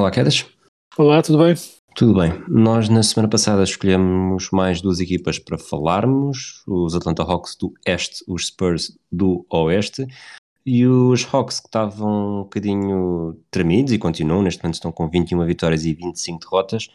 Olá, 0.00 0.10
Quedas. 0.10 0.46
Olá, 0.96 1.20
tudo 1.20 1.44
bem? 1.44 1.54
Tudo 1.94 2.14
bem. 2.18 2.32
Nós 2.48 2.88
na 2.88 3.02
semana 3.02 3.28
passada 3.28 3.62
escolhemos 3.62 4.48
mais 4.50 4.80
duas 4.80 4.98
equipas 4.98 5.38
para 5.38 5.58
falarmos, 5.58 6.62
os 6.66 6.94
Atlanta 6.94 7.22
Hawks 7.22 7.54
do 7.54 7.74
Este, 7.84 8.24
os 8.26 8.46
Spurs 8.46 8.98
do 9.12 9.44
Oeste, 9.50 10.06
e 10.64 10.86
os 10.86 11.22
Hawks 11.30 11.60
que 11.60 11.66
estavam 11.66 12.38
um 12.38 12.42
bocadinho 12.44 13.38
tremidos 13.50 13.92
e 13.92 13.98
continuam, 13.98 14.40
neste 14.40 14.62
momento 14.62 14.76
estão 14.76 14.90
com 14.90 15.06
21 15.06 15.44
vitórias 15.44 15.84
e 15.84 15.92
25 15.92 16.40
derrotas, 16.40 16.88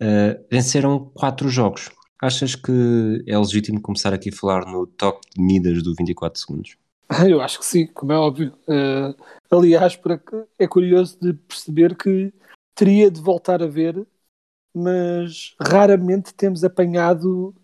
eh, 0.00 0.40
venceram 0.50 1.10
quatro 1.12 1.46
jogos. 1.50 1.90
Achas 2.22 2.54
que 2.54 3.22
é 3.26 3.36
legítimo 3.36 3.82
começar 3.82 4.14
aqui 4.14 4.30
a 4.30 4.34
falar 4.34 4.64
no 4.64 4.86
toque 4.86 5.28
de 5.36 5.42
Midas 5.42 5.82
do 5.82 5.94
24 5.94 6.40
segundos? 6.40 6.78
Eu 7.28 7.40
acho 7.40 7.58
que 7.58 7.64
sim, 7.64 7.86
como 7.88 8.12
é 8.12 8.16
óbvio. 8.16 8.56
Eh, 8.68 9.14
aliás, 9.50 9.96
para 9.96 10.20
é 10.58 10.66
curioso 10.66 11.18
de 11.20 11.34
perceber 11.34 11.96
que 11.96 12.32
teria 12.74 13.10
de 13.10 13.20
voltar 13.20 13.62
a 13.62 13.66
ver, 13.66 14.06
mas 14.74 15.54
raramente 15.60 16.32
temos 16.32 16.62
apanhado 16.62 17.54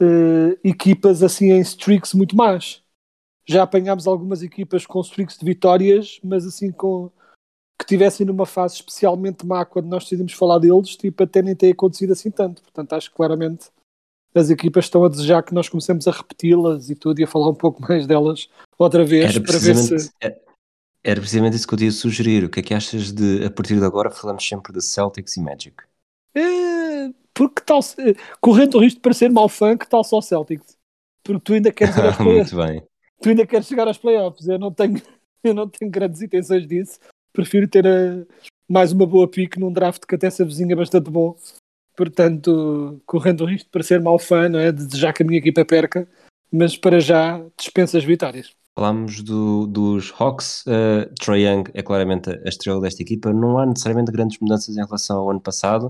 eh, 0.00 0.58
equipas 0.62 1.22
assim 1.22 1.50
em 1.50 1.60
streaks 1.60 2.12
muito 2.14 2.36
más. 2.36 2.82
Já 3.46 3.62
apanhámos 3.62 4.06
algumas 4.06 4.42
equipas 4.42 4.86
com 4.86 5.00
streaks 5.00 5.38
de 5.38 5.46
vitórias, 5.46 6.20
mas 6.22 6.46
assim 6.46 6.70
com 6.70 7.10
que 7.80 7.86
tivessem 7.86 8.26
numa 8.26 8.44
fase 8.44 8.74
especialmente 8.76 9.46
má 9.46 9.64
quando 9.64 9.86
nós 9.86 10.02
decidimos 10.04 10.32
falar 10.32 10.58
deles, 10.58 10.96
tipo, 10.96 11.22
até 11.22 11.40
nem 11.40 11.56
tem 11.56 11.72
acontecido 11.72 12.12
assim 12.12 12.30
tanto. 12.30 12.60
Portanto, 12.62 12.92
acho 12.92 13.08
que 13.10 13.16
claramente 13.16 13.70
as 14.34 14.50
equipas 14.50 14.84
estão 14.84 15.04
a 15.04 15.08
desejar 15.08 15.42
que 15.42 15.54
nós 15.54 15.68
comecemos 15.68 16.06
a 16.06 16.10
repeti-las 16.12 16.90
e 16.90 16.94
tudo 16.94 17.18
e 17.20 17.24
a 17.24 17.26
falar 17.26 17.48
um 17.50 17.54
pouco 17.54 17.80
mais 17.88 18.06
delas 18.06 18.48
outra 18.78 19.04
vez 19.04 19.34
Era 19.34 19.44
para 19.44 19.58
ver 19.58 19.74
se. 19.76 20.10
é- 20.20 20.40
era 21.04 21.20
precisamente 21.20 21.54
isso 21.56 21.66
que 21.66 21.74
eu 21.74 21.78
te 21.78 21.84
ia 21.84 21.92
sugerir. 21.92 22.44
O 22.44 22.50
que 22.50 22.60
é 22.60 22.62
que 22.62 22.74
achas 22.74 23.12
de, 23.12 23.44
a 23.44 23.50
partir 23.50 23.78
de 23.78 23.84
agora, 23.84 24.10
falamos 24.10 24.46
sempre 24.46 24.72
de 24.72 24.82
Celtics 24.82 25.36
e 25.36 25.40
Magic? 25.40 25.76
É, 26.34 27.08
porque 27.32 27.62
tal, 27.64 27.80
correndo 28.40 28.76
o 28.76 28.80
risco 28.80 28.96
de 28.96 29.02
parecer 29.02 29.30
mau 29.30 29.48
fã, 29.48 29.76
que 29.76 29.88
tal 29.88 30.02
só 30.04 30.20
Celtics? 30.20 30.76
Porque 31.22 31.40
tu 31.40 31.54
ainda 31.54 31.72
queres 31.72 31.96
ir 31.96 32.04
aos 32.04 32.16
playoffs. 32.18 32.52
Muito 32.52 32.66
bem. 32.68 32.82
tu 33.22 33.28
ainda 33.28 33.46
queres 33.46 33.66
chegar 33.68 33.86
aos 33.86 33.96
playoffs. 33.96 34.46
Eu 34.48 34.58
não 34.58 34.72
tenho, 34.72 35.00
eu 35.44 35.54
não 35.54 35.68
tenho 35.68 35.90
grandes 35.90 36.20
intenções 36.20 36.66
disso. 36.66 36.98
Prefiro 37.32 37.68
ter 37.68 37.86
a- 37.86 38.26
mais 38.68 38.92
uma 38.92 39.06
boa 39.06 39.28
pique 39.28 39.58
num 39.58 39.72
draft 39.72 40.04
que 40.04 40.14
até 40.16 40.28
se 40.28 40.42
avizinha 40.42 40.74
bastante 40.76 41.10
bom. 41.10 41.36
Portanto, 41.98 43.02
correndo 43.04 43.40
o 43.40 43.44
risco 43.44 43.64
de 43.64 43.72
parecer 43.72 44.00
mau 44.00 44.20
fã, 44.20 44.48
não 44.48 44.60
é? 44.60 44.70
De 44.70 44.86
desejar 44.86 45.12
que 45.12 45.24
a 45.24 45.26
minha 45.26 45.40
equipa 45.40 45.64
perca, 45.64 46.08
mas 46.50 46.76
para 46.76 47.00
já 47.00 47.44
dispensa 47.58 47.98
as 47.98 48.04
vitórias. 48.04 48.52
Falámos 48.78 49.20
do- 49.20 49.66
dos 49.66 50.14
Hawks. 50.16 50.64
Uh, 50.64 51.12
Trae 51.20 51.42
Young 51.42 51.64
é 51.74 51.82
claramente 51.82 52.30
a 52.30 52.48
estrela 52.48 52.80
desta 52.80 53.02
equipa. 53.02 53.32
Não 53.32 53.58
há 53.58 53.66
necessariamente 53.66 54.12
grandes 54.12 54.38
mudanças 54.38 54.76
em 54.76 54.84
relação 54.84 55.18
ao 55.18 55.30
ano 55.30 55.40
passado, 55.40 55.86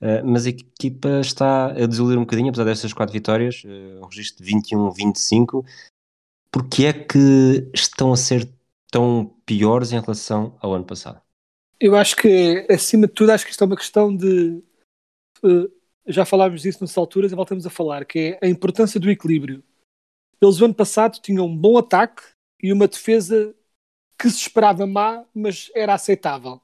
uh, 0.00 0.24
mas 0.24 0.46
a 0.46 0.48
equipa 0.48 1.20
está 1.20 1.66
a 1.66 1.86
desiludir 1.86 2.16
um 2.16 2.22
bocadinho, 2.22 2.48
apesar 2.48 2.64
destas 2.64 2.94
quatro 2.94 3.12
vitórias, 3.12 3.62
uh, 3.66 4.02
um 4.02 4.06
registro 4.06 4.42
de 4.42 4.50
21-25. 4.50 5.62
Porquê 6.50 6.86
é 6.86 6.92
que 6.94 7.68
estão 7.74 8.14
a 8.14 8.16
ser 8.16 8.48
tão 8.90 9.30
piores 9.44 9.92
em 9.92 10.00
relação 10.00 10.56
ao 10.58 10.72
ano 10.72 10.86
passado? 10.86 11.20
Eu 11.78 11.94
acho 11.96 12.16
que, 12.16 12.66
acima 12.70 13.06
de 13.06 13.12
tudo, 13.12 13.30
acho 13.32 13.44
que 13.44 13.50
isto 13.50 13.62
é 13.62 13.66
uma 13.66 13.76
questão 13.76 14.16
de. 14.16 14.62
Eh, 15.44 15.70
já 16.06 16.24
falámos 16.24 16.62
disso 16.62 16.78
nessas 16.80 16.96
alturas 16.98 17.32
e 17.32 17.34
voltamos 17.34 17.66
a 17.66 17.70
falar, 17.70 18.04
que 18.04 18.38
é 18.40 18.46
a 18.46 18.48
importância 18.48 19.00
do 19.00 19.10
equilíbrio. 19.10 19.62
Eles, 20.40 20.60
o 20.60 20.64
ano 20.64 20.74
passado, 20.74 21.20
tinham 21.20 21.46
um 21.46 21.56
bom 21.56 21.78
ataque 21.78 22.22
e 22.62 22.72
uma 22.72 22.88
defesa 22.88 23.54
que 24.18 24.28
se 24.30 24.38
esperava 24.38 24.86
má, 24.86 25.24
mas 25.34 25.70
era 25.74 25.94
aceitável. 25.94 26.60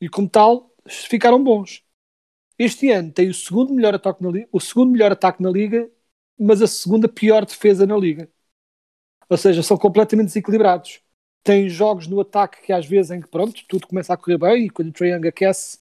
E, 0.00 0.08
como 0.08 0.28
tal, 0.28 0.74
ficaram 0.88 1.42
bons. 1.42 1.84
Este 2.58 2.90
ano 2.90 3.12
tem 3.12 3.28
o 3.28 3.34
segundo 3.34 3.74
melhor 3.74 3.94
ataque 3.94 4.22
na 4.22 4.30
liga, 4.30 4.48
o 4.52 4.60
segundo 4.60 4.92
melhor 4.92 5.12
ataque 5.12 5.42
na 5.42 5.50
liga, 5.50 5.90
mas 6.38 6.62
a 6.62 6.66
segunda 6.66 7.08
pior 7.08 7.44
defesa 7.44 7.86
na 7.86 7.96
liga. 7.96 8.30
Ou 9.28 9.36
seja, 9.36 9.62
são 9.62 9.76
completamente 9.76 10.28
desequilibrados 10.28 11.02
tem 11.46 11.68
jogos 11.68 12.08
no 12.08 12.20
ataque 12.20 12.60
que 12.60 12.72
às 12.72 12.84
vezes 12.84 13.12
em 13.12 13.20
que 13.20 13.28
pronto, 13.28 13.64
tudo 13.68 13.86
começa 13.86 14.12
a 14.12 14.16
correr 14.16 14.36
bem 14.36 14.66
e 14.66 14.70
quando 14.70 14.88
o 14.88 14.92
Trae 14.92 15.12
Young 15.12 15.28
aquece 15.28 15.78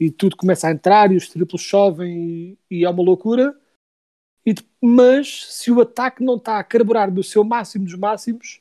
e 0.00 0.10
tudo 0.10 0.36
começa 0.36 0.68
a 0.68 0.70
entrar 0.70 1.10
e 1.10 1.16
os 1.16 1.28
triplos 1.28 1.60
chovem 1.60 2.56
e, 2.70 2.78
e 2.80 2.84
é 2.84 2.90
uma 2.90 3.02
loucura. 3.02 3.58
E 4.46 4.54
mas 4.80 5.46
se 5.52 5.70
o 5.70 5.80
ataque 5.80 6.22
não 6.22 6.36
está 6.36 6.58
a 6.58 6.64
carburar 6.64 7.12
no 7.12 7.22
seu 7.22 7.42
máximo 7.42 7.84
dos 7.84 7.94
máximos, 7.94 8.60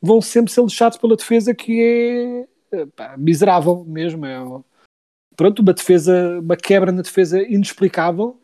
vão 0.00 0.20
sempre 0.20 0.52
ser 0.52 0.62
lixados 0.62 0.98
pela 0.98 1.16
defesa 1.16 1.54
que 1.54 2.46
é 2.70 2.86
pá, 2.86 3.16
miserável 3.16 3.84
mesmo. 3.84 4.26
É, 4.26 4.38
pronto, 5.34 5.62
uma 5.62 5.72
defesa, 5.72 6.38
uma 6.40 6.56
quebra 6.56 6.92
na 6.92 7.02
defesa 7.02 7.42
inexplicável. 7.42 8.40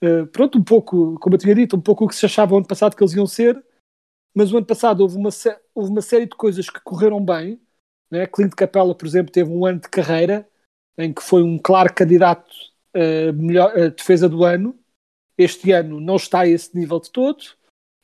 Eh, 0.00 0.24
pronto, 0.26 0.58
um 0.58 0.64
pouco, 0.64 1.18
como 1.20 1.34
eu 1.34 1.38
tinha 1.38 1.54
dito, 1.54 1.76
um 1.76 1.80
pouco 1.80 2.04
o 2.04 2.08
que 2.08 2.14
se 2.14 2.26
achava 2.26 2.56
ano 2.56 2.66
passado 2.66 2.96
que 2.96 3.02
eles 3.02 3.14
iam 3.14 3.26
ser, 3.26 3.62
mas 4.34 4.52
o 4.52 4.56
ano 4.56 4.66
passado 4.66 5.00
houve 5.00 5.16
uma, 5.16 5.30
houve 5.74 5.90
uma 5.90 6.02
série 6.02 6.26
de 6.26 6.36
coisas 6.36 6.68
que 6.70 6.80
correram 6.80 7.24
bem. 7.24 7.60
Né? 8.10 8.26
Clint 8.26 8.54
Capella, 8.54 8.94
por 8.94 9.06
exemplo, 9.06 9.32
teve 9.32 9.50
um 9.50 9.66
ano 9.66 9.80
de 9.80 9.88
carreira 9.88 10.48
em 10.98 11.12
que 11.12 11.22
foi 11.22 11.42
um 11.42 11.58
claro 11.58 11.92
candidato 11.92 12.50
a 12.94 13.32
melhor 13.32 13.76
a 13.76 13.88
defesa 13.88 14.28
do 14.28 14.44
ano. 14.44 14.78
Este 15.36 15.70
ano 15.72 16.00
não 16.00 16.16
está 16.16 16.40
a 16.40 16.48
esse 16.48 16.76
nível 16.76 16.98
de 16.98 17.10
todo. 17.10 17.44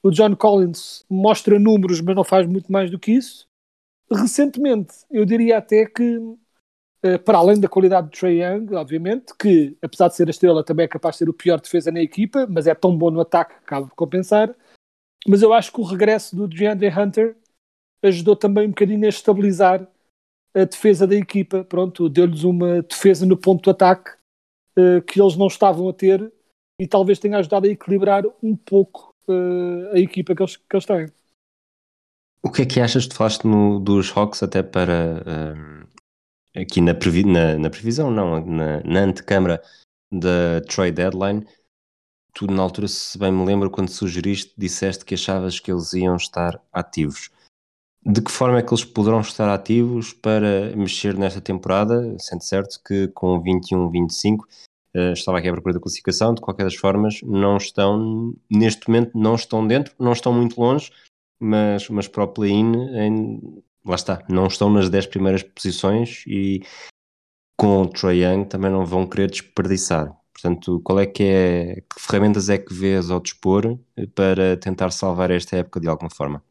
O 0.03 0.11
John 0.11 0.37
Collins 0.37 1.05
mostra 1.09 1.59
números, 1.59 2.01
mas 2.01 2.15
não 2.15 2.25
faz 2.25 2.47
muito 2.47 2.71
mais 2.71 2.91
do 2.91 2.99
que 2.99 3.13
isso. 3.13 3.47
Recentemente, 4.11 4.93
eu 5.11 5.25
diria 5.25 5.59
até 5.59 5.87
que, 5.87 6.19
eh, 7.03 7.17
para 7.17 7.39
além 7.39 7.59
da 7.59 7.69
qualidade 7.69 8.09
do 8.09 8.13
Trey 8.13 8.43
Young, 8.43 8.75
obviamente, 8.75 9.33
que 9.39 9.77
apesar 9.81 10.09
de 10.09 10.17
ser 10.17 10.27
a 10.29 10.31
estrela, 10.31 10.65
também 10.65 10.85
é 10.85 10.89
capaz 10.89 11.15
de 11.15 11.21
ser 11.21 11.29
o 11.31 11.33
pior 11.33 11.59
defesa 11.61 11.91
na 11.91 12.03
equipa, 12.03 12.47
mas 12.47 12.67
é 12.67 12.75
tão 12.75 12.97
bom 12.97 13.11
no 13.11 13.21
ataque 13.21 13.55
que 13.55 13.65
cabe 13.65 13.91
compensar. 13.97 14.55
Mas 15.27 15.41
eu 15.41 15.53
acho 15.53 15.73
que 15.73 15.81
o 15.81 15.85
regresso 15.85 16.37
do 16.37 16.49
DeAndre 16.49 16.89
Hunter 16.89 17.37
ajudou 18.03 18.37
também 18.37 18.67
um 18.67 18.71
bocadinho 18.71 19.07
a 19.07 19.09
estabilizar 19.09 19.89
a 20.55 20.65
defesa 20.65 21.07
da 21.07 21.15
equipa. 21.17 21.65
Pronto, 21.65 22.09
deu-lhes 22.09 22.45
uma 22.45 22.83
defesa 22.83 23.27
no 23.27 23.37
ponto 23.37 23.65
de 23.65 23.71
ataque 23.71 24.11
eh, 24.77 25.01
que 25.03 25.21
eles 25.21 25.37
não 25.37 25.47
estavam 25.47 25.89
a 25.89 25.93
ter 25.93 26.33
e 26.81 26.87
talvez 26.87 27.19
tenha 27.19 27.39
ajudado 27.39 27.67
a 27.67 27.71
equilibrar 27.71 28.25
um 28.43 28.57
pouco 28.57 29.15
eh, 29.29 29.97
a 29.97 29.99
equipa 29.99 30.35
que 30.35 30.43
eles, 30.43 30.57
que 30.57 30.77
eles 30.77 30.87
têm. 30.87 31.07
O 32.45 32.51
que 32.51 32.62
é 32.62 32.67
que 32.67 32.81
achas? 32.81 33.07
Tu 33.07 33.15
falaste 33.15 33.47
no, 33.47 33.79
dos 33.79 34.11
Hawks 34.17 34.43
até 34.43 34.62
para 34.62 35.23
hum, 35.57 35.87
aqui 36.57 36.81
na, 36.81 36.95
previ- 36.95 37.25
na- 37.25 37.57
na 37.57 37.71
previsão, 37.71 38.11
não, 38.11 38.45
na, 38.45 38.83
na 38.83 39.01
antecâmara 39.01 39.62
da 40.12 40.61
trade 40.62 40.93
deadline. 40.93 41.47
Tu, 42.35 42.47
na 42.47 42.62
altura, 42.62 42.89
se 42.89 43.19
bem 43.19 43.31
me 43.31 43.45
lembro, 43.45 43.71
quando 43.71 43.91
sugeriste, 43.91 44.55
disseste 44.56 45.05
que 45.05 45.15
achavas 45.15 45.61
que 45.61 45.71
eles 45.71 45.93
iam 45.93 46.17
estar 46.17 46.61
ativos. 46.73 47.31
De 48.04 48.20
que 48.20 48.32
forma 48.32 48.58
é 48.58 48.62
que 48.62 48.72
eles 48.72 48.84
poderão 48.84 49.20
estar 49.20 49.49
ativos 49.52 50.12
para 50.12 50.75
mexer 50.75 51.16
nesta 51.16 51.40
temporada? 51.40 52.16
Sendo 52.19 52.43
certo 52.43 52.81
que 52.84 53.06
com 53.08 53.40
21-25 53.40 54.40
eh, 54.94 55.12
estava 55.12 55.38
aqui 55.38 55.49
à 55.49 55.52
procura 55.52 55.75
da 55.75 55.81
classificação, 55.81 56.34
de 56.34 56.40
qualquer 56.40 56.64
das 56.64 56.75
formas, 56.75 57.20
não 57.22 57.56
estão, 57.56 58.34
neste 58.50 58.88
momento, 58.88 59.16
não 59.16 59.37
estão 59.37 59.66
dentro, 59.66 59.94
não 60.00 60.12
estão 60.12 60.32
muito 60.32 60.60
longe, 60.60 60.90
mas, 61.40 61.88
mas 61.88 62.08
para 62.08 62.25
o 62.25 62.28
play-in, 62.28 63.62
lá 63.84 63.94
está, 63.94 64.25
não 64.28 64.46
estão 64.49 64.69
nas 64.69 64.90
10 64.90 65.06
primeiras 65.06 65.43
posições 65.44 66.25
e 66.26 66.62
com 67.56 67.82
o 67.82 67.88
Trae 67.88 68.25
Young 68.25 68.46
também 68.46 68.70
não 68.70 68.84
vão 68.84 69.06
querer 69.06 69.31
desperdiçar. 69.31 70.12
Portanto, 70.32 70.81
qual 70.82 70.99
é 70.99 71.06
que 71.06 71.22
é, 71.22 71.75
que 71.82 72.00
ferramentas 72.00 72.49
é 72.49 72.58
que 72.58 72.75
vês 72.75 73.10
ao 73.10 73.20
dispor 73.20 73.78
para 74.14 74.56
tentar 74.56 74.90
salvar 74.90 75.31
esta 75.31 75.56
época 75.56 75.81
de 75.81 75.88
alguma 75.88 76.10
forma? 76.10 76.43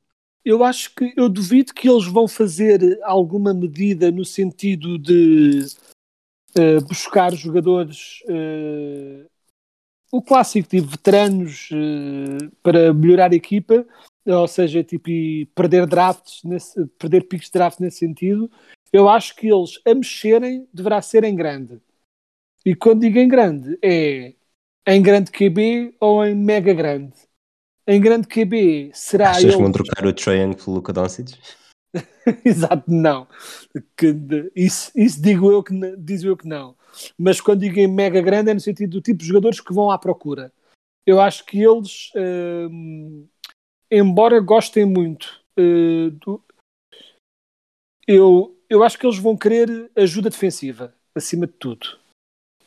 Eu 0.43 0.63
acho 0.63 0.93
que 0.95 1.13
eu 1.15 1.29
duvido 1.29 1.73
que 1.73 1.87
eles 1.89 2.05
vão 2.05 2.27
fazer 2.27 2.99
alguma 3.03 3.53
medida 3.53 4.09
no 4.09 4.25
sentido 4.25 4.97
de 4.97 5.65
eh, 6.55 6.79
buscar 6.81 7.33
jogadores 7.35 8.23
eh, 8.27 9.25
o 10.11 10.21
clássico 10.21 10.69
de 10.69 10.81
veteranos 10.81 11.69
uh, 11.71 12.51
para 12.61 12.93
melhorar 12.93 13.31
a 13.31 13.35
equipa, 13.35 13.85
ou 14.25 14.47
seja, 14.47 14.83
tipo, 14.83 15.09
perder 15.55 15.87
drafts, 15.87 16.43
nesse, 16.43 16.85
perder 16.99 17.27
picos 17.27 17.47
de 17.47 17.53
draft 17.53 17.79
nesse 17.79 17.99
sentido, 17.99 18.51
eu 18.91 19.07
acho 19.07 19.35
que 19.35 19.47
eles 19.47 19.79
a 19.85 19.95
mexerem 19.95 20.67
deverá 20.73 21.01
ser 21.01 21.23
em 21.23 21.35
grande. 21.35 21.81
E 22.65 22.75
quando 22.75 23.01
digo 23.01 23.17
em 23.17 23.27
grande, 23.27 23.79
é 23.81 24.33
em 24.85 25.01
grande 25.01 25.31
QB 25.31 25.95
ou 25.99 26.25
em 26.25 26.35
mega 26.35 26.73
grande. 26.73 27.13
Em 27.87 27.99
grande 27.99 28.27
QB 28.27 28.91
será 28.93 29.31
Achas 29.31 29.43
eles... 29.43 29.55
que 29.55 29.61
vão 29.61 29.71
trocar 29.71 30.05
o 30.05 30.13
Trae 30.13 30.55
pelo 30.55 30.75
Luka 30.75 30.93
Doncic? 30.93 31.37
Exato, 32.45 32.83
não. 32.87 33.27
Que, 33.97 34.15
isso, 34.55 34.91
isso 34.95 35.21
digo 35.21 35.51
eu 35.51 35.63
que, 35.63 35.73
digo 35.97 36.27
eu 36.27 36.37
que 36.37 36.47
não. 36.47 36.75
Mas 37.17 37.41
quando 37.41 37.61
digo 37.61 37.79
em 37.79 37.87
mega 37.87 38.21
grande 38.21 38.51
é 38.51 38.53
no 38.53 38.59
sentido 38.59 38.91
do 38.91 39.01
tipo 39.01 39.19
de 39.19 39.25
jogadores 39.25 39.59
que 39.59 39.73
vão 39.73 39.89
à 39.89 39.97
procura. 39.97 40.53
Eu 41.05 41.19
acho 41.19 41.45
que 41.45 41.59
eles, 41.59 42.11
hum, 42.69 43.27
embora 43.89 44.39
gostem 44.39 44.85
muito 44.85 45.41
uh, 45.57 46.11
do, 46.11 46.43
eu, 48.07 48.57
eu 48.69 48.83
acho 48.83 48.97
que 48.97 49.05
eles 49.05 49.17
vão 49.17 49.37
querer 49.37 49.89
ajuda 49.95 50.29
defensiva, 50.29 50.93
acima 51.15 51.47
de 51.47 51.53
tudo. 51.53 51.97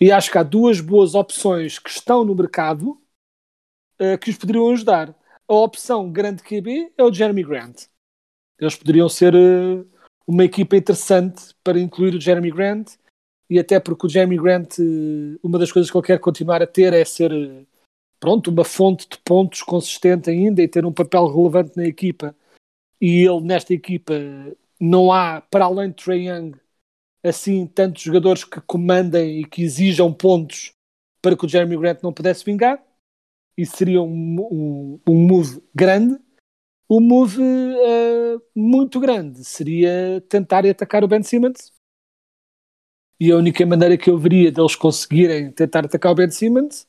E 0.01 0.11
acho 0.11 0.31
que 0.31 0.39
há 0.39 0.43
duas 0.43 0.81
boas 0.81 1.15
opções 1.15 1.79
que 1.79 1.91
estão 1.91 2.25
no 2.25 2.35
mercado 2.35 3.01
uh, 4.01 4.19
que 4.19 4.31
os 4.31 4.37
poderiam 4.37 4.71
ajudar. 4.71 5.15
A 5.47 5.55
opção 5.55 6.11
grande 6.11 6.43
QB 6.43 6.93
é 6.97 7.03
o 7.03 7.13
Jeremy 7.13 7.43
Grant. 7.43 7.87
Eles 8.59 8.77
poderiam 8.77 9.09
ser 9.09 9.35
uh, 9.35 9.87
uma 10.27 10.45
equipa 10.45 10.77
interessante 10.77 11.55
para 11.63 11.79
incluir 11.79 12.15
o 12.15 12.21
Jeremy 12.21 12.51
Grant 12.51 12.93
e 13.49 13.59
até 13.59 13.79
porque 13.79 14.07
o 14.07 14.09
Jeremy 14.09 14.37
Grant, 14.37 14.79
uh, 14.79 15.39
uma 15.43 15.59
das 15.59 15.71
coisas 15.71 15.91
que 15.91 15.97
ele 15.97 16.07
quer 16.07 16.19
continuar 16.19 16.63
a 16.63 16.67
ter 16.67 16.93
é 16.93 17.05
ser 17.05 17.31
pronto, 18.19 18.51
uma 18.51 18.65
fonte 18.65 19.07
de 19.09 19.19
pontos 19.19 19.63
consistente 19.63 20.31
ainda 20.31 20.63
e 20.63 20.69
ter 20.69 20.87
um 20.87 20.93
papel 20.93 21.27
relevante 21.27 21.77
na 21.77 21.85
equipa. 21.85 22.35
E 23.01 23.23
ele 23.23 23.43
nesta 23.43 23.75
equipa 23.75 24.15
não 24.81 25.13
há, 25.13 25.43
para 25.43 25.67
além 25.67 25.91
de 25.91 25.97
Trae 25.97 26.29
Young, 26.29 26.53
assim, 27.23 27.67
tantos 27.67 28.03
jogadores 28.03 28.45
que 28.45 28.61
comandem 28.63 29.41
e 29.41 29.45
que 29.45 29.63
exijam 29.63 30.13
pontos 30.13 30.73
para 31.21 31.37
que 31.37 31.45
o 31.45 31.49
Jeremy 31.49 31.77
Grant 31.77 32.03
não 32.03 32.13
pudesse 32.13 32.45
vingar. 32.45 32.83
Isso 33.57 33.77
seria 33.77 34.03
um, 34.03 34.37
um, 34.51 35.01
um 35.09 35.27
move 35.27 35.63
grande. 35.75 36.19
Um 36.91 37.01
move 37.01 37.41
uh, 37.41 38.43
muito 38.55 39.01
grande 39.01 39.45
seria 39.45 40.23
tentar 40.29 40.67
atacar 40.67 41.03
o 41.03 41.09
Ben 41.09 41.23
Simmons. 41.23 41.73
E 43.19 43.31
a 43.31 43.37
única 43.37 43.65
maneira 43.65 43.97
que 43.97 44.11
eu 44.11 44.19
veria 44.19 44.51
deles 44.51 44.77
conseguirem 44.77 45.51
tentar 45.51 45.85
atacar 45.87 46.13
o 46.13 46.15
Ben 46.15 46.31
Simmons, 46.31 46.87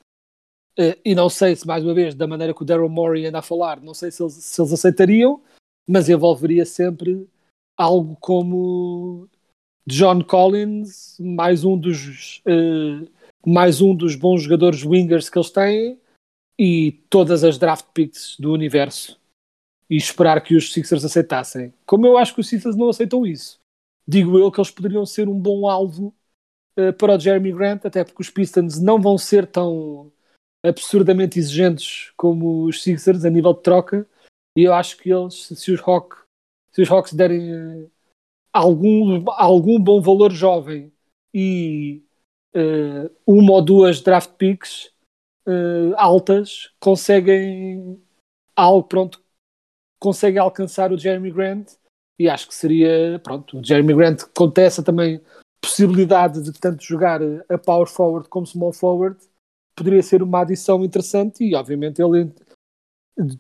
uh, 0.78 1.00
e 1.06 1.16
não 1.16 1.30
sei 1.30 1.56
se, 1.56 1.66
mais 1.66 1.84
uma 1.84 1.94
vez, 1.94 2.16
da 2.16 2.28
maneira 2.28 2.54
que 2.54 2.62
o 2.62 2.66
Daryl 2.66 2.90
Morey 2.90 3.26
anda 3.26 3.40
a 3.40 3.44
falar, 3.44 3.80
não 3.80 3.94
sei 3.94 4.12
se 4.12 4.22
eles, 4.22 4.34
se 4.34 4.60
eles 4.60 4.74
aceitariam, 4.74 5.42
mas 5.88 6.10
envolveria 6.10 6.66
sempre 6.66 7.28
algo 7.78 8.18
como 8.20 9.30
John 9.88 10.24
Collins, 10.24 11.18
mais 11.20 11.64
um 11.64 11.78
dos 11.78 12.42
uh, 12.48 13.08
mais 13.46 13.80
um 13.80 13.96
dos 13.96 14.16
bons 14.16 14.42
jogadores 14.42 14.84
wingers 14.84 15.30
que 15.30 15.38
eles 15.38 15.52
têm 15.52 16.00
e 16.57 16.94
todas 17.10 17.44
as 17.44 17.57
draft 17.57 17.86
picks 17.94 18.38
do 18.40 18.52
universo 18.52 19.19
e 19.90 19.96
esperar 19.96 20.42
que 20.42 20.56
os 20.56 20.72
Sixers 20.72 21.06
aceitassem. 21.06 21.74
Como 21.86 22.07
eu 22.07 22.18
acho 22.18 22.34
que 22.34 22.42
os 22.42 22.48
Sixers 22.48 22.75
não 22.75 22.90
aceitam 22.90 23.25
isso, 23.25 23.60
digo 24.07 24.38
eu 24.38 24.52
que 24.52 24.60
eles 24.60 24.72
poderiam 24.72 25.06
ser 25.06 25.28
um 25.28 25.40
bom 25.40 25.68
alvo 25.68 26.13
uh, 26.80 26.94
para 26.94 27.16
o 27.16 27.19
Jeremy 27.19 27.52
Grant, 27.52 27.86
até 27.86 28.04
porque 28.04 28.22
os 28.22 28.30
Pistons 28.30 28.80
não 28.80 29.00
vão 29.00 29.18
ser 29.18 29.46
tão 29.48 30.12
absurdamente 30.66 31.38
exigentes 31.38 32.12
como 32.18 32.63
os 32.63 32.81
Sixers 32.81 33.25
a 33.25 33.30
nível 33.30 33.54
de 33.54 33.62
troca 33.62 34.07
e 34.57 34.63
eu 34.63 34.74
acho 34.74 34.98
que 34.98 35.12
eles, 35.12 35.48
se 35.48 35.72
os 35.72 35.81
Hawks 35.81 36.25
se 36.72 36.81
os 36.81 36.92
Hawks 36.92 37.13
derem 37.13 37.90
algum, 38.52 39.24
algum 39.31 39.80
bom 39.80 40.02
valor 40.02 40.31
jovem 40.31 40.92
e 41.34 42.04
uh, 42.54 43.10
uma 43.25 43.54
ou 43.54 43.62
duas 43.62 44.02
draft 44.02 44.31
picks 44.31 44.92
uh, 45.47 45.94
altas 45.97 46.71
conseguem 46.80 48.01
algo 48.56 48.88
pronto 48.88 49.24
conseguem 50.00 50.39
alcançar 50.39 50.92
o 50.92 50.97
Jeremy 50.97 51.31
Grant 51.31 51.74
e 52.19 52.30
acho 52.30 52.47
que 52.47 52.56
seria 52.56 53.19
pronto 53.24 53.59
o 53.59 53.63
Jeremy 53.63 53.94
Grant 53.94 54.24
acontece 54.24 54.83
também 54.83 55.21
possibilidade 55.62 56.42
de 56.44 56.53
tanto 56.53 56.83
jogar 56.83 57.21
a 57.50 57.57
power 57.57 57.88
forward 57.88 58.30
como 58.30 58.45
small 58.45 58.74
forward 58.74 59.18
poderia 59.75 60.03
ser 60.03 60.21
uma 60.24 60.42
adição 60.42 60.83
interessante 60.83 61.44
e 61.44 61.56
obviamente 61.56 62.01
ele 62.01 62.31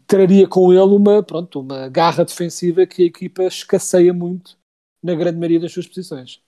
traria 0.07 0.47
com 0.47 0.71
ele 0.71 0.81
uma 0.81 1.21
pronto 1.21 1.59
uma 1.59 1.89
garra 1.89 2.23
defensiva 2.23 2.85
que 2.85 3.03
a 3.03 3.05
equipa 3.05 3.43
escasseia 3.43 4.13
muito 4.13 4.57
na 5.03 5.13
grande 5.13 5.37
maioria 5.37 5.59
das 5.59 5.71
suas 5.71 5.87
posições. 5.87 6.41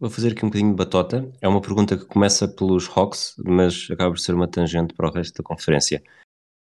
Vou 0.00 0.08
fazer 0.08 0.32
aqui 0.32 0.46
um 0.46 0.48
bocadinho 0.48 0.70
de 0.70 0.78
batota. 0.78 1.30
É 1.42 1.46
uma 1.46 1.60
pergunta 1.60 1.94
que 1.94 2.06
começa 2.06 2.48
pelos 2.48 2.88
Hawks, 2.88 3.34
mas 3.44 3.86
acaba 3.90 4.12
por 4.12 4.18
ser 4.18 4.34
uma 4.34 4.48
tangente 4.48 4.94
para 4.94 5.10
o 5.10 5.12
resto 5.12 5.42
da 5.42 5.46
conferência. 5.46 6.02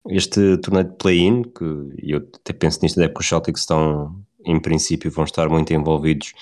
Este 0.09 0.57
torneio 0.59 0.89
de 0.89 0.97
play-in, 0.97 1.43
que 1.43 1.65
eu 1.99 2.19
até 2.19 2.53
penso 2.53 2.79
nisto, 2.81 3.01
é 3.01 3.09
porque 3.09 3.25
os 3.25 3.29
Celtics 3.29 3.63
estão, 3.63 4.25
em 4.45 4.63
princípio, 4.63 5.11
vão 5.11 5.25
estar 5.25 5.49
muito 5.49 5.75
envolvidos 5.75 6.33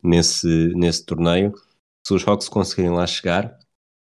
nesse, 0.00 0.72
nesse 0.76 1.04
torneio. 1.04 1.52
Se 2.06 2.14
os 2.14 2.26
Hawks 2.26 2.48
conseguirem 2.48 2.92
lá 2.92 3.08
chegar, 3.08 3.58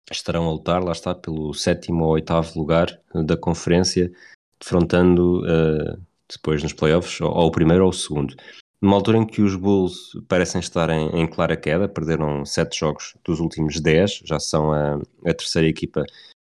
estarão 0.09 0.47
a 0.47 0.51
lutar, 0.53 0.81
lá 0.81 0.93
está, 0.93 1.13
pelo 1.13 1.53
sétimo 1.53 2.05
ou 2.05 2.11
oitavo 2.11 2.57
lugar 2.57 2.97
da 3.13 3.35
conferência, 3.35 4.09
defrontando 4.57 5.41
uh, 5.41 6.01
depois 6.31 6.63
nos 6.63 6.71
playoffs, 6.71 7.19
ou, 7.19 7.29
ou 7.29 7.47
o 7.47 7.51
primeiro 7.51 7.83
ou 7.83 7.89
o 7.89 7.93
segundo 7.93 8.37
numa 8.81 8.95
altura 8.95 9.19
em 9.19 9.25
que 9.25 9.41
os 9.41 9.55
Bulls 9.55 10.11
parecem 10.27 10.59
estar 10.59 10.89
em, 10.89 11.09
em 11.21 11.27
clara 11.27 11.55
queda, 11.55 11.87
perderam 11.87 12.43
sete 12.43 12.79
jogos 12.79 13.15
dos 13.23 13.39
últimos 13.39 13.79
dez, 13.79 14.21
já 14.25 14.39
são 14.39 14.73
a, 14.73 14.95
a 14.95 15.33
terceira 15.33 15.67
equipa 15.67 16.03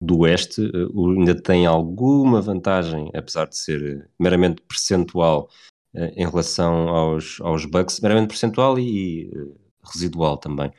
do 0.01 0.19
Oeste, 0.21 0.61
uh, 0.61 1.11
ainda 1.11 1.35
tem 1.41 1.67
alguma 1.67 2.41
vantagem, 2.41 3.11
apesar 3.15 3.47
de 3.47 3.57
ser 3.57 3.83
eh, 3.83 4.09
meramente 4.19 4.61
percentual 4.63 5.49
uh, 5.95 6.13
em 6.17 6.29
relação 6.29 6.89
aos, 6.89 7.41
aos 7.41 7.65
Bucks, 7.65 8.01
meramente 8.01 8.29
percentual 8.29 8.79
e, 8.79 9.31
residual 9.93 10.39
também. 10.39 10.73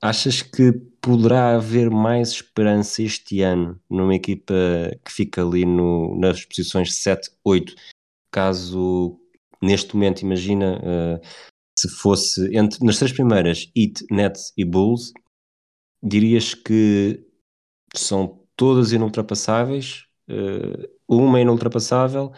achas 0.00 0.42
que 0.42 0.72
poderá 1.00 1.56
haver 1.56 1.90
mais 1.90 2.30
esperança 2.30 3.02
este 3.02 3.42
ano 3.42 3.80
numa 3.90 4.14
equipa 4.14 4.54
que 5.04 5.12
fica 5.12 5.42
ali 5.42 5.64
no, 5.64 6.16
nas 6.18 6.44
posições 6.44 6.94
7, 6.94 7.30
8, 7.44 7.74
caso 8.30 9.18
neste 9.62 9.94
momento, 9.94 10.22
imagina 10.22 10.78
uh, 10.78 11.26
se 11.78 11.88
fosse 11.88 12.56
entre 12.56 12.84
nas 12.84 12.98
três 12.98 13.12
primeiras, 13.12 13.70
Heat, 13.76 14.06
Nets 14.10 14.52
e 14.56 14.64
Bulls, 14.64 15.12
dirias 16.02 16.54
que 16.54 17.24
são 17.94 18.40
todas 18.56 18.92
inultrapassáveis, 18.92 20.04
uh, 20.30 20.88
uma 21.08 21.40
inultrapassável, 21.40 22.32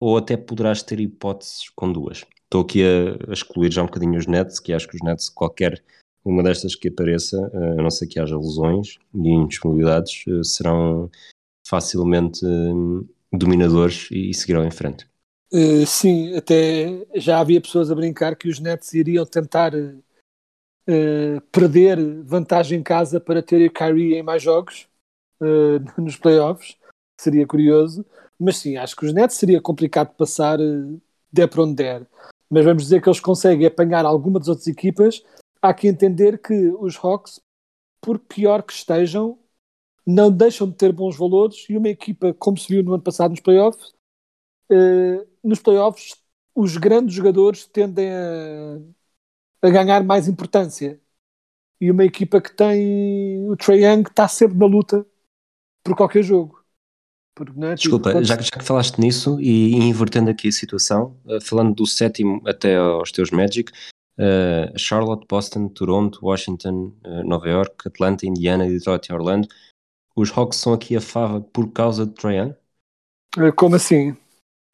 ou 0.00 0.16
até 0.16 0.36
poderás 0.36 0.82
ter 0.82 1.00
hipóteses 1.00 1.70
com 1.74 1.92
duas. 1.92 2.24
Estou 2.44 2.62
aqui 2.62 2.82
a, 2.82 3.30
a, 3.30 3.32
excluir 3.32 3.72
já 3.72 3.82
um 3.82 3.86
bocadinho 3.86 4.18
os 4.18 4.26
Nets, 4.26 4.60
que 4.60 4.72
acho 4.72 4.88
que 4.88 4.96
os 4.96 5.02
Nets, 5.02 5.28
qualquer 5.28 5.82
uma 6.24 6.42
destas 6.42 6.74
que 6.74 6.88
apareça, 6.88 7.38
uh, 7.38 7.80
a 7.80 7.82
não 7.82 7.90
ser 7.90 8.06
que 8.06 8.20
haja 8.20 8.36
lesões 8.36 8.98
e 9.14 9.28
indisponibilidades, 9.28 10.24
serão 10.44 11.10
facilmente 11.66 12.44
uh, 12.44 13.08
dominadores 13.32 14.08
e 14.10 14.34
seguirão 14.34 14.64
em 14.64 14.70
frente. 14.70 15.06
Uh, 15.52 15.86
sim, 15.86 16.34
até 16.34 17.06
já 17.14 17.38
havia 17.38 17.60
pessoas 17.60 17.90
a 17.90 17.94
brincar 17.94 18.34
que 18.36 18.48
os 18.48 18.58
Nets 18.58 18.94
iriam 18.94 19.26
tentar 19.26 19.74
uh, 19.74 21.40
perder 21.52 21.98
vantagem 22.22 22.80
em 22.80 22.82
casa 22.82 23.20
para 23.20 23.42
ter 23.42 23.70
Kyrie 23.70 24.14
em 24.14 24.22
mais 24.22 24.42
jogos 24.42 24.88
uh, 25.42 25.78
nos 26.00 26.16
playoffs, 26.16 26.78
seria 27.20 27.46
curioso. 27.46 28.02
Mas 28.38 28.56
sim, 28.56 28.78
acho 28.78 28.96
que 28.96 29.04
os 29.04 29.12
Nets 29.12 29.36
seria 29.36 29.60
complicado 29.60 30.14
passar 30.16 30.58
uh, 30.58 31.00
der 31.30 31.48
para 31.48 31.62
onde 31.62 31.74
der. 31.74 32.06
Mas 32.48 32.64
vamos 32.64 32.84
dizer 32.84 33.02
que 33.02 33.08
eles 33.08 33.20
conseguem 33.20 33.66
apanhar 33.66 34.06
alguma 34.06 34.38
das 34.38 34.48
outras 34.48 34.66
equipas. 34.66 35.22
Há 35.60 35.74
que 35.74 35.86
entender 35.86 36.38
que 36.40 36.54
os 36.78 36.96
Hawks, 36.96 37.40
por 38.00 38.18
pior 38.18 38.62
que 38.62 38.72
estejam, 38.72 39.38
não 40.06 40.32
deixam 40.32 40.68
de 40.68 40.76
ter 40.76 40.92
bons 40.92 41.16
valores 41.16 41.66
e 41.68 41.76
uma 41.76 41.88
equipa, 41.88 42.32
como 42.34 42.56
se 42.56 42.68
viu 42.68 42.82
no 42.82 42.94
ano 42.94 43.02
passado 43.02 43.30
nos 43.30 43.40
playoffs, 43.40 43.92
nos 45.42 45.60
playoffs 45.60 46.22
os 46.54 46.76
grandes 46.76 47.14
jogadores 47.14 47.66
tendem 47.66 48.10
a, 48.12 48.78
a, 49.62 49.70
ganhar 49.70 50.04
mais 50.04 50.28
importância. 50.28 51.00
E 51.80 51.90
uma 51.90 52.04
equipa 52.04 52.40
que 52.40 52.54
tem 52.54 53.48
o 53.50 53.56
Trae 53.56 53.84
Young 53.84 54.02
está 54.02 54.28
sempre 54.28 54.56
na 54.56 54.66
luta 54.66 55.04
por 55.82 55.96
qualquer 55.96 56.22
jogo. 56.22 56.62
Porque, 57.34 57.52
é? 57.64 57.74
Desculpa, 57.74 58.12
tipo, 58.12 58.24
já, 58.24 58.36
já, 58.40 58.50
que 58.50 58.64
falaste 58.64 58.98
nisso 58.98 59.40
e, 59.40 59.72
e, 59.72 59.76
invertendo 59.88 60.30
aqui 60.30 60.48
a 60.48 60.52
situação, 60.52 61.18
uh, 61.24 61.40
falando 61.40 61.74
do 61.74 61.86
sétimo 61.86 62.42
até 62.46 62.76
aos 62.76 63.10
teus 63.10 63.30
Magic, 63.30 63.72
uh, 64.18 64.78
Charlotte, 64.78 65.26
Boston, 65.26 65.68
Toronto, 65.68 66.20
Washington, 66.22 66.94
uh, 67.04 67.26
Nova 67.26 67.48
York, 67.48 67.88
Atlanta, 67.88 68.26
Indiana, 68.26 68.68
Detroit 68.68 69.06
e 69.08 69.12
Orlando, 69.14 69.48
os 70.14 70.30
Hawks 70.30 70.58
são 70.58 70.74
aqui 70.74 70.94
a 70.94 71.00
fava 71.00 71.40
por 71.40 71.72
causa 71.72 72.06
de 72.06 72.12
Trae 72.12 72.36
Young? 72.36 72.54
Eh, 73.38 73.52
Como 73.52 73.76
assim? 73.76 74.14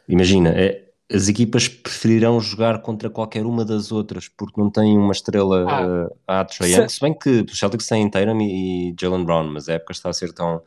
Imagina, 0.09 0.50
é, 0.50 0.88
as 1.12 1.29
equipas 1.29 1.69
preferirão 1.69 2.41
jogar 2.41 2.81
contra 2.83 3.09
qualquer 3.11 3.45
uma 3.47 3.65
das 3.65 3.93
outras 3.93 4.29
porque 4.29 4.61
não 4.61 4.71
têm 4.71 4.97
uma 4.97 5.12
estrela 5.12 5.65
Ah. 5.69 6.07
uh, 6.07 6.17
à 6.27 6.45
Trae 6.45 6.71
Se- 6.71 6.81
Young, 6.81 6.88
se 6.88 7.00
bem 7.00 7.15
que 7.19 7.47
os 7.50 7.59
Celtics 7.59 7.87
têm 7.87 8.11
Tatum 8.11 8.41
e, 8.41 8.91
e 8.91 8.95
Jalen 8.99 9.25
Brown, 9.25 9.45
mas 9.53 9.69
a 9.69 9.75
época 9.75 9.93
está 9.93 10.09
a 10.11 10.12
ser 10.12 10.33
tão, 10.33 10.62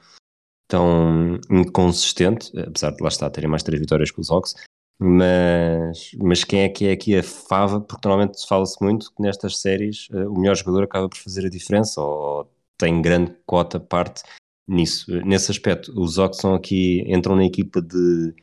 tão 0.67 1.39
inconsistente, 1.49 2.51
apesar 2.59 2.91
de 2.91 3.01
lá 3.01 3.09
estar 3.09 3.29
terem 3.29 3.49
mais 3.49 3.63
três 3.63 3.79
vitórias 3.79 4.11
que 4.11 4.19
os 4.21 4.29
Hawks, 4.31 4.55
mas, 4.99 6.11
mas 6.19 6.43
quem 6.43 6.61
é 6.61 6.69
que 6.69 6.85
é 6.87 6.91
aqui 6.91 7.17
a 7.17 7.23
fava? 7.23 7.81
Porque 7.81 8.07
normalmente 8.07 8.47
fala-se 8.47 8.77
muito 8.81 9.11
que 9.13 9.21
nestas 9.21 9.57
séries 9.57 10.07
uh, 10.11 10.29
o 10.31 10.39
melhor 10.39 10.55
jogador 10.55 10.83
acaba 10.83 11.09
por 11.09 11.17
fazer 11.17 11.45
a 11.45 11.49
diferença 11.49 11.99
ou 12.01 12.47
tem 12.77 13.01
grande 13.01 13.35
cota 13.45 13.79
parte 13.79 14.21
nisso. 14.67 15.11
Nesse 15.25 15.51
aspecto, 15.51 15.91
os 15.99 16.17
Hawks 16.19 16.39
são 16.39 16.53
aqui, 16.53 17.03
entram 17.07 17.35
na 17.35 17.45
equipa 17.45 17.81
de 17.81 18.33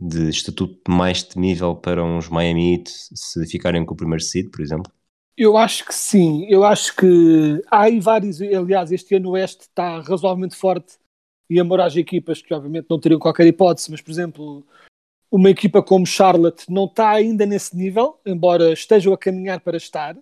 de 0.00 0.30
estatuto 0.30 0.90
mais 0.90 1.22
temível 1.22 1.76
para 1.76 2.02
uns 2.02 2.28
Miami 2.28 2.74
Heat 2.74 2.90
se 3.14 3.46
ficarem 3.46 3.84
com 3.84 3.92
o 3.92 3.96
primeiro 3.96 4.22
seed, 4.22 4.50
por 4.50 4.62
exemplo? 4.62 4.90
Eu 5.36 5.56
acho 5.56 5.84
que 5.84 5.94
sim. 5.94 6.46
Eu 6.48 6.64
acho 6.64 6.96
que 6.96 7.62
há 7.70 7.82
aí 7.82 8.00
vários. 8.00 8.40
Aliás, 8.40 8.90
este 8.90 9.14
ano 9.14 9.30
o 9.30 9.32
Oeste 9.32 9.62
está 9.62 10.00
razoavelmente 10.00 10.56
forte 10.56 10.98
e 11.48 11.60
amor 11.60 11.80
às 11.80 11.96
equipas 11.96 12.40
que, 12.40 12.54
obviamente, 12.54 12.86
não 12.88 12.98
teriam 12.98 13.18
qualquer 13.18 13.46
hipótese. 13.46 13.90
Mas, 13.90 14.00
por 14.00 14.10
exemplo, 14.10 14.66
uma 15.30 15.50
equipa 15.50 15.82
como 15.82 16.06
Charlotte 16.06 16.70
não 16.70 16.86
está 16.86 17.10
ainda 17.10 17.44
nesse 17.44 17.76
nível, 17.76 18.18
embora 18.24 18.72
estejam 18.72 19.12
a 19.12 19.18
caminhar 19.18 19.60
para 19.60 19.76
estar. 19.76 20.16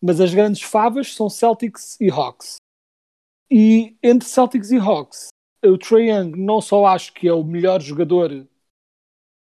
Mas 0.00 0.20
as 0.20 0.32
grandes 0.34 0.62
favas 0.62 1.14
são 1.14 1.28
Celtics 1.28 2.00
e 2.00 2.10
Hawks. 2.10 2.56
E 3.50 3.96
entre 4.02 4.28
Celtics 4.28 4.70
e 4.70 4.76
Hawks, 4.78 5.28
o 5.64 5.78
Trae 5.78 6.10
Young 6.10 6.32
não 6.36 6.60
só 6.60 6.86
acho 6.86 7.12
que 7.12 7.28
é 7.28 7.32
o 7.32 7.44
melhor 7.44 7.80
jogador 7.80 8.46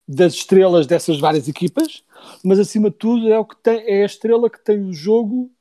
das 0.07 0.33
estrelas 0.33 0.85
dessas 0.85 1.19
várias 1.19 1.47
equipas, 1.47 2.03
mas 2.43 2.59
acima 2.59 2.89
de 2.89 2.97
tudo 2.97 3.31
é, 3.31 3.39
o 3.39 3.45
que 3.45 3.55
tem, 3.57 3.83
é 3.88 4.03
a 4.03 4.05
estrela 4.05 4.50
que 4.50 4.63
tem 4.63 4.79
o 4.79 4.93
jogo 4.93 5.51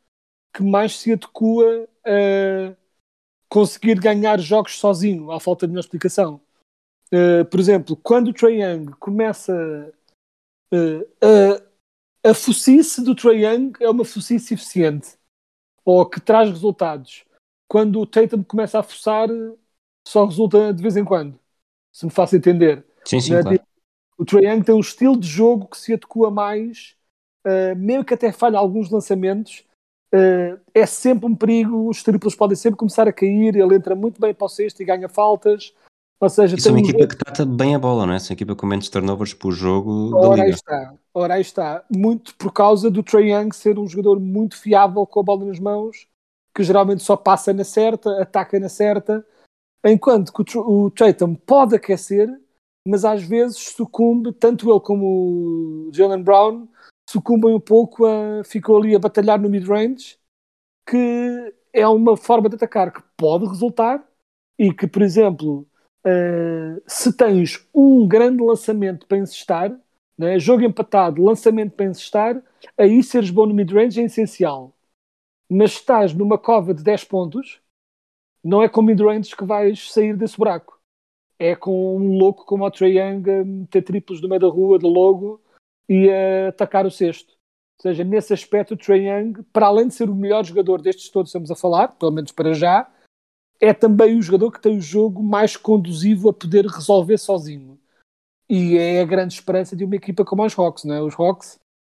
que 0.55 0.63
mais 0.63 0.99
se 0.99 1.13
adequa 1.13 1.89
a 2.05 2.77
conseguir 3.49 3.99
ganhar 3.99 4.39
jogos 4.39 4.79
sozinho, 4.79 5.31
à 5.31 5.41
falta 5.41 5.67
de 5.67 5.73
melhor 5.73 5.81
explicação. 5.81 6.41
Uh, 7.13 7.45
por 7.45 7.61
exemplo, 7.61 7.97
quando 7.97 8.29
o 8.29 8.33
Trae 8.33 8.61
Young 8.61 8.93
começa 8.99 9.53
uh, 10.73 11.65
a, 12.25 12.31
a 12.31 12.35
fossice 12.35 13.03
do 13.03 13.15
Trae 13.15 13.45
Young 13.45 13.73
é 13.81 13.89
uma 13.89 14.05
fossice 14.05 14.55
eficiente 14.55 15.17
ou 15.85 16.05
que 16.09 16.21
traz 16.21 16.49
resultados. 16.49 17.25
Quando 17.69 18.01
o 18.01 18.07
Tatum 18.07 18.43
começa 18.43 18.79
a 18.79 18.83
forçar, 18.83 19.29
só 20.07 20.25
resulta 20.25 20.73
de 20.73 20.83
vez 20.83 20.97
em 20.97 21.05
quando. 21.05 21.39
Se 21.93 22.05
me 22.05 22.11
faço 22.11 22.37
entender. 22.37 22.85
Sim, 23.05 23.21
sim, 23.21 23.35
é 23.35 23.43
claro. 23.43 23.61
O 24.19 24.25
Trae 24.25 24.45
Young 24.47 24.63
tem 24.63 24.75
um 24.75 24.81
estilo 24.81 25.19
de 25.19 25.27
jogo 25.29 25.67
que 25.67 25.77
se 25.77 25.93
adequa 25.93 26.31
mais, 26.31 26.95
uh, 27.47 27.77
mesmo 27.77 28.05
que 28.05 28.15
até 28.15 28.31
falhe 28.33 28.57
alguns 28.57 28.91
lançamentos, 28.91 29.65
uh, 30.15 30.61
é 30.73 30.87
sempre 30.87 31.27
um 31.27 31.35
perigo, 31.35 31.89
os 31.89 32.03
triplos 32.03 32.35
podem 32.35 32.57
sempre 32.57 32.79
começar 32.79 33.09
a 33.09 33.13
cair, 33.13 33.57
ele 33.57 33.75
entra 33.75 33.95
muito 33.95 34.21
bem 34.21 34.33
para 34.33 34.47
o 34.47 34.49
sexto 34.49 34.81
e 34.81 34.85
ganha 34.85 35.09
faltas, 35.09 35.75
ou 36.21 36.31
seja, 36.31 36.57
Isso 36.57 36.69
é 36.69 36.71
uma 36.71 36.79
um 36.79 36.83
equipa 36.83 36.99
jogo- 37.01 37.09
que 37.11 37.17
trata 37.17 37.45
bem 37.45 37.75
a 37.75 37.79
bola, 37.79 38.07
não 38.07 38.15
é? 38.15 38.19
Uma 38.19 38.33
equipa 38.33 38.55
com 38.55 38.67
menos 38.67 38.89
turnovers 38.89 39.35
por 39.35 39.53
jogo 39.53 40.11
da 40.13 40.29
Ora 40.29 40.43
aí 40.43 40.51
liga. 40.51 40.57
está, 40.57 40.95
ora 41.13 41.35
aí 41.35 41.41
está, 41.41 41.85
muito 41.95 42.35
por 42.37 42.53
causa 42.53 42.91
do 42.91 43.03
Trae 43.03 43.33
Young 43.33 43.53
ser 43.53 43.79
um 43.79 43.87
jogador 43.87 44.19
muito 44.21 44.57
fiável 44.57 45.05
com 45.07 45.21
a 45.21 45.23
bola 45.23 45.45
nas 45.45 45.59
mãos, 45.59 46.07
que 46.55 46.63
geralmente 46.63 47.03
só 47.03 47.17
passa 47.17 47.53
na 47.53 47.65
certa, 47.65 48.23
ataca 48.23 48.59
na 48.61 48.69
certa, 48.69 49.27
enquanto 49.85 50.33
que 50.33 50.57
o, 50.59 50.85
o 50.87 50.91
Tatum 50.91 51.35
pode 51.35 51.75
aquecer, 51.75 52.31
mas 52.87 53.05
às 53.05 53.23
vezes 53.23 53.59
sucumbe, 53.59 54.33
tanto 54.33 54.71
ele 54.71 54.81
como 54.81 55.89
o 55.89 55.91
Jalen 55.93 56.23
Brown, 56.23 56.69
sucumbem 57.09 57.55
um 57.55 57.61
pouco 57.61 58.05
a. 58.07 58.45
ficou 58.45 58.77
ali 58.77 58.95
a 58.95 58.99
batalhar 58.99 59.41
no 59.41 59.49
mid-range, 59.49 60.19
que 60.89 61.55
é 61.73 61.87
uma 61.89 62.17
forma 62.17 62.49
de 62.49 62.57
atacar 62.57 62.93
que 62.93 63.03
pode 63.17 63.47
resultar 63.47 64.07
e 64.59 64.73
que, 64.73 64.87
por 64.87 65.03
exemplo, 65.03 65.67
eh, 66.05 66.81
se 66.87 67.17
tens 67.17 67.67
um 67.75 68.07
grande 68.07 68.43
lançamento 68.43 69.07
para 69.07 69.19
encestar, 69.19 69.77
né, 70.17 70.39
jogo 70.39 70.63
empatado, 70.65 71.23
lançamento 71.23 71.73
para 71.75 71.87
encestar, 71.87 72.43
aí 72.79 73.03
seres 73.03 73.31
bom 73.31 73.47
no 73.47 73.55
mid-range 73.55 74.01
é 74.01 74.05
essencial. 74.05 74.73
Mas 75.51 75.73
estás 75.73 76.15
numa 76.15 76.39
cova 76.39 76.75
de 76.75 76.83
10 76.83 77.05
pontos, 77.05 77.61
não 78.43 78.63
é 78.63 78.69
com 78.69 78.83
mid-range 78.83 79.37
que 79.37 79.45
vais 79.45 79.93
sair 79.93 80.17
desse 80.17 80.37
buraco. 80.37 80.74
É 81.39 81.57
com 81.57 81.97
um 81.97 82.17
louco 82.17 82.45
como 82.45 82.65
o 82.65 82.71
Trae 82.71 82.99
Young 82.99 83.31
a 83.31 83.45
meter 83.45 83.83
triplos 83.83 84.21
no 84.21 84.29
meio 84.29 84.41
da 84.41 84.49
rua, 84.49 84.79
de 84.79 84.87
logo, 84.87 85.41
e 85.89 86.09
a 86.11 86.49
atacar 86.49 86.87
o 86.87 86.91
sexto. 86.91 87.35
Ou 87.79 87.83
seja, 87.83 88.05
nesse 88.05 88.33
aspecto, 88.33 88.75
o 88.75 88.77
Trae 88.77 89.09
Young, 89.09 89.43
para 89.53 89.67
além 89.67 89.89
de 89.89 89.95
ser 89.95 90.09
o 90.09 90.15
melhor 90.15 90.45
jogador 90.45 90.81
destes 90.81 91.11
todos 91.11 91.31
que 91.33 91.39
estamos 91.39 91.51
a 91.51 91.57
falar, 91.57 91.89
pelo 91.97 92.13
menos 92.13 92.31
para 92.33 92.55
já, 92.55 92.91
é 93.61 93.73
também 93.73 94.17
o 94.17 94.23
jogador 94.23 94.53
que 94.53 94.61
tem 94.61 94.77
o 94.77 94.81
jogo 94.81 95.23
mais 95.23 95.57
conduzivo 95.57 96.29
a 96.29 96.33
poder 96.33 96.67
resolver 96.67 97.19
sozinho. 97.19 97.79
E 98.49 98.77
é 98.77 99.01
a 99.01 99.05
grande 99.05 99.35
esperança 99.35 99.75
de 99.75 99.85
uma 99.85 99.97
equipa 99.97 100.25
como 100.25 100.45
os 100.45 100.57
Hawks, 100.57 100.85
não 100.85 100.95
é? 100.95 101.03
Os 101.03 101.19
Hawks 101.19 101.59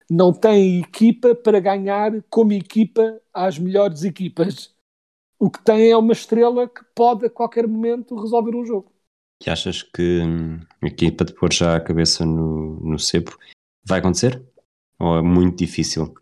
não 0.09 0.31
têm 0.31 0.79
equipa 0.79 1.33
para 1.33 1.59
ganhar 1.59 2.21
como 2.29 2.53
equipa 2.53 3.19
às 3.33 3.57
melhores 3.57 4.03
equipas. 4.03 4.73
O 5.39 5.49
que 5.49 5.63
tem 5.63 5.91
é 5.91 5.97
uma 5.97 6.13
estrela 6.13 6.69
que 6.69 6.83
pode 6.93 7.25
a 7.25 7.29
qualquer 7.29 7.67
momento 7.67 8.15
resolver 8.15 8.55
um 8.55 8.65
jogo. 8.65 8.91
E 9.45 9.49
achas 9.49 9.83
que 9.83 10.21
hum, 10.21 10.59
aqui 10.81 11.11
para 11.11 11.25
te 11.25 11.33
pôr 11.33 11.51
já 11.51 11.75
a 11.75 11.81
cabeça 11.81 12.25
no, 12.25 12.79
no 12.79 12.99
cepo 12.99 13.37
vai 13.85 13.99
acontecer? 13.99 14.43
Ou 14.99 15.17
é 15.17 15.21
muito 15.21 15.57
difícil? 15.57 16.13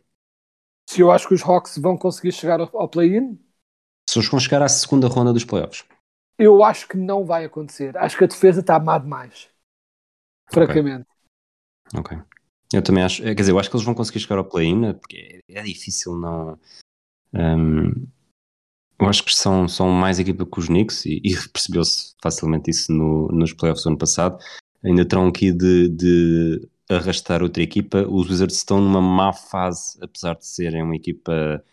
Se 0.90 1.02
eu 1.02 1.12
acho 1.12 1.28
que 1.28 1.34
os 1.34 1.44
Hawks 1.44 1.78
vão 1.78 1.98
conseguir 1.98 2.32
chegar 2.32 2.60
ao, 2.60 2.90
play-in, 2.90 3.40
Se 4.10 4.20
eles 4.20 4.30
vão 4.30 4.40
chegar 4.40 4.62
à 4.62 4.68
segunda 4.68 5.08
ronda 5.08 5.32
dos 5.32 5.46
playoffs, 5.46 5.86
eu 6.38 6.64
acho 6.64 6.88
que 6.88 6.98
não 6.98 7.26
vai 7.26 7.46
acontecer. 7.46 7.96
Acho 7.98 8.18
que 8.18 8.24
a 8.24 8.28
defesa 8.28 8.62
está 8.62 8.80
má 8.80 8.98
demais. 8.98 9.50
Francamente. 10.52 11.08
ok. 11.96 12.18
Eu 12.74 12.82
também 12.82 13.04
acho, 13.04 13.22
eh, 13.22 13.36
quer 13.36 13.42
dizer, 13.42 13.52
eu 13.52 13.60
acho 13.60 13.70
que 13.70 13.76
eles 13.76 13.86
vão 13.86 13.94
conseguir 13.94 14.20
chegar 14.20 14.38
ao 14.38 14.46
play-in, 14.46 14.94
porque 14.94 15.44
é, 15.48 15.60
é 15.60 15.64
difícil 15.64 16.16
não. 16.16 16.60
hum, 17.34 18.08
eu 19.04 19.10
acho 19.10 19.24
que 19.24 19.36
são, 19.36 19.68
são 19.68 19.90
mais 19.90 20.20
equipa 20.20 20.46
que 20.46 20.60
os 20.60 20.68
Knicks 20.68 21.06
e, 21.06 21.22
e 21.24 21.36
percebeu-se 21.52 22.16
facilmente 22.22 22.70
isso 22.70 22.92
no, 22.92 23.28
nos 23.28 23.54
playoffs 23.54 23.84
do 23.84 23.90
ano 23.90 23.98
passado. 23.98 24.38
Ainda 24.84 25.06
terão 25.06 25.28
aqui 25.28 25.52
de, 25.52 25.90
de 25.90 26.70
arrastar 26.90 27.42
outra 27.44 27.64
equipa. 27.64 28.06
Os 28.08 28.30
Wizards 28.30 28.58
estão 28.58 28.82
numa 28.82 29.02
má 29.02 29.34
fase, 29.34 29.98
apesar 30.02 30.36
de 30.36 30.46
serem 30.46 30.84
uma 30.84 30.96
equipa 30.96 31.64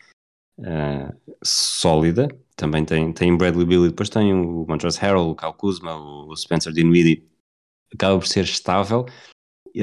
ah, 0.63 1.15
sólida. 1.43 2.29
Também 2.57 2.85
tem, 2.85 3.13
tem 3.13 3.37
Bradley 3.37 3.67
Bill 3.67 3.87
e 3.87 3.89
depois 3.89 4.09
tem 4.09 4.33
o 4.33 4.67
Montrezl 4.69 5.01
Harrell, 5.01 5.31
o 5.31 5.35
Kyle 5.35 5.55
Kuzma, 5.55 5.97
o 5.97 6.37
Spencer 6.37 6.73
Dinwiddie. 6.73 7.29
Acaba 7.93 8.19
por 8.19 8.27
ser 8.27 8.45
estável, 8.45 9.05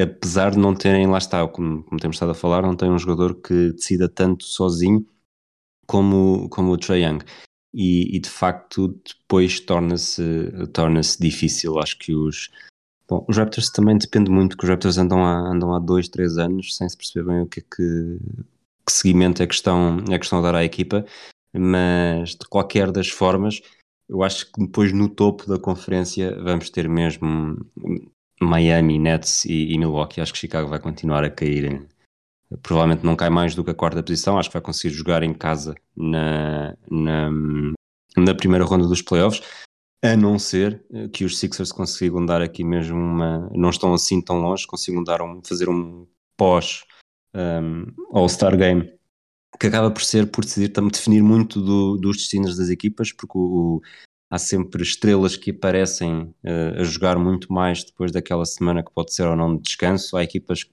apesar 0.02 0.52
de 0.52 0.60
não 0.60 0.74
terem, 0.74 1.08
lá 1.08 1.18
está, 1.18 1.46
como, 1.48 1.84
como 1.84 2.00
temos 2.00 2.16
estado 2.16 2.32
a 2.32 2.36
falar, 2.36 2.62
não 2.62 2.76
tem 2.76 2.90
um 2.90 2.98
jogador 2.98 3.36
que 3.36 3.74
decida 3.74 4.08
tanto 4.08 4.46
sozinho 4.46 5.06
como, 5.88 6.50
como 6.50 6.72
o 6.72 6.78
Trae 6.78 7.04
Young. 7.04 7.24
E, 7.74 8.16
e, 8.16 8.20
de 8.20 8.30
facto 8.30 8.88
depois 9.06 9.60
torna-se 9.60 10.24
torna 10.74 11.02
difícil. 11.20 11.80
Acho 11.80 11.98
que 11.98 12.14
os, 12.14 12.50
bom, 13.08 13.26
os 13.28 13.38
Raptors 13.38 13.70
também 13.72 13.98
depende 13.98 14.32
muito, 14.32 14.58
que 14.58 14.64
os 14.64 14.70
Raptors 14.70 14.98
andam 14.98 15.24
há, 15.24 15.52
andam 15.52 15.74
há 15.74 15.80
dois, 15.80 16.08
três 16.08 16.38
anos 16.38 16.76
sem 16.76 16.88
se 16.90 16.98
perceber 16.98 17.28
bem 17.28 17.42
o 17.42 17.48
que 17.48 17.60
é 17.60 17.64
que, 17.64 18.20
que 18.86 18.92
seguimento 18.92 19.44
é 19.44 19.48
que, 19.48 19.54
estão, 19.54 19.98
é 20.10 20.18
que 20.18 20.26
estão 20.26 20.40
a 20.40 20.42
dar 20.42 20.56
à 20.56 20.64
equipa, 20.64 21.06
mas 21.54 22.32
de 22.32 22.48
qualquer 22.48 22.92
das 22.92 23.10
formas, 23.10 23.62
eu 24.10 24.24
acho 24.24 24.52
que 24.52 24.66
depois 24.66 24.94
no 24.94 25.10
topo 25.10 25.48
da 25.48 25.60
conferência 25.60 26.36
vamos 26.42 26.70
ter 26.70 26.88
mesmo 26.88 27.58
Miami, 28.42 28.98
Nets 29.00 29.46
e, 29.46 29.74
e 29.74 29.78
Milwaukee. 29.78 30.22
Acho 30.22 30.34
que 30.34 30.40
Chicago 30.40 30.70
vai 30.70 30.80
continuar 30.80 31.24
a 31.24 31.30
cair 31.30 31.88
provavelmente 32.62 33.06
não 33.06 33.16
cai 33.16 33.30
mais 33.30 33.56
do 33.56 33.64
que 33.64 33.72
a 33.72 33.76
quarta 33.76 34.02
posição, 34.02 34.38
acho 34.38 34.50
que 34.50 34.54
vai 34.54 34.62
conseguir 34.62 34.94
jogar 34.94 35.24
em 35.24 35.34
casa 35.34 35.76
na, 35.96 36.76
na, 36.90 37.30
na, 38.16 38.36
primeira 38.36 38.64
ronda 38.64 38.88
dos 38.88 39.02
playoffs, 39.02 39.42
a 40.04 40.16
não 40.16 40.40
ser 40.40 40.84
que 41.12 41.26
os 41.26 41.40
Sixers 41.40 41.72
consigam 41.72 42.26
dar 42.26 42.42
aqui 42.42 42.64
mesmo 42.64 42.98
uma, 42.98 43.50
não 43.54 43.70
estão 43.70 43.94
assim 43.94 44.22
tão 44.22 44.40
longe, 44.40 44.66
consigam 44.66 45.04
dar 45.04 45.22
um, 45.22 45.42
fazer 45.44 45.68
um 45.68 46.08
pós 46.38 46.84
um, 47.34 47.86
All-Star 48.12 48.56
Game, 48.58 48.94
que 49.60 49.68
acaba 49.68 49.92
por 49.92 50.04
ser, 50.04 50.28
por 50.28 50.44
decidir, 50.44 50.70
também 50.70 50.92
definir 50.92 51.24
muito 51.24 51.62
do, 51.62 51.98
dos 51.98 52.18
destinos 52.18 52.58
das 52.58 52.70
equipas, 52.70 53.12
porque 53.12 53.38
o, 53.38 53.82
há 54.30 54.38
sempre 54.38 54.84
estrelas 54.84 55.36
que 55.36 55.52
aparecem 55.52 56.34
uh, 56.44 56.80
a 56.80 56.84
jogar 56.84 57.18
muito 57.18 57.52
mais 57.52 57.84
depois 57.84 58.12
daquela 58.12 58.46
semana 58.46 58.84
que 58.84 58.92
pode 58.94 59.14
ser 59.14 59.26
ou 59.28 59.36
não 59.36 59.56
de 59.56 59.64
descanso, 59.64 60.16
há 60.18 60.24
equipas 60.24 60.64
que 60.64 60.72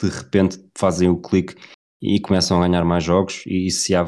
de 0.00 0.08
repente 0.08 0.58
fazem 0.76 1.08
o 1.08 1.20
clique 1.20 1.54
e 2.00 2.20
começam 2.20 2.60
a 2.60 2.66
ganhar 2.66 2.84
mais 2.84 3.04
jogos 3.04 3.42
e 3.46 3.70
se 3.70 3.94
há 3.94 4.06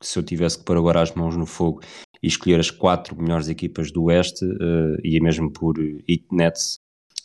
se 0.00 0.18
eu 0.18 0.22
tivesse 0.22 0.58
que 0.58 0.64
pôr 0.64 0.76
agora 0.76 1.02
as 1.02 1.12
mãos 1.12 1.36
no 1.36 1.46
fogo 1.46 1.80
e 2.22 2.26
escolher 2.26 2.60
as 2.60 2.70
quatro 2.70 3.20
melhores 3.20 3.48
equipas 3.48 3.90
do 3.90 4.04
Oeste, 4.04 4.44
uh, 4.44 4.96
ia 5.04 5.20
mesmo 5.20 5.52
por 5.52 5.78
Heat 5.78 6.26
Nets, 6.32 6.78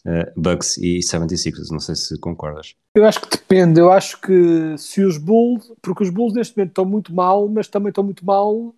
uh, 0.05 0.39
Bucks 0.39 0.77
e 0.77 0.99
76ers. 0.99 1.71
Não 1.71 1.79
sei 1.79 1.95
se 1.95 2.19
concordas. 2.19 2.75
Eu 2.95 3.05
acho 3.05 3.21
que 3.21 3.29
depende. 3.29 3.79
Eu 3.79 3.91
acho 3.91 4.19
que 4.21 4.75
se 4.77 5.03
os 5.03 5.17
Bulls, 5.17 5.71
porque 5.81 6.03
os 6.03 6.09
Bulls 6.09 6.33
neste 6.33 6.55
momento 6.57 6.69
estão 6.69 6.85
muito 6.85 7.13
mal, 7.13 7.47
mas 7.47 7.67
também 7.67 7.89
estão 7.89 8.03
muito 8.03 8.25
mal 8.25 8.75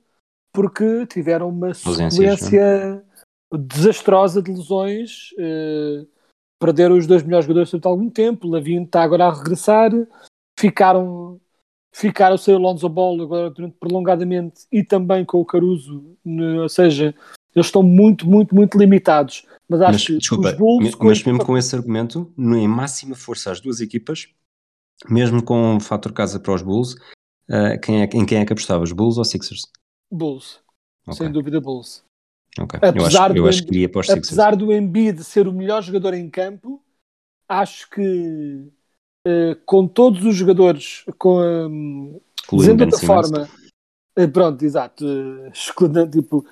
porque 0.54 1.06
tiveram 1.08 1.50
uma 1.50 1.74
sequência 1.74 3.04
desastrosa 3.54 4.42
de 4.42 4.52
lesões. 4.52 5.32
Uh, 5.34 6.08
perderam 6.66 6.98
os 6.98 7.06
dois 7.06 7.22
melhores 7.22 7.46
jogadores 7.46 7.70
durante 7.70 7.88
algum 7.88 8.10
tempo. 8.10 8.48
Lavine 8.48 8.86
está 8.86 9.04
agora 9.04 9.28
a 9.28 9.34
regressar. 9.34 9.92
Ficaram, 10.60 11.40
ficaram 11.94 12.38
sem 12.38 12.56
o 12.56 12.58
Lonzo 12.58 12.90
Ball 12.90 13.22
agora 13.22 13.52
durante 13.52 13.76
prolongadamente 13.80 14.62
e 14.72 14.84
também 14.84 15.24
com 15.24 15.40
o 15.40 15.46
Caruso. 15.46 16.18
No, 16.24 16.64
ou 16.64 16.70
seja, 16.70 17.14
eles 17.56 17.68
estão 17.68 17.84
muito, 17.84 18.28
muito, 18.28 18.56
muito 18.56 18.78
limitados. 18.78 19.46
Mas 19.70 19.82
acho 19.82 19.92
mas, 19.92 20.06
que 20.06 20.18
desculpa, 20.18 20.50
os 20.50 20.58
Bulls. 20.58 20.96
Mas 21.00 21.24
mesmo 21.24 21.46
com 21.46 21.58
esse 21.58 21.76
argumento, 21.76 22.34
em 22.38 22.68
máxima 22.68 23.16
força 23.16 23.52
as 23.52 23.62
duas 23.62 23.80
equipas, 23.80 24.28
mesmo 25.08 25.44
com 25.44 25.76
o 25.76 25.80
fator 25.80 26.12
casa 26.14 26.40
para 26.40 26.54
os 26.54 26.64
Bulls, 26.64 26.94
uh, 27.50 27.80
quem 27.82 28.02
é, 28.02 28.10
em 28.12 28.26
quem 28.26 28.40
é 28.40 28.46
que 28.46 28.54
apostavas? 28.54 28.92
Bulls 28.92 29.18
ou 29.18 29.26
Sixers? 29.26 29.64
Bulls. 30.12 30.60
Okay. 31.04 31.18
Sem 31.18 31.32
dúvida, 31.32 31.62
Bulls. 31.62 32.04
Okay. 32.60 32.80
Apesar, 32.82 33.36
eu 33.36 33.48
acho, 33.48 33.66
eu 33.70 34.00
acho 34.00 34.12
apesar 34.14 34.56
do 34.56 34.72
Embiid 34.72 35.24
ser 35.24 35.48
o 35.48 35.54
melhor 35.54 35.84
jogador 35.84 36.14
em 36.14 36.30
campo, 36.30 36.82
acho 37.50 37.90
que 37.90 38.72
uh, 39.28 39.56
com 39.66 39.88
todos 39.88 40.24
os 40.24 40.36
jogadores, 40.36 41.04
com, 41.18 41.42
um, 41.42 42.22
dizendo 42.54 42.78
de 42.78 42.84
outra 42.86 43.00
forma, 43.06 43.50
uh, 44.18 44.32
pronto, 44.32 44.64
exato, 44.64 45.06
uh, 45.06 46.10
tipo, 46.10 46.46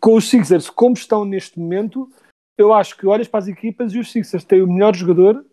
com 0.00 0.16
os 0.16 0.28
Sixers 0.28 0.68
como 0.68 0.94
estão 0.94 1.24
neste 1.24 1.58
momento, 1.58 2.10
eu 2.56 2.72
acho 2.72 2.96
que 2.96 3.06
olhas 3.06 3.28
para 3.28 3.38
as 3.38 3.48
equipas 3.48 3.92
e 3.92 4.00
os 4.00 4.10
Sixers 4.10 4.44
têm 4.44 4.62
o 4.62 4.66
melhor 4.66 4.94
jogador 4.94 5.46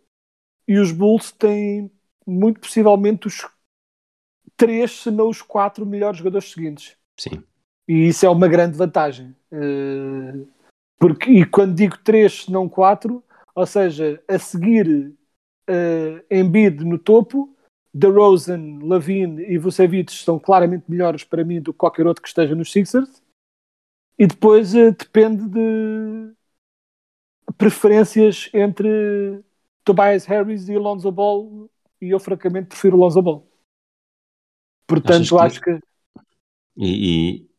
e 0.67 0.79
os 0.79 0.91
Bulls 0.91 1.31
têm 1.31 1.91
muito 2.25 2.59
possivelmente 2.59 3.27
os 3.27 3.47
três, 4.57 5.03
se 5.03 5.11
não 5.11 5.29
os 5.29 5.43
quatro 5.43 5.85
melhores 5.85 6.17
jogadores 6.17 6.51
seguintes. 6.51 6.97
Sim. 7.19 7.43
E 7.87 8.07
isso 8.07 8.25
é 8.25 8.29
uma 8.29 8.47
grande 8.47 8.77
vantagem. 8.77 9.35
Uh, 9.51 10.47
porque, 10.97 11.29
e 11.29 11.45
quando 11.45 11.75
digo 11.75 11.97
três, 11.99 12.47
não 12.47 12.67
quatro, 12.67 13.23
ou 13.53 13.65
seja, 13.65 14.21
a 14.27 14.39
seguir 14.39 15.13
uh, 15.69 16.25
Embiid 16.29 16.83
no 16.83 16.97
topo, 16.97 17.55
DeRozan, 17.93 18.79
Lavine 18.81 19.43
e 19.43 19.57
Vucevic 19.57 20.11
são 20.11 20.39
claramente 20.39 20.85
melhores 20.89 21.23
para 21.23 21.45
mim 21.45 21.61
do 21.61 21.71
que 21.71 21.79
qualquer 21.79 22.07
outro 22.07 22.21
que 22.21 22.27
esteja 22.27 22.55
nos 22.55 22.71
Sixers. 22.71 23.23
E 24.17 24.25
depois 24.25 24.73
uh, 24.73 24.91
depende 24.91 25.47
de 25.47 26.33
preferências 27.57 28.49
entre 28.53 29.43
Tobias 29.83 30.25
Harris 30.25 30.67
e 30.67 30.75
Alonso 30.75 31.11
Ball 31.11 31.69
e 32.01 32.09
eu 32.09 32.19
francamente 32.19 32.69
prefiro 32.69 32.97
Alonso 32.97 33.21
Ball. 33.21 33.47
Portanto, 34.87 35.37
acho 35.39 35.61
que... 35.61 35.79
E, 36.77 37.39
e, 37.39 37.49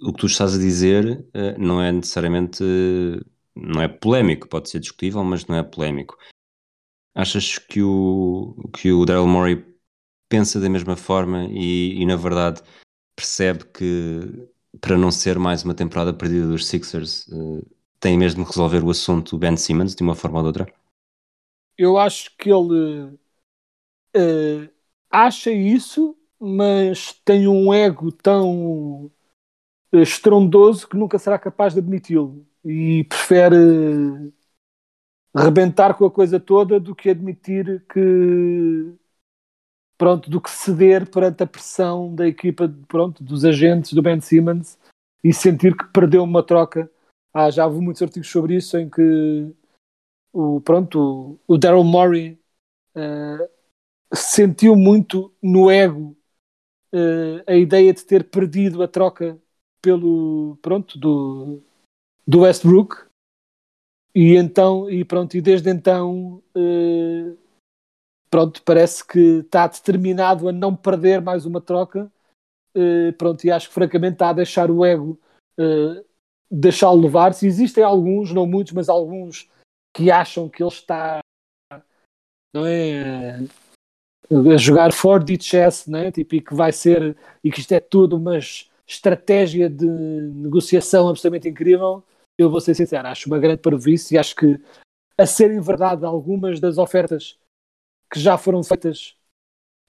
o 0.00 0.12
que 0.12 0.20
tu 0.20 0.26
estás 0.26 0.54
a 0.54 0.58
dizer 0.58 1.26
uh, 1.34 1.58
não 1.58 1.80
é 1.80 1.90
necessariamente 1.90 2.62
uh, 2.62 3.24
não 3.54 3.80
é 3.80 3.88
polémico, 3.88 4.48
pode 4.48 4.68
ser 4.68 4.80
discutível, 4.80 5.24
mas 5.24 5.46
não 5.46 5.56
é 5.56 5.62
polémico. 5.62 6.18
Achas 7.14 7.58
que 7.58 7.80
o, 7.82 8.54
que 8.74 8.92
o 8.92 9.06
Daryl 9.06 9.26
Morey 9.26 9.64
pensa 10.28 10.60
da 10.60 10.68
mesma 10.68 10.96
forma 10.96 11.46
e, 11.50 12.02
e, 12.02 12.04
na 12.04 12.16
verdade 12.16 12.60
percebe 13.14 13.64
que 13.66 14.48
para 14.80 14.98
não 14.98 15.10
ser 15.10 15.38
mais 15.38 15.62
uma 15.62 15.72
temporada 15.72 16.12
perdida 16.12 16.46
dos 16.46 16.66
Sixers 16.66 17.26
uh, 17.28 17.66
tem 17.98 18.18
mesmo 18.18 18.44
de 18.44 18.50
resolver 18.50 18.84
o 18.84 18.90
assunto 18.90 19.38
Ben 19.38 19.56
Simmons 19.56 19.94
de 19.94 20.02
uma 20.02 20.14
forma 20.14 20.38
ou 20.38 20.42
de 20.42 20.48
outra? 20.48 20.74
Eu 21.78 21.96
acho 21.96 22.36
que 22.36 22.50
ele 22.50 23.18
acha 25.10 25.50
isso, 25.50 26.16
mas 26.38 27.12
tem 27.24 27.48
um 27.48 27.72
ego 27.72 28.10
tão 28.12 29.10
estrondoso 29.92 30.88
que 30.88 30.96
nunca 30.96 31.18
será 31.18 31.38
capaz 31.38 31.72
de 31.72 31.80
admiti-lo 31.80 32.46
e 32.64 33.04
prefere 33.04 33.56
rebentar 35.34 35.96
com 35.96 36.04
a 36.04 36.10
coisa 36.10 36.40
toda 36.40 36.80
do 36.80 36.94
que 36.94 37.10
admitir 37.10 37.84
que 37.88 38.94
pronto, 39.96 40.30
do 40.30 40.40
que 40.40 40.50
ceder 40.50 41.10
perante 41.10 41.42
a 41.42 41.46
pressão 41.46 42.14
da 42.14 42.26
equipa, 42.26 42.72
pronto, 42.88 43.22
dos 43.22 43.44
agentes 43.44 43.92
do 43.92 44.02
Ben 44.02 44.20
Simmons 44.20 44.78
e 45.22 45.32
sentir 45.32 45.76
que 45.76 45.84
perdeu 45.86 46.22
uma 46.22 46.42
troca. 46.42 46.90
Ah, 47.32 47.50
já 47.50 47.66
houve 47.66 47.80
muitos 47.80 48.02
artigos 48.02 48.30
sobre 48.30 48.56
isso 48.56 48.78
em 48.78 48.88
que 48.88 49.52
o, 50.32 50.60
pronto, 50.60 51.38
o, 51.46 51.54
o 51.54 51.58
Daryl 51.58 51.84
Morey 51.84 52.38
uh, 52.94 53.48
sentiu 54.14 54.76
muito 54.76 55.32
no 55.42 55.70
ego 55.70 56.16
uh, 56.92 57.42
a 57.46 57.54
ideia 57.54 57.92
de 57.92 58.04
ter 58.04 58.24
perdido 58.24 58.82
a 58.82 58.88
troca 58.88 59.38
pelo 59.86 60.58
pronto 60.60 60.98
do, 60.98 61.62
do 62.26 62.40
Westbrook. 62.40 63.06
E 64.12 64.34
então 64.34 64.90
e 64.90 65.04
pronto 65.04 65.36
e 65.36 65.40
desde 65.40 65.70
então 65.70 66.42
uh, 66.56 67.38
pronto 68.28 68.62
parece 68.64 69.06
que 69.06 69.38
está 69.44 69.68
determinado 69.68 70.48
a 70.48 70.52
não 70.52 70.74
perder 70.74 71.20
mais 71.20 71.46
uma 71.46 71.60
troca. 71.60 72.10
Uh, 72.76 73.12
pronto 73.16 73.44
e 73.44 73.50
acho 73.52 73.68
que 73.68 73.74
francamente 73.74 74.14
está 74.14 74.30
a 74.30 74.32
deixar 74.32 74.72
o 74.72 74.84
ego 74.84 75.18
uh, 75.58 76.04
deixá-lo 76.50 77.00
levar 77.00 77.32
se 77.32 77.46
existem 77.46 77.82
alguns 77.82 78.32
não 78.32 78.46
muitos 78.46 78.74
mas 78.74 78.90
alguns 78.90 79.48
que 79.96 80.10
acham 80.10 80.46
que 80.46 80.62
ele 80.62 80.68
está 80.68 81.20
não 82.52 82.66
é 82.66 83.38
a 84.30 84.56
jogar 84.58 84.90
4D 84.90 85.40
chess, 85.40 85.88
né? 85.88 86.10
tipo, 86.10 86.34
e 86.34 86.40
que 86.40 86.54
vai 86.54 86.72
ser, 86.72 87.16
e 87.44 87.50
que 87.50 87.60
isto 87.60 87.72
é 87.72 87.80
tudo, 87.80 88.18
mas 88.18 88.68
estratégia 88.86 89.68
de 89.68 89.86
negociação 89.86 91.08
absolutamente 91.08 91.48
incrível, 91.48 92.04
eu 92.38 92.50
vou 92.50 92.60
ser 92.60 92.74
sincero, 92.74 93.08
acho 93.08 93.28
uma 93.28 93.38
grande 93.38 93.60
parvoíce 93.60 94.14
e 94.14 94.18
acho 94.18 94.36
que, 94.36 94.60
a 95.18 95.26
serem 95.26 95.60
verdade 95.60 96.04
algumas 96.04 96.60
das 96.60 96.78
ofertas 96.78 97.38
que 98.12 98.20
já 98.20 98.36
foram 98.36 98.62
feitas 98.62 99.16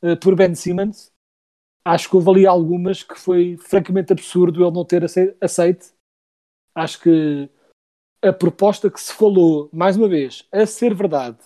uh, 0.02 0.18
por 0.18 0.36
Ben 0.36 0.56
Simmons, 0.56 1.12
acho 1.86 2.10
que 2.10 2.16
houve 2.16 2.30
ali 2.30 2.48
algumas 2.48 3.04
que 3.04 3.16
foi 3.16 3.58
francamente 3.58 4.14
absurdo 4.14 4.64
ele 4.64 4.72
não 4.72 4.86
ter 4.86 5.04
aceito. 5.42 5.94
Acho 6.74 7.02
que 7.02 7.50
a 8.22 8.34
proposta 8.34 8.90
que 8.90 9.00
se 9.00 9.14
falou, 9.14 9.70
mais 9.72 9.98
uma 9.98 10.08
vez, 10.08 10.48
a 10.52 10.66
ser 10.66 10.94
verdade, 10.94 11.38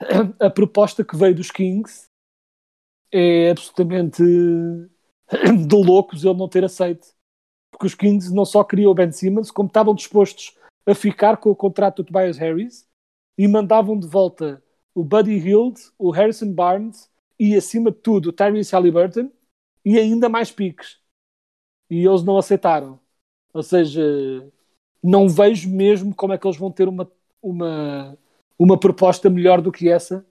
a 0.40 0.50
proposta 0.50 1.04
que 1.04 1.16
veio 1.16 1.34
dos 1.34 1.50
Kings 1.50 2.06
é 3.12 3.50
absolutamente 3.50 4.22
de 5.66 5.76
loucos 5.76 6.24
ele 6.24 6.36
não 6.36 6.48
ter 6.48 6.64
aceito. 6.64 7.08
Porque 7.70 7.86
os 7.86 7.94
Kings 7.94 8.32
não 8.34 8.44
só 8.44 8.62
queriam 8.62 8.90
o 8.90 8.94
Ben 8.94 9.10
Simmons, 9.10 9.50
como 9.50 9.66
estavam 9.66 9.94
dispostos 9.94 10.56
a 10.86 10.94
ficar 10.94 11.36
com 11.38 11.50
o 11.50 11.56
contrato 11.56 12.02
do 12.02 12.06
Tobias 12.06 12.36
Harris 12.38 12.86
e 13.38 13.48
mandavam 13.48 13.98
de 13.98 14.06
volta 14.06 14.62
o 14.94 15.02
Buddy 15.02 15.32
Hield, 15.32 15.80
o 15.98 16.10
Harrison 16.10 16.52
Barnes 16.52 17.10
e, 17.38 17.56
acima 17.56 17.90
de 17.90 17.98
tudo, 17.98 18.28
o 18.28 18.32
Tyrese 18.32 18.72
Halliburton 18.72 19.30
e 19.84 19.98
ainda 19.98 20.28
mais 20.28 20.50
piques. 20.50 21.00
E 21.90 22.06
eles 22.06 22.22
não 22.22 22.36
aceitaram. 22.36 23.00
Ou 23.54 23.62
seja, 23.62 24.02
não 25.02 25.28
vejo 25.28 25.70
mesmo 25.70 26.14
como 26.14 26.32
é 26.32 26.38
que 26.38 26.46
eles 26.46 26.58
vão 26.58 26.70
ter 26.70 26.88
uma, 26.88 27.10
uma, 27.42 28.18
uma 28.58 28.78
proposta 28.78 29.30
melhor 29.30 29.60
do 29.60 29.72
que 29.72 29.88
essa 29.88 30.24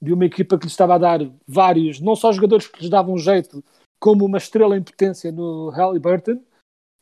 de 0.00 0.12
uma 0.12 0.26
equipa 0.26 0.58
que 0.58 0.64
lhes 0.64 0.72
estava 0.72 0.94
a 0.94 0.98
dar 0.98 1.20
vários, 1.46 2.00
não 2.00 2.14
só 2.14 2.30
jogadores 2.30 2.66
que 2.66 2.80
lhes 2.80 2.90
davam 2.90 3.16
jeito, 3.16 3.64
como 3.98 4.24
uma 4.24 4.38
estrela 4.38 4.76
em 4.76 4.82
potência 4.82 5.32
no 5.32 5.70
Halliburton 5.70 6.42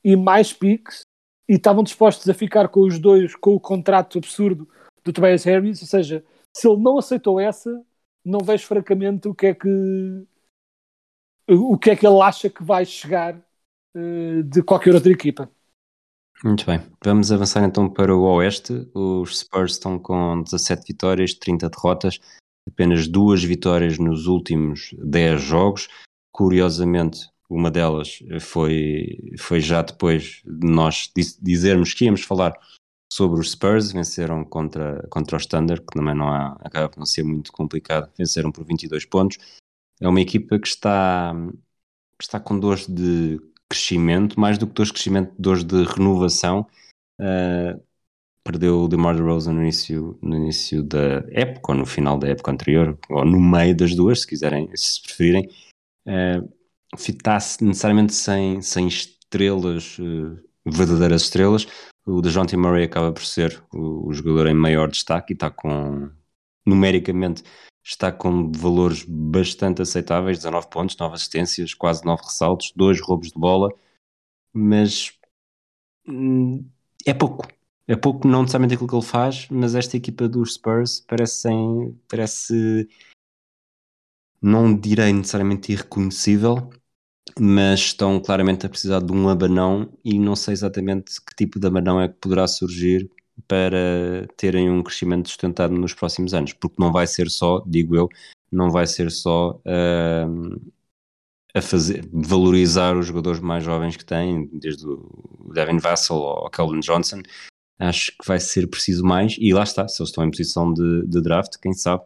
e 0.02 0.16
mais 0.16 0.52
piques 0.52 1.02
e 1.48 1.54
estavam 1.54 1.82
dispostos 1.82 2.28
a 2.28 2.34
ficar 2.34 2.68
com 2.68 2.80
os 2.80 2.98
dois 2.98 3.34
com 3.34 3.54
o 3.54 3.60
contrato 3.60 4.18
absurdo 4.18 4.68
do 5.04 5.12
Tobias 5.12 5.44
Harris, 5.44 5.82
ou 5.82 5.88
seja, 5.88 6.24
se 6.56 6.66
ele 6.66 6.80
não 6.80 6.98
aceitou 6.98 7.38
essa, 7.38 7.84
não 8.24 8.40
vejo 8.40 8.66
francamente 8.66 9.28
o 9.28 9.34
que 9.34 9.46
é 9.46 9.54
que 9.54 10.26
o 11.48 11.76
que 11.76 11.90
é 11.90 11.96
que 11.96 12.06
ele 12.06 12.22
acha 12.22 12.48
que 12.48 12.62
vai 12.62 12.86
chegar 12.86 13.36
uh, 13.36 14.42
de 14.44 14.62
qualquer 14.62 14.94
outra 14.94 15.12
equipa. 15.12 15.50
Muito 16.42 16.64
bem, 16.66 16.80
vamos 17.02 17.30
avançar 17.30 17.64
então 17.64 17.88
para 17.88 18.14
o 18.14 18.22
Oeste. 18.22 18.90
Os 18.94 19.40
Spurs 19.40 19.72
estão 19.72 19.98
com 19.98 20.42
17 20.42 20.86
vitórias, 20.86 21.34
30 21.34 21.68
derrotas, 21.68 22.18
apenas 22.68 23.06
duas 23.06 23.42
vitórias 23.44 23.98
nos 23.98 24.26
últimos 24.26 24.94
10 24.98 25.40
jogos. 25.40 25.88
Curiosamente, 26.34 27.30
uma 27.48 27.70
delas 27.70 28.18
foi, 28.40 29.20
foi 29.38 29.60
já 29.60 29.82
depois 29.82 30.42
de 30.44 30.66
nós 30.66 31.08
dizermos 31.40 31.94
que 31.94 32.06
íamos 32.06 32.22
falar 32.22 32.52
sobre 33.08 33.38
os 33.38 33.52
Spurs, 33.52 33.92
venceram 33.92 34.44
contra, 34.44 35.06
contra 35.08 35.36
o 35.36 35.40
Standard, 35.40 35.80
que 35.80 35.96
também 35.96 36.12
não 36.12 36.26
há, 36.26 36.56
acaba 36.60 36.88
por 36.88 36.98
não 36.98 37.06
ser 37.06 37.22
muito 37.22 37.52
complicado, 37.52 38.10
venceram 38.18 38.50
por 38.50 38.64
22 38.64 39.04
pontos. 39.04 39.38
É 40.00 40.08
uma 40.08 40.20
equipa 40.20 40.58
que 40.58 40.66
está, 40.66 41.32
que 42.18 42.24
está 42.24 42.40
com 42.40 42.58
dores 42.58 42.88
de 42.88 43.40
crescimento, 43.68 44.38
mais 44.40 44.58
do 44.58 44.66
que 44.66 44.72
dores 44.72 44.88
de 44.88 44.94
crescimento, 44.94 45.32
dores 45.38 45.62
de 45.62 45.84
renovação. 45.84 46.66
Uh, 47.20 47.80
perdeu 48.42 48.80
o 48.80 48.88
DeMar 48.88 49.14
DeRozan 49.14 49.52
no 49.52 49.62
início, 49.62 50.18
no 50.20 50.34
início 50.34 50.82
da 50.82 51.24
época, 51.30 51.70
ou 51.70 51.78
no 51.78 51.86
final 51.86 52.18
da 52.18 52.26
época 52.26 52.50
anterior, 52.50 52.98
ou 53.08 53.24
no 53.24 53.40
meio 53.40 53.76
das 53.76 53.94
duas, 53.94 54.22
se 54.22 54.26
quiserem, 54.26 54.68
se 54.74 55.00
preferirem. 55.00 55.48
Está 56.06 57.38
necessariamente 57.60 58.14
sem, 58.14 58.60
sem 58.62 58.86
estrelas, 58.86 59.98
uh, 59.98 60.38
verdadeiras 60.64 61.22
estrelas. 61.22 61.66
O 62.06 62.20
DeJounte 62.20 62.56
Murray 62.56 62.84
acaba 62.84 63.12
por 63.12 63.24
ser 63.24 63.62
o, 63.72 64.08
o 64.08 64.12
jogador 64.12 64.46
em 64.46 64.54
maior 64.54 64.90
destaque 64.90 65.32
e 65.32 65.34
está 65.34 65.50
com, 65.50 66.10
numericamente, 66.66 67.42
está 67.82 68.10
com 68.10 68.50
valores 68.52 69.04
bastante 69.06 69.82
aceitáveis, 69.82 70.38
19 70.38 70.68
pontos, 70.70 70.96
9 70.96 71.14
assistências, 71.14 71.74
quase 71.74 72.04
9 72.04 72.22
ressaltos, 72.22 72.72
2 72.74 73.00
roubos 73.00 73.28
de 73.28 73.38
bola, 73.38 73.70
mas 74.52 75.12
hum, 76.08 76.66
é 77.06 77.12
pouco. 77.12 77.46
É 77.86 77.94
pouco, 77.94 78.26
não 78.26 78.40
necessariamente 78.40 78.74
aquilo 78.74 78.88
que 78.88 78.94
ele 78.94 79.04
faz, 79.04 79.46
mas 79.50 79.74
esta 79.74 79.96
equipa 79.96 80.26
dos 80.26 80.54
Spurs 80.54 81.00
parece, 81.06 81.48
parece 82.08 82.88
não 84.44 84.78
direi 84.78 85.10
necessariamente 85.10 85.72
irreconhecível, 85.72 86.68
mas 87.40 87.80
estão 87.80 88.20
claramente 88.20 88.66
a 88.66 88.68
precisar 88.68 89.00
de 89.00 89.10
um 89.10 89.30
abanão 89.30 89.90
e 90.04 90.18
não 90.18 90.36
sei 90.36 90.52
exatamente 90.52 91.18
que 91.24 91.34
tipo 91.34 91.58
de 91.58 91.66
abanão 91.66 91.98
é 91.98 92.08
que 92.08 92.16
poderá 92.20 92.46
surgir 92.46 93.10
para 93.48 94.28
terem 94.36 94.70
um 94.70 94.82
crescimento 94.82 95.28
sustentado 95.30 95.72
nos 95.72 95.94
próximos 95.94 96.34
anos, 96.34 96.52
porque 96.52 96.76
não 96.78 96.92
vai 96.92 97.06
ser 97.06 97.30
só, 97.30 97.64
digo 97.66 97.96
eu, 97.96 98.06
não 98.52 98.70
vai 98.70 98.86
ser 98.86 99.10
só 99.10 99.52
uh, 99.64 100.72
a 101.54 101.62
fazer, 101.62 102.06
valorizar 102.12 102.98
os 102.98 103.06
jogadores 103.06 103.40
mais 103.40 103.64
jovens 103.64 103.96
que 103.96 104.04
têm, 104.04 104.46
desde 104.52 104.86
o 104.86 105.52
Devin 105.54 105.78
Vassell 105.78 106.18
ao 106.18 106.50
Calvin 106.50 106.80
Johnson, 106.80 107.22
acho 107.78 108.12
que 108.12 108.26
vai 108.26 108.38
ser 108.38 108.68
preciso 108.68 109.04
mais, 109.04 109.36
e 109.38 109.54
lá 109.54 109.62
está, 109.62 109.88
se 109.88 110.02
eles 110.02 110.10
estão 110.10 110.22
em 110.22 110.30
posição 110.30 110.72
de, 110.72 111.06
de 111.06 111.22
draft, 111.22 111.56
quem 111.62 111.72
sabe 111.72 112.04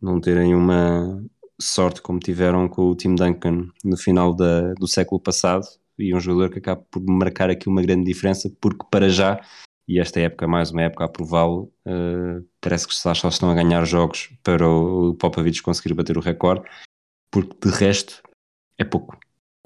não 0.00 0.20
terem 0.20 0.54
uma, 0.54 1.22
sorte 1.60 2.00
como 2.00 2.18
tiveram 2.18 2.68
com 2.68 2.90
o 2.90 2.94
Tim 2.94 3.14
Duncan 3.14 3.68
no 3.84 3.96
final 3.96 4.34
da, 4.34 4.72
do 4.74 4.88
século 4.88 5.20
passado 5.20 5.66
e 5.98 6.14
um 6.14 6.20
jogador 6.20 6.50
que 6.50 6.58
acaba 6.58 6.82
por 6.90 7.02
marcar 7.02 7.50
aqui 7.50 7.68
uma 7.68 7.82
grande 7.82 8.04
diferença 8.04 8.50
porque 8.60 8.84
para 8.90 9.08
já 9.08 9.40
e 9.86 9.98
esta 9.98 10.20
época 10.20 10.46
mais 10.46 10.70
uma 10.70 10.82
época 10.82 11.04
a 11.04 11.08
prová-lo 11.08 11.72
uh, 11.86 12.46
parece 12.60 12.86
que 12.88 12.94
só 12.94 13.12
estão 13.12 13.50
a 13.50 13.54
ganhar 13.54 13.84
jogos 13.84 14.30
para 14.42 14.66
o 14.66 15.14
Popovich 15.14 15.62
conseguir 15.62 15.94
bater 15.94 16.16
o 16.16 16.20
recorde 16.20 16.64
porque 17.30 17.68
de 17.68 17.74
resto 17.74 18.22
é 18.78 18.84
pouco. 18.84 19.16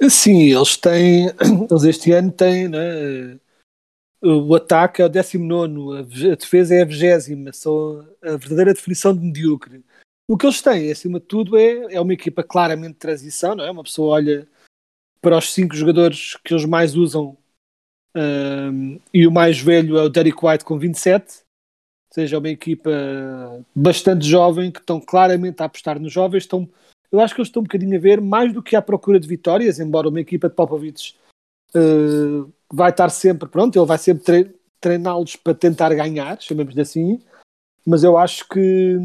Sim, 0.08 0.52
eles 0.52 0.76
têm 0.76 1.26
eles 1.70 1.84
este 1.84 2.12
ano 2.12 2.32
têm 2.32 2.68
né, 2.68 3.38
o 4.22 4.54
ataque 4.54 5.02
é 5.02 5.04
o 5.04 5.08
19 5.08 5.98
a 6.30 6.34
defesa 6.34 6.74
é 6.74 6.82
a 6.82 7.18
20 7.18 7.52
são 7.52 8.06
a 8.22 8.36
verdadeira 8.36 8.74
definição 8.74 9.14
de 9.14 9.20
medíocre 9.20 9.84
o 10.26 10.36
que 10.36 10.46
eles 10.46 10.62
têm, 10.62 10.90
acima 10.90 11.20
de 11.20 11.26
tudo, 11.26 11.56
é, 11.56 11.94
é 11.94 12.00
uma 12.00 12.14
equipa 12.14 12.42
claramente 12.42 12.94
de 12.94 12.98
transição, 12.98 13.54
não 13.54 13.64
é? 13.64 13.70
Uma 13.70 13.84
pessoa 13.84 14.14
olha 14.14 14.48
para 15.20 15.38
os 15.38 15.52
cinco 15.52 15.74
jogadores 15.74 16.36
que 16.44 16.52
eles 16.52 16.64
mais 16.64 16.94
usam 16.94 17.36
um, 18.16 19.00
e 19.12 19.26
o 19.26 19.32
mais 19.32 19.58
velho 19.58 19.98
é 19.98 20.02
o 20.02 20.08
Derek 20.08 20.38
White 20.44 20.64
com 20.64 20.78
27, 20.78 21.24
ou 21.24 22.14
seja, 22.14 22.36
é 22.36 22.38
uma 22.38 22.48
equipa 22.48 22.90
bastante 23.74 24.26
jovem 24.26 24.70
que 24.70 24.78
estão 24.78 25.00
claramente 25.00 25.60
a 25.60 25.66
apostar 25.66 25.98
nos 25.98 26.12
jovens. 26.12 26.44
Estão, 26.44 26.68
eu 27.10 27.20
acho 27.20 27.34
que 27.34 27.40
eles 27.40 27.48
estão 27.48 27.60
um 27.60 27.64
bocadinho 27.64 27.96
a 27.96 28.00
ver 28.00 28.20
mais 28.20 28.52
do 28.52 28.62
que 28.62 28.76
à 28.76 28.82
procura 28.82 29.18
de 29.18 29.26
vitórias, 29.26 29.80
embora 29.80 30.08
uma 30.08 30.20
equipa 30.20 30.48
de 30.48 30.54
Popovich 30.54 31.16
uh, 31.74 32.52
vai 32.72 32.90
estar 32.90 33.08
sempre, 33.08 33.48
pronto, 33.48 33.76
ele 33.78 33.86
vai 33.86 33.98
sempre 33.98 34.54
treiná-los 34.80 35.36
para 35.36 35.54
tentar 35.54 35.92
ganhar, 35.94 36.40
chamemos-lhe 36.40 36.80
assim, 36.80 37.20
mas 37.84 38.04
eu 38.04 38.16
acho 38.16 38.48
que 38.48 38.98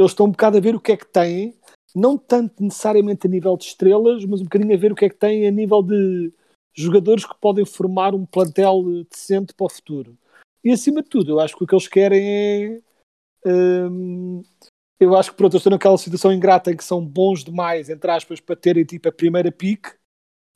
eles 0.00 0.12
estão 0.12 0.26
um 0.26 0.30
bocado 0.30 0.56
a 0.56 0.60
ver 0.60 0.74
o 0.74 0.80
que 0.80 0.92
é 0.92 0.96
que 0.96 1.06
têm, 1.06 1.54
não 1.94 2.16
tanto 2.16 2.62
necessariamente 2.62 3.26
a 3.26 3.30
nível 3.30 3.56
de 3.56 3.64
estrelas, 3.64 4.24
mas 4.24 4.40
um 4.40 4.44
bocadinho 4.44 4.74
a 4.74 4.78
ver 4.78 4.92
o 4.92 4.94
que 4.94 5.04
é 5.04 5.08
que 5.08 5.16
têm 5.16 5.46
a 5.46 5.50
nível 5.50 5.82
de 5.82 6.32
jogadores 6.72 7.24
que 7.24 7.34
podem 7.40 7.64
formar 7.64 8.14
um 8.14 8.24
plantel 8.24 8.82
decente 9.10 9.52
para 9.54 9.66
o 9.66 9.68
futuro. 9.68 10.16
E 10.64 10.70
acima 10.70 11.02
de 11.02 11.08
tudo, 11.08 11.32
eu 11.32 11.40
acho 11.40 11.56
que 11.56 11.64
o 11.64 11.66
que 11.66 11.74
eles 11.74 11.88
querem 11.88 12.22
é. 12.26 12.80
Hum, 13.46 14.42
eu 14.98 15.16
acho 15.16 15.30
que 15.30 15.36
pronto, 15.36 15.54
eles 15.54 15.60
estão 15.60 15.70
naquela 15.70 15.96
situação 15.96 16.32
ingrata 16.32 16.70
em 16.70 16.76
que 16.76 16.84
são 16.84 17.04
bons 17.04 17.42
demais, 17.42 17.88
entre 17.88 18.10
aspas, 18.10 18.38
para 18.38 18.54
terem 18.54 18.84
tipo 18.84 19.08
a 19.08 19.12
primeira 19.12 19.50
pick, 19.50 19.86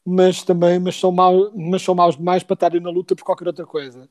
mas 0.07 0.43
também 0.43 0.79
mas 0.79 0.97
são, 0.97 1.11
mau, 1.11 1.51
mas 1.55 1.83
são 1.83 1.95
maus 1.95 2.17
demais 2.17 2.43
para 2.43 2.55
estarem 2.55 2.81
na 2.81 2.91
luta 2.91 3.17
por 3.17 3.25
qualquer 3.25 3.47
outra 3.47 3.65
coisa. 3.65 4.09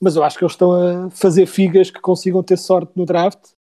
Mas 0.00 0.16
eu 0.16 0.24
acho 0.24 0.38
que 0.38 0.44
eles 0.44 0.52
estão 0.52 0.72
a 0.72 1.10
fazer 1.10 1.46
figas 1.46 1.90
que 1.90 2.00
consigam 2.00 2.42
ter 2.42 2.56
sorte 2.56 2.92
no 2.96 3.04
draft 3.04 3.54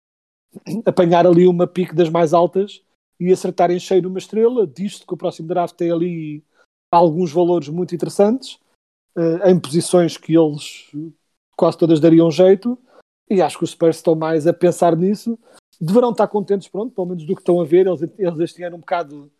apanhar 0.85 1.27
ali 1.27 1.47
uma 1.47 1.67
pique 1.67 1.95
das 1.95 2.09
mais 2.09 2.33
altas 2.33 2.83
e 3.19 3.33
acertar 3.33 3.71
em 3.71 3.79
cheio 3.79 4.03
numa 4.03 4.19
estrela, 4.19 4.67
disto 4.67 5.07
que 5.07 5.15
o 5.15 5.17
próximo 5.17 5.49
draft 5.49 5.77
tem 5.77 5.91
ali 5.91 6.45
alguns 6.91 7.33
valores 7.33 7.69
muito 7.69 7.95
interessantes, 7.95 8.59
uh, 9.17 9.47
em 9.47 9.59
posições 9.59 10.17
que 10.17 10.37
eles 10.37 10.91
quase 11.57 11.77
todas 11.77 12.01
dariam 12.01 12.31
jeito, 12.31 12.79
e 13.29 13.41
acho 13.41 13.59
que 13.59 13.65
os 13.65 13.71
Spurs 13.71 13.97
estão 13.97 14.15
mais 14.15 14.47
a 14.47 14.53
pensar 14.53 14.97
nisso. 14.97 15.39
Deverão 15.81 16.11
estar 16.11 16.27
contentes, 16.27 16.69
pronto, 16.69 16.95
pelo 16.95 17.07
menos 17.07 17.25
do 17.25 17.35
que 17.35 17.43
estão 17.43 17.61
a 17.61 17.65
ver. 17.65 17.87
Eles, 17.87 18.03
eles 18.19 18.41
este 18.41 18.63
ano 18.65 18.77
um 18.77 18.81
bocado 18.81 19.31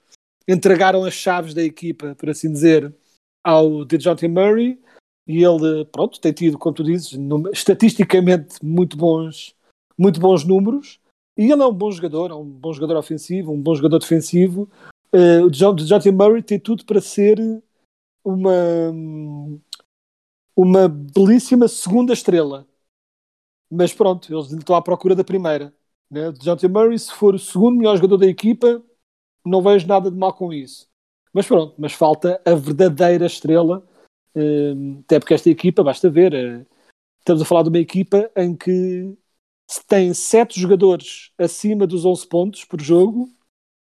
entregaram 0.47 1.05
as 1.05 1.15
chaves 1.15 1.55
da 1.55 1.63
equipa, 1.63 2.15
por 2.15 2.31
assim 2.31 2.53
dizer, 2.53 2.95
ao 3.43 3.85
DeJounte 3.85 4.29
Murray, 4.29 4.79
e 5.27 5.45
ele, 5.45 5.85
pronto, 5.87 6.21
tem 6.21 6.33
tido, 6.33 6.59
como 6.59 6.75
tu 6.75 6.85
dizes, 6.85 7.19
estatisticamente 7.53 8.57
muito 8.65 8.97
bons, 8.97 9.55
muito 10.01 10.19
bons 10.19 10.45
números, 10.45 10.99
e 11.37 11.53
ele 11.53 11.63
é 11.63 11.67
um 11.67 11.75
bom 11.75 11.91
jogador, 11.93 12.31
é 12.31 12.35
um 12.35 12.45
bom 12.45 12.73
jogador 12.73 12.97
ofensivo, 12.97 13.53
um 13.53 13.61
bom 13.61 13.75
jogador 13.75 13.99
defensivo. 13.99 14.67
Uh, 15.13 15.45
o 15.45 15.51
John, 15.51 15.75
John 15.75 16.01
Murray 16.13 16.43
tem 16.43 16.59
tudo 16.59 16.87
para 16.87 17.01
ser 17.03 17.39
uma, 18.25 18.51
uma 20.57 20.89
belíssima 20.89 21.69
segunda 21.69 22.15
estrela. 22.15 22.67
Mas 23.71 23.93
pronto, 23.93 24.33
eles 24.33 24.51
estão 24.51 24.75
à 24.75 24.83
procura 24.83 25.15
da 25.15 25.23
primeira. 25.23 25.75
Né? 26.11 26.29
O 26.29 26.33
John 26.33 26.57
Murray, 26.71 26.99
se 26.99 27.13
for 27.13 27.35
o 27.35 27.39
segundo 27.39 27.77
melhor 27.77 27.97
jogador 27.97 28.17
da 28.17 28.27
equipa, 28.27 28.83
não 29.45 29.63
vejo 29.63 29.87
nada 29.87 30.11
de 30.11 30.17
mal 30.17 30.33
com 30.33 30.53
isso. 30.53 30.89
Mas 31.33 31.47
pronto, 31.47 31.75
mas 31.79 31.93
falta 31.93 32.41
a 32.45 32.55
verdadeira 32.55 33.27
estrela. 33.27 33.87
Uh, 34.35 35.01
até 35.01 35.19
porque 35.19 35.35
esta 35.35 35.51
equipa, 35.51 35.85
basta 35.85 36.09
ver, 36.09 36.33
uh, 36.33 36.67
estamos 37.19 37.43
a 37.43 37.45
falar 37.45 37.65
de 37.65 37.69
uma 37.69 37.79
equipa 37.79 38.31
em 38.37 38.57
que 38.57 39.17
tem 39.87 40.13
sete 40.13 40.59
jogadores 40.59 41.31
acima 41.39 41.87
dos 41.87 42.05
11 42.05 42.27
pontos 42.27 42.65
por 42.65 42.81
jogo 42.81 43.31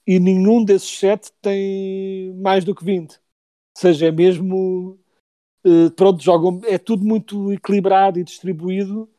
e 0.06 0.20
nenhum 0.20 0.64
desses 0.64 1.00
sete 1.00 1.32
tem 1.42 2.34
mais 2.36 2.64
do 2.64 2.76
que 2.76 2.84
20. 2.84 3.14
Ou 3.14 3.18
seja, 3.78 4.08
é 4.08 4.12
mesmo. 4.12 5.00
Uh, 5.66 5.92
pronto, 5.96 6.22
jogam, 6.22 6.60
é 6.66 6.78
tudo 6.78 7.04
muito 7.04 7.52
equilibrado 7.52 8.20
e 8.20 8.24
distribuído. 8.24 9.10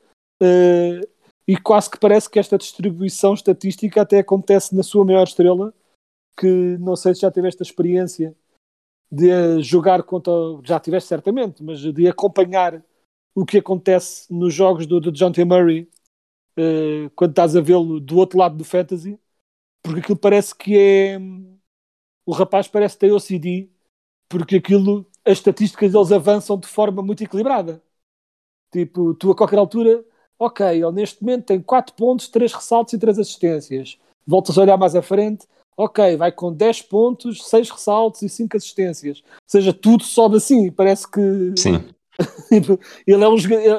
Uh, 0.43 1.07
e 1.47 1.57
quase 1.57 1.91
que 1.91 1.99
parece 1.99 2.31
que 2.31 2.39
esta 2.39 2.59
distribuição 2.59 3.35
estatística 3.35 4.01
até 4.01 4.19
acontece 4.19 4.75
na 4.75 4.83
sua 4.83 5.05
maior 5.05 5.25
estrela, 5.25 5.75
que 6.39 6.77
não 6.79 6.95
sei 6.97 7.15
se 7.15 7.23
já 7.23 7.31
teve 7.31 7.49
esta 7.49 7.63
experiência 7.63 8.37
de 9.11 9.61
jogar 9.63 10.03
contra. 10.03 10.33
Já 10.65 10.79
tiveste 10.79 11.09
certamente, 11.09 11.63
mas 11.63 11.81
de 11.81 12.09
acompanhar 12.09 12.85
o 13.35 13.45
que 13.45 13.59
acontece 13.59 14.33
nos 14.33 14.53
jogos 14.53 14.87
do, 14.87 15.01
do 15.01 15.11
John 15.11 15.33
T. 15.33 15.45
Murray 15.45 15.89
uh, 16.59 17.11
quando 17.15 17.31
estás 17.31 17.57
a 17.57 17.61
vê-lo 17.61 18.01
do 18.01 18.17
outro 18.17 18.39
lado 18.39 18.57
do 18.57 18.65
fantasy, 18.65 19.19
porque 19.83 20.01
aquilo 20.01 20.19
parece 20.19 20.55
que 20.55 20.77
é. 20.77 21.19
O 22.25 22.33
rapaz 22.33 22.69
parece 22.69 22.97
ter 22.97 23.13
OCD, 23.13 23.69
porque 24.29 24.57
aquilo, 24.57 25.07
as 25.25 25.39
estatísticas 25.39 25.93
deles 25.93 26.13
avançam 26.13 26.59
de 26.59 26.69
forma 26.69 27.03
muito 27.03 27.25
equilibrada. 27.25 27.83
Tipo, 28.73 29.13
tu 29.15 29.31
a 29.31 29.37
qualquer 29.37 29.59
altura, 29.59 30.05
ok, 30.39 30.65
ele 30.67 30.93
neste 30.93 31.23
momento 31.23 31.47
tem 31.47 31.61
4 31.61 31.95
pontos, 31.95 32.29
3 32.29 32.53
ressaltos 32.53 32.95
e 32.95 32.99
3 32.99 33.19
assistências. 33.19 33.99
Voltas 34.27 34.57
a 34.57 34.63
olhar 34.63 34.77
mais 34.77 34.95
à 34.95 35.03
frente, 35.03 35.47
ok, 35.77 36.17
vai 36.17 36.31
com 36.31 36.53
10 36.53 36.83
pontos, 36.83 37.47
6 37.49 37.71
ressaltos 37.71 38.23
e 38.23 38.29
5 38.29 38.57
assistências. 38.57 39.23
Ou 39.27 39.51
seja, 39.51 39.73
tudo 39.73 40.05
sobe 40.05 40.37
assim, 40.37 40.71
parece 40.71 41.11
que 41.11 41.53
Sim. 41.57 41.85
Ele 43.07 43.25
é 43.25 43.29
um 43.29 43.37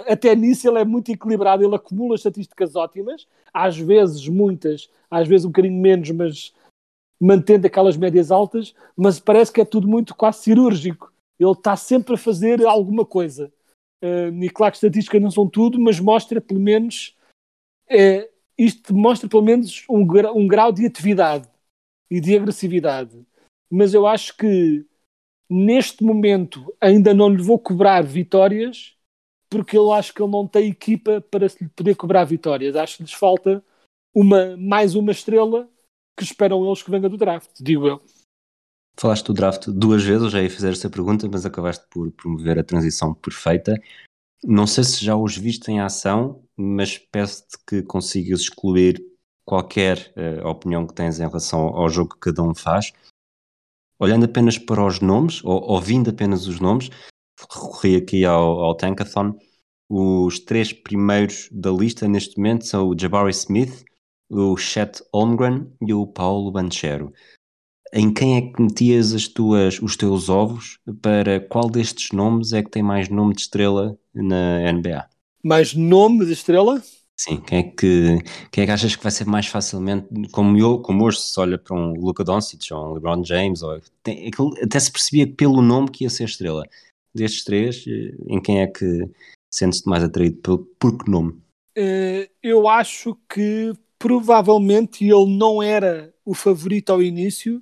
até 0.08 0.36
nisso 0.36 0.68
ele 0.68 0.80
é 0.80 0.86
muito 0.86 1.12
equilibrado, 1.12 1.64
ele 1.64 1.76
acumula 1.76 2.16
estatísticas 2.16 2.76
ótimas, 2.76 3.28
às 3.54 3.78
vezes 3.78 4.28
muitas, 4.28 4.90
às 5.10 5.28
vezes 5.28 5.46
um 5.46 5.50
bocadinho 5.50 5.80
menos, 5.80 6.10
mas 6.12 6.54
mantendo 7.20 7.68
aquelas 7.68 7.96
médias 7.96 8.32
altas, 8.32 8.74
mas 8.96 9.20
parece 9.20 9.52
que 9.52 9.62
é 9.62 9.66
tudo 9.66 9.88
muito 9.88 10.16
quase 10.16 10.44
cirúrgico. 10.44 11.12
Ele 11.40 11.52
está 11.52 11.76
sempre 11.76 12.16
a 12.16 12.18
fazer 12.18 12.66
alguma 12.66 13.06
coisa. 13.06 13.52
Uh, 14.04 14.44
e 14.44 14.50
claro 14.50 14.72
que 14.72 14.78
estatísticas 14.78 15.22
não 15.22 15.32
são 15.32 15.48
tudo, 15.48 15.80
mas 15.80 16.00
mostra 16.00 16.42
pelo 16.42 16.60
menos 16.60 17.16
é, 17.90 18.30
isto 18.58 18.94
mostra 18.94 19.30
pelo 19.30 19.44
menos 19.44 19.84
um, 19.90 20.02
um 20.36 20.48
grau 20.48 20.72
de 20.72 20.86
atividade 20.86 21.50
e 22.10 22.20
de 22.20 22.36
agressividade. 22.36 23.26
Mas 23.70 23.94
eu 23.94 24.06
acho 24.06 24.36
que 24.38 24.86
neste 25.54 26.04
momento 26.04 26.74
ainda 26.82 27.14
não 27.14 27.30
lhe 27.30 27.42
vou 27.42 27.60
cobrar 27.60 28.02
vitórias 28.02 28.96
porque 29.50 29.78
eu 29.78 29.94
acho 29.94 30.12
que 30.12 30.22
ele 30.22 30.32
não 30.32 30.48
tem 30.48 30.70
equipa 30.70 31.22
para 31.22 31.48
se 31.48 31.64
lhe 31.64 31.70
poder 31.70 31.96
cobrar 31.96 32.24
vitórias. 32.24 32.76
Acho 32.76 32.98
que 32.98 33.04
lhes 33.04 33.14
falta 33.14 33.64
uma, 34.12 34.58
mais 34.58 34.96
uma 34.96 35.12
estrela 35.12 35.70
que 36.18 36.24
esperam 36.24 36.66
eles 36.66 36.82
que 36.82 36.90
venha 36.90 37.08
do 37.08 37.18
draft, 37.18 37.52
digo 37.62 37.88
eu. 37.88 38.02
Falaste 39.00 39.28
do 39.28 39.34
draft 39.34 39.68
duas 39.68 40.04
vezes, 40.04 40.24
eu 40.24 40.30
já 40.30 40.42
ia 40.42 40.50
fazer 40.50 40.72
essa 40.72 40.90
pergunta, 40.90 41.28
mas 41.32 41.46
acabaste 41.46 41.86
por 41.92 42.12
promover 42.12 42.58
a 42.58 42.64
transição 42.64 43.14
perfeita. 43.14 43.80
Não 44.44 44.66
sei 44.66 44.84
se 44.84 45.06
já 45.06 45.16
os 45.16 45.38
viste 45.38 45.70
em 45.72 45.80
ação, 45.80 46.44
mas 46.58 46.98
peço-te 46.98 47.58
que 47.68 47.84
consigas 47.84 48.42
excluir 48.42 49.04
qualquer 49.46 50.14
uh, 50.18 50.48
opinião 50.48 50.88
que 50.88 50.94
tens 50.96 51.20
em 51.20 51.28
relação 51.28 51.60
ao 51.60 51.90
jogo 51.90 52.16
que 52.16 52.20
cada 52.20 52.42
um 52.42 52.56
faz. 52.56 52.92
Olhando 54.00 54.26
apenas 54.26 54.58
para 54.58 54.86
os 54.86 55.00
nomes, 55.00 55.44
ou 55.44 55.62
ouvindo 55.72 56.10
apenas 56.10 56.48
os 56.48 56.60
nomes, 56.60 56.90
recorri 57.40 57.96
aqui 57.96 58.26
ao, 58.26 58.60
ao 58.60 58.76
Tankathon. 58.76 59.36
Os 59.90 60.40
três 60.40 60.74
primeiros 60.74 61.50
da 61.52 61.72
lista 61.72 62.08
neste 62.08 62.38
momento 62.38 62.66
são 62.66 62.88
o 62.88 63.00
Jabari 63.00 63.32
Smith, 63.32 63.84
o 64.30 64.58
Chet 64.58 65.04
Holmgren 65.14 65.68
e 65.82 65.94
o 65.94 66.08
Paulo 66.08 66.52
Banchero. 66.52 67.14
Em 67.96 68.12
quem 68.12 68.38
é 68.38 68.42
que 68.42 68.60
metias 68.60 69.14
as 69.14 69.28
tuas, 69.28 69.80
os 69.80 69.96
teus 69.96 70.28
ovos? 70.28 70.80
Para 71.02 71.40
qual 71.40 71.70
destes 71.70 72.12
nomes 72.12 72.52
é 72.52 72.64
que 72.64 72.72
tem 72.72 72.82
mais 72.82 73.08
nome 73.08 73.36
de 73.36 73.42
estrela 73.42 73.96
na 74.14 74.72
NBA? 74.72 75.08
Mais 75.44 75.76
nome 75.76 76.26
de 76.26 76.34
estrela? 76.34 76.82
Sim, 77.20 77.40
quem 77.42 77.60
é 77.60 77.64
que, 77.64 78.18
quem 78.52 78.64
é 78.64 78.66
que 78.66 78.72
achas 78.72 78.96
que 78.96 79.04
vai 79.04 79.12
ser 79.12 79.26
mais 79.26 79.46
facilmente, 79.46 80.08
como, 80.32 80.58
eu, 80.58 80.80
como 80.80 81.06
hoje 81.06 81.20
se 81.22 81.40
olha 81.40 81.58
para 81.58 81.76
um 81.76 81.94
Luka 81.94 82.24
Doncic 82.24 82.72
ou 82.72 82.90
um 82.90 82.94
LeBron 82.94 83.24
James, 83.24 83.62
ou, 83.62 83.80
tem, 84.02 84.30
até 84.62 84.80
se 84.80 84.92
percebia 84.92 85.28
pelo 85.28 85.62
nome 85.62 85.92
que 85.92 86.04
ia 86.04 86.10
ser 86.10 86.26
estrela. 86.26 86.68
Destes 87.14 87.44
três, 87.44 87.86
em 88.28 88.42
quem 88.42 88.62
é 88.62 88.68
que 88.68 89.08
sentes-te 89.54 89.88
mais 89.88 90.04
atraído? 90.04 90.38
Por, 90.38 90.66
por 90.80 90.98
que 90.98 91.10
nome? 91.10 91.34
Uh, 91.78 92.28
eu 92.42 92.68
acho 92.68 93.16
que 93.30 93.74
provavelmente 94.00 95.06
ele 95.06 95.38
não 95.38 95.62
era 95.62 96.14
o 96.26 96.34
favorito 96.34 96.92
ao 96.92 97.02
início, 97.02 97.62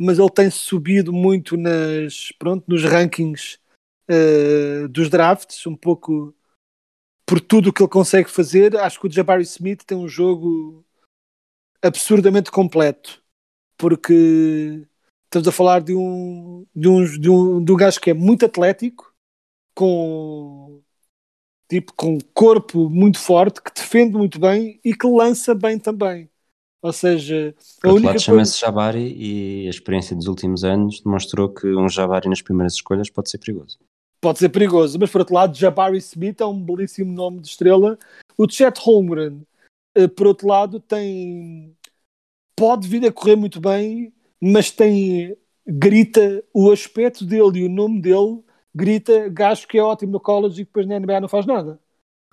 mas 0.00 0.18
ele 0.18 0.30
tem 0.30 0.48
subido 0.48 1.12
muito 1.12 1.56
nas, 1.56 2.32
pronto, 2.38 2.64
nos 2.68 2.84
rankings 2.84 3.58
uh, 4.08 4.88
dos 4.88 5.10
drafts, 5.10 5.66
um 5.66 5.76
pouco 5.76 6.34
por 7.32 7.40
tudo 7.40 7.70
o 7.70 7.72
que 7.72 7.82
ele 7.82 7.88
consegue 7.88 8.28
fazer. 8.28 8.76
Acho 8.76 9.00
que 9.00 9.06
o 9.06 9.10
Jabari 9.10 9.42
Smith 9.42 9.84
tem 9.86 9.96
um 9.96 10.06
jogo 10.06 10.84
absurdamente 11.80 12.50
completo, 12.50 13.22
porque 13.78 14.86
estamos 15.24 15.48
a 15.48 15.50
falar 15.50 15.80
de 15.80 15.94
um, 15.94 16.66
de 16.76 16.88
um, 16.88 17.04
de 17.04 17.30
um, 17.30 17.64
de 17.64 17.72
um 17.72 17.76
gajo 17.76 17.98
que 17.98 18.10
é 18.10 18.14
muito 18.14 18.44
atlético, 18.44 19.14
com 19.74 20.82
tipo 21.70 21.94
com 21.94 22.18
corpo 22.34 22.90
muito 22.90 23.18
forte, 23.18 23.62
que 23.62 23.72
defende 23.72 24.14
muito 24.14 24.38
bem 24.38 24.78
e 24.84 24.94
que 24.94 25.06
lança 25.06 25.54
bem 25.54 25.78
também. 25.78 26.28
Ou 26.82 26.92
seja, 26.92 27.54
a 27.78 27.80
Por 27.80 27.92
única 27.92 28.08
lado, 28.08 28.20
chama-se 28.20 28.60
Jabari 28.60 29.14
e 29.16 29.66
a 29.68 29.70
experiência 29.70 30.14
dos 30.14 30.26
últimos 30.26 30.64
anos 30.64 31.00
demonstrou 31.00 31.48
que 31.48 31.66
um 31.66 31.88
Jabari 31.88 32.28
nas 32.28 32.42
primeiras 32.42 32.74
escolhas 32.74 33.08
pode 33.08 33.30
ser 33.30 33.38
perigoso. 33.38 33.78
Pode 34.22 34.38
ser 34.38 34.50
perigoso, 34.50 34.96
mas 35.00 35.10
por 35.10 35.20
outro 35.20 35.34
lado, 35.34 35.58
Jabari 35.58 35.98
Smith 35.98 36.40
é 36.40 36.46
um 36.46 36.62
belíssimo 36.62 37.12
nome 37.12 37.40
de 37.40 37.48
estrela. 37.48 37.98
O 38.38 38.48
Chet 38.48 38.78
Holmgren, 38.78 39.42
eh, 39.96 40.06
por 40.06 40.28
outro 40.28 40.46
lado, 40.46 40.78
tem 40.78 41.76
pode 42.56 42.86
vir 42.86 43.04
a 43.04 43.12
correr 43.12 43.34
muito 43.34 43.60
bem, 43.60 44.12
mas 44.40 44.70
tem 44.70 45.36
grita 45.66 46.44
o 46.54 46.70
aspecto 46.70 47.24
dele 47.24 47.60
e 47.60 47.66
o 47.66 47.68
nome 47.68 48.00
dele 48.00 48.40
grita 48.72 49.28
gajo 49.28 49.66
que 49.66 49.76
é 49.78 49.82
ótimo 49.82 50.12
no 50.12 50.20
college 50.20 50.62
e 50.62 50.64
depois 50.64 50.86
na 50.86 51.00
NBA 51.00 51.20
não 51.20 51.28
faz 51.28 51.44
nada. 51.44 51.80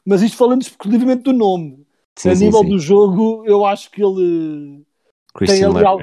Mas 0.05 0.21
isto 0.21 0.37
falando 0.37 0.61
exclusivamente 0.61 1.23
do 1.23 1.33
nome. 1.33 1.87
Sim, 2.17 2.29
a 2.29 2.35
sim, 2.35 2.45
nível 2.45 2.61
sim. 2.61 2.69
do 2.69 2.79
jogo, 2.79 3.43
eu 3.47 3.65
acho 3.65 3.89
que 3.89 4.03
ele 4.03 4.85
tem, 5.45 5.63
ali, 5.63 5.83
al 5.83 5.99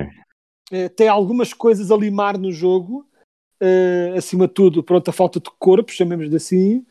eh, 0.73 0.89
tem 0.89 1.09
algumas 1.09 1.53
coisas 1.53 1.93
a 1.93 1.97
limar 1.97 2.37
no 2.37 2.51
jogo. 2.51 3.07
Uh, 3.63 4.17
acima 4.17 4.47
de 4.47 4.55
tudo, 4.55 4.83
pronto, 4.83 5.09
a 5.09 5.13
falta 5.13 5.41
de 5.41 5.51
corpo, 5.59 5.91
chamemos 5.91 6.29
de 6.29 6.37
assim. 6.37 6.85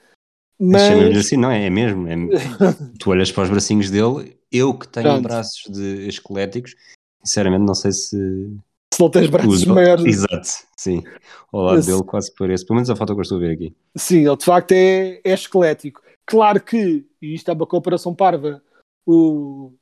Mas... 0.59 0.81
Chamemos 0.83 1.17
assim, 1.17 1.37
não 1.37 1.51
é? 1.51 1.65
É 1.65 1.69
mesmo. 1.69 2.07
É... 2.07 2.15
tu 2.99 3.11
olhas 3.11 3.31
para 3.31 3.43
os 3.43 3.49
bracinhos 3.49 3.89
dele, 3.89 4.37
eu 4.51 4.73
que 4.77 4.87
tenho 4.87 5.05
pronto. 5.05 5.23
braços 5.23 5.63
de 5.69 6.07
esqueléticos, 6.07 6.75
sinceramente 7.23 7.65
não 7.65 7.75
sei 7.75 7.91
se. 7.91 8.57
Se 8.93 9.01
não 9.01 9.09
tens 9.09 9.29
braços 9.29 9.53
Uso. 9.53 9.73
maiores. 9.73 10.05
Exato, 10.05 10.47
sim. 10.77 11.03
Ao 11.51 11.61
lado 11.61 11.79
Esse... 11.79 11.91
dele 11.91 12.03
quase 12.03 12.33
parece. 12.33 12.65
Pelo 12.65 12.75
menos 12.75 12.89
a 12.89 12.95
foto 12.95 13.13
que 13.13 13.19
eu 13.19 13.23
estou 13.23 13.37
a 13.37 13.41
ver 13.41 13.51
aqui. 13.51 13.75
Sim, 13.95 14.25
ele 14.25 14.37
de 14.37 14.45
facto 14.45 14.71
é, 14.71 15.19
é 15.23 15.33
esquelético. 15.33 16.01
Claro 16.25 16.61
que, 16.61 17.05
e 17.21 17.33
isto 17.35 17.51
é 17.51 17.53
uma 17.53 17.67
comparação 17.67 18.15
parva, 18.15 18.63
o, 19.05 19.73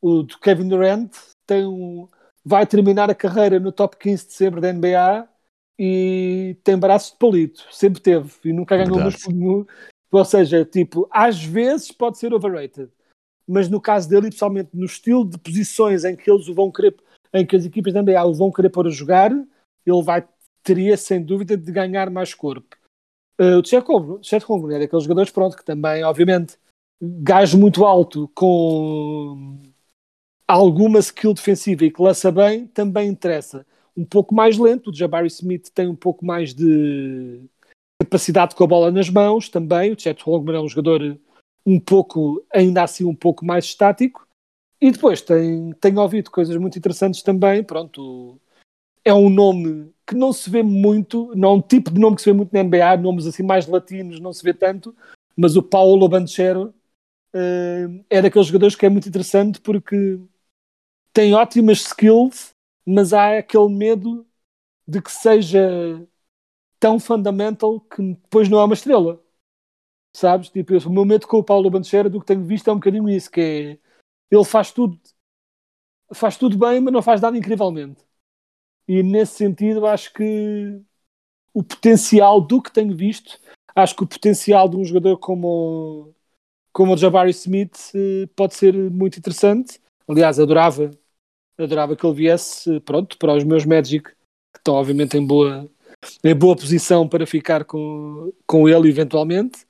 o 0.00 0.26
Kevin 0.42 0.68
Durant 0.68 1.10
tem 1.46 1.64
um, 1.64 2.08
vai 2.44 2.66
terminar 2.66 3.08
a 3.08 3.14
carreira 3.14 3.58
no 3.58 3.72
top 3.72 3.96
15 3.96 4.26
de 4.26 4.32
sempre 4.32 4.60
da 4.60 4.72
NBA 4.72 5.28
e 5.78 6.56
tem 6.64 6.76
braços 6.78 7.12
de 7.12 7.18
palito, 7.18 7.66
sempre 7.70 8.00
teve 8.00 8.32
e 8.44 8.52
nunca 8.52 8.76
ganhou 8.76 8.98
um 8.98 9.66
ou 10.10 10.24
seja, 10.24 10.64
tipo, 10.64 11.08
às 11.10 11.42
vezes 11.44 11.92
pode 11.92 12.18
ser 12.18 12.32
overrated, 12.32 12.90
mas 13.46 13.68
no 13.68 13.80
caso 13.80 14.08
dele, 14.08 14.28
especialmente 14.28 14.70
no 14.72 14.86
estilo 14.86 15.28
de 15.28 15.38
posições 15.38 16.04
em 16.04 16.16
que 16.16 16.30
eles 16.30 16.48
o 16.48 16.54
vão 16.54 16.70
querer, 16.70 16.96
em 17.34 17.44
que 17.44 17.56
as 17.56 17.64
equipas 17.64 17.92
da 17.92 18.02
NBA 18.02 18.24
o 18.24 18.34
vão 18.34 18.50
querer 18.50 18.70
pôr 18.70 18.86
a 18.86 18.90
jogar, 18.90 19.30
ele 19.32 20.02
vai 20.02 20.26
teria 20.66 20.96
sem 20.96 21.22
dúvida 21.22 21.56
de 21.56 21.70
ganhar 21.70 22.10
mais 22.10 22.34
corpo. 22.34 22.76
Uh, 23.38 23.60
o 23.60 24.46
Holmgren 24.46 24.76
é 24.76 24.80
daqueles 24.80 25.04
jogadores, 25.04 25.30
pronto, 25.30 25.56
que 25.56 25.64
também, 25.64 26.02
obviamente, 26.02 26.58
gajo 27.00 27.56
muito 27.56 27.84
alto 27.84 28.28
com 28.34 29.60
alguma 30.48 30.98
skill 30.98 31.34
defensiva 31.34 31.84
e 31.84 31.90
que 31.90 32.02
lança 32.02 32.32
bem, 32.32 32.66
também 32.66 33.08
interessa. 33.08 33.64
Um 33.96 34.04
pouco 34.04 34.34
mais 34.34 34.58
lento, 34.58 34.90
o 34.90 34.94
Jabari 34.94 35.26
Smith 35.28 35.70
tem 35.74 35.88
um 35.88 35.96
pouco 35.96 36.24
mais 36.24 36.52
de 36.54 37.40
capacidade 38.02 38.54
com 38.54 38.64
a 38.64 38.66
bola 38.66 38.90
nas 38.90 39.08
mãos 39.08 39.48
também. 39.48 39.92
O 39.92 39.98
Chet 39.98 40.22
Holmgren 40.22 40.58
é 40.58 40.62
um 40.62 40.68
jogador 40.68 41.18
um 41.64 41.80
pouco, 41.80 42.44
ainda 42.52 42.82
assim, 42.82 43.04
um 43.04 43.14
pouco 43.14 43.44
mais 43.44 43.64
estático. 43.64 44.26
E 44.80 44.90
depois 44.90 45.22
tem, 45.22 45.72
tem 45.80 45.98
ouvido 45.98 46.30
coisas 46.30 46.56
muito 46.56 46.78
interessantes 46.78 47.22
também. 47.22 47.64
Pronto, 47.64 48.38
é 49.06 49.14
um 49.14 49.30
nome 49.30 49.92
que 50.06 50.16
não 50.16 50.32
se 50.32 50.50
vê 50.50 50.62
muito, 50.62 51.32
não 51.34 51.50
é 51.50 51.52
um 51.54 51.62
tipo 51.62 51.90
de 51.90 52.00
nome 52.00 52.16
que 52.16 52.22
se 52.22 52.30
vê 52.30 52.36
muito 52.36 52.52
na 52.52 52.60
NBA, 52.60 52.96
nomes 52.96 53.26
assim 53.26 53.42
mais 53.42 53.66
latinos 53.66 54.20
não 54.20 54.32
se 54.32 54.42
vê 54.42 54.52
tanto, 54.52 54.94
mas 55.36 55.56
o 55.56 55.62
Paulo 55.62 56.08
Banchero 56.08 56.74
uh, 57.32 58.04
é 58.10 58.20
daqueles 58.20 58.48
jogadores 58.48 58.74
que 58.74 58.84
é 58.84 58.88
muito 58.88 59.08
interessante 59.08 59.60
porque 59.60 60.18
tem 61.12 61.34
ótimas 61.34 61.78
skills, 61.78 62.50
mas 62.86 63.12
há 63.12 63.38
aquele 63.38 63.68
medo 63.68 64.26
de 64.86 65.02
que 65.02 65.10
seja 65.12 66.06
tão 66.80 66.98
fundamental 67.00 67.80
que 67.80 68.02
depois 68.14 68.48
não 68.48 68.60
é 68.60 68.64
uma 68.64 68.74
estrela. 68.74 69.22
Sabes? 70.14 70.48
Tipo, 70.50 70.74
o 70.88 70.92
meu 70.92 71.04
medo 71.04 71.26
com 71.26 71.38
o 71.38 71.44
Paulo 71.44 71.70
Bandeira 71.70 72.08
do 72.10 72.20
que 72.20 72.26
tenho 72.26 72.44
visto 72.44 72.68
é 72.68 72.72
um 72.72 72.76
bocadinho 72.76 73.08
isso, 73.08 73.30
que 73.30 73.40
é 73.40 73.78
ele 74.30 74.44
faz 74.44 74.72
tudo 74.72 74.98
faz 76.14 76.36
tudo 76.36 76.56
bem, 76.58 76.80
mas 76.80 76.92
não 76.92 77.02
faz 77.02 77.20
nada 77.20 77.36
incrivelmente. 77.36 78.04
E 78.88 79.02
nesse 79.02 79.34
sentido 79.36 79.86
acho 79.86 80.12
que 80.12 80.80
o 81.54 81.62
potencial 81.62 82.40
do 82.40 82.62
que 82.62 82.72
tenho 82.72 82.96
visto, 82.96 83.40
acho 83.74 83.96
que 83.96 84.04
o 84.04 84.06
potencial 84.06 84.68
de 84.68 84.76
um 84.76 84.84
jogador 84.84 85.18
como 85.18 86.14
como 86.72 86.94
o 86.94 86.96
Jabari 86.98 87.30
Smith 87.30 87.92
eh, 87.94 88.28
pode 88.36 88.54
ser 88.54 88.74
muito 88.90 89.18
interessante. 89.18 89.80
Aliás, 90.08 90.38
adorava, 90.38 90.90
adorava 91.58 91.96
que 91.96 92.06
ele 92.06 92.14
viesse, 92.14 92.80
pronto, 92.80 93.16
para 93.18 93.34
os 93.34 93.44
meus 93.44 93.64
Magic, 93.64 94.04
que 94.04 94.58
estão 94.58 94.74
obviamente 94.74 95.16
em 95.16 95.26
boa, 95.26 95.68
em 96.22 96.34
boa 96.34 96.56
posição 96.56 97.08
para 97.08 97.26
ficar 97.26 97.64
com, 97.64 98.32
com 98.46 98.68
ele 98.68 98.88
eventualmente. 98.88 99.66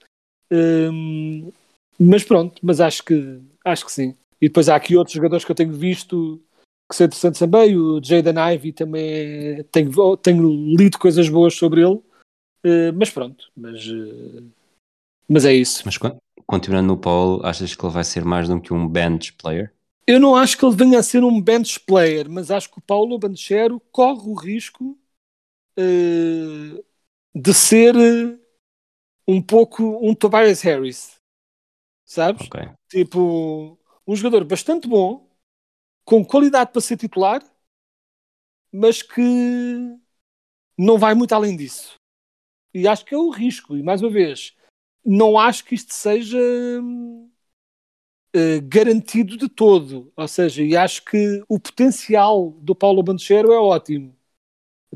Um, 0.50 1.50
mas 1.98 2.24
pronto, 2.24 2.60
mas 2.62 2.80
acho 2.80 3.02
que, 3.04 3.40
acho 3.64 3.84
que 3.84 3.92
sim. 3.92 4.16
E 4.40 4.48
depois 4.48 4.68
há 4.68 4.76
aqui 4.76 4.96
outros 4.96 5.14
jogadores 5.14 5.44
que 5.44 5.50
eu 5.50 5.56
tenho 5.56 5.72
visto 5.72 6.40
que 6.88 6.96
são 6.96 7.06
interessantes 7.06 7.38
também. 7.38 7.76
O 7.76 8.00
Jaden 8.02 8.34
Ivey 8.54 8.72
também 8.72 9.04
é, 9.04 9.62
tenho, 9.64 10.16
tenho 10.16 10.76
lido 10.76 10.98
coisas 10.98 11.28
boas 11.28 11.54
sobre 11.54 11.82
ele. 11.82 12.00
Uh, 12.64 12.92
mas 12.94 13.10
pronto, 13.10 13.50
mas, 13.56 13.86
uh, 13.86 14.44
mas 15.28 15.44
é 15.44 15.54
isso. 15.54 15.82
Mas 15.84 15.98
continuando 16.46 16.88
no 16.88 16.98
Paulo, 16.98 17.44
achas 17.44 17.74
que 17.74 17.84
ele 17.84 17.92
vai 17.92 18.04
ser 18.04 18.24
mais 18.24 18.48
do 18.48 18.60
que 18.60 18.74
um 18.74 18.88
bench 18.88 19.32
player? 19.34 19.72
Eu 20.06 20.20
não 20.20 20.36
acho 20.36 20.56
que 20.56 20.64
ele 20.64 20.76
venha 20.76 21.00
a 21.00 21.02
ser 21.02 21.24
um 21.24 21.40
bench 21.40 21.80
player, 21.80 22.30
mas 22.30 22.50
acho 22.50 22.70
que 22.70 22.78
o 22.78 22.82
Paulo 22.82 23.18
Banchero 23.18 23.80
corre 23.90 24.28
o 24.28 24.34
risco 24.34 24.96
uh, 25.76 26.84
de 27.34 27.54
ser 27.54 27.96
uh, 27.96 28.40
um 29.26 29.42
pouco 29.42 29.82
um 30.06 30.14
Tobias 30.14 30.62
Harris, 30.62 31.16
sabes? 32.04 32.46
Okay. 32.46 32.70
Tipo, 32.88 33.76
um 34.06 34.14
jogador 34.14 34.44
bastante 34.44 34.86
bom, 34.86 35.28
com 36.04 36.24
qualidade 36.24 36.70
para 36.70 36.80
ser 36.80 36.96
titular, 36.96 37.42
mas 38.72 39.02
que 39.02 39.20
não 40.78 40.98
vai 40.98 41.14
muito 41.14 41.34
além 41.34 41.56
disso. 41.56 41.96
E 42.72 42.86
acho 42.86 43.04
que 43.04 43.14
é 43.14 43.18
o 43.18 43.30
risco. 43.30 43.76
E 43.76 43.82
mais 43.82 44.02
uma 44.02 44.10
vez, 44.10 44.54
não 45.04 45.36
acho 45.38 45.64
que 45.64 45.74
isto 45.74 45.92
seja 45.92 46.38
hum, 46.80 47.28
eh, 48.36 48.60
garantido 48.60 49.34
de 49.36 49.48
todo. 49.48 50.12
Ou 50.14 50.28
seja, 50.28 50.62
e 50.62 50.76
acho 50.76 51.02
que 51.04 51.42
o 51.48 51.58
potencial 51.58 52.50
do 52.60 52.74
Paulo 52.74 53.02
Banchero 53.02 53.50
é 53.50 53.58
ótimo. 53.58 54.14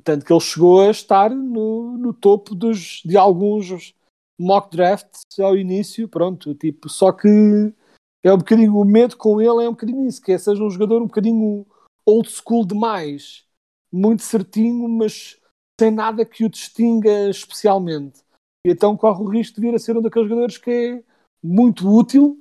Tanto 0.05 0.27
que 0.27 0.33
ele 0.33 0.41
chegou 0.41 0.83
a 0.83 0.91
estar 0.91 1.31
no, 1.31 1.97
no 1.97 2.13
topo 2.13 2.55
dos, 2.55 3.03
de 3.03 3.17
alguns 3.17 3.95
mock 4.39 4.71
drafts 4.71 5.23
ao 5.39 5.57
início, 5.57 6.09
pronto, 6.09 6.55
tipo, 6.55 6.89
só 6.89 7.13
que 7.13 7.29
é 8.23 8.33
um 8.33 8.39
bocadinho, 8.39 8.77
o 8.77 8.85
medo 8.85 9.17
com 9.17 9.41
ele 9.41 9.65
é 9.65 9.69
um 9.69 9.73
bocadinho 9.73 10.07
isso, 10.07 10.21
que 10.21 10.33
é 10.33 10.39
seja 10.39 10.63
um 10.63 10.71
jogador 10.71 11.03
um 11.03 11.07
bocadinho 11.07 11.67
old 12.07 12.31
school 12.31 12.67
demais, 12.67 13.47
muito 13.91 14.23
certinho, 14.23 14.89
mas 14.89 15.39
sem 15.81 15.91
nada 15.91 16.25
que 16.27 16.45
o 16.45 16.51
distinga 16.51 17.29
especialmente. 17.31 18.21
E 18.67 18.71
então 18.71 18.97
corre 18.97 19.23
o 19.23 19.29
risco 19.29 19.57
de 19.57 19.67
vir 19.67 19.75
a 19.75 19.79
ser 19.79 19.97
um 19.97 20.03
daqueles 20.03 20.29
jogadores 20.29 20.59
que 20.59 20.71
é 20.71 21.05
muito 21.43 21.89
útil, 21.89 22.39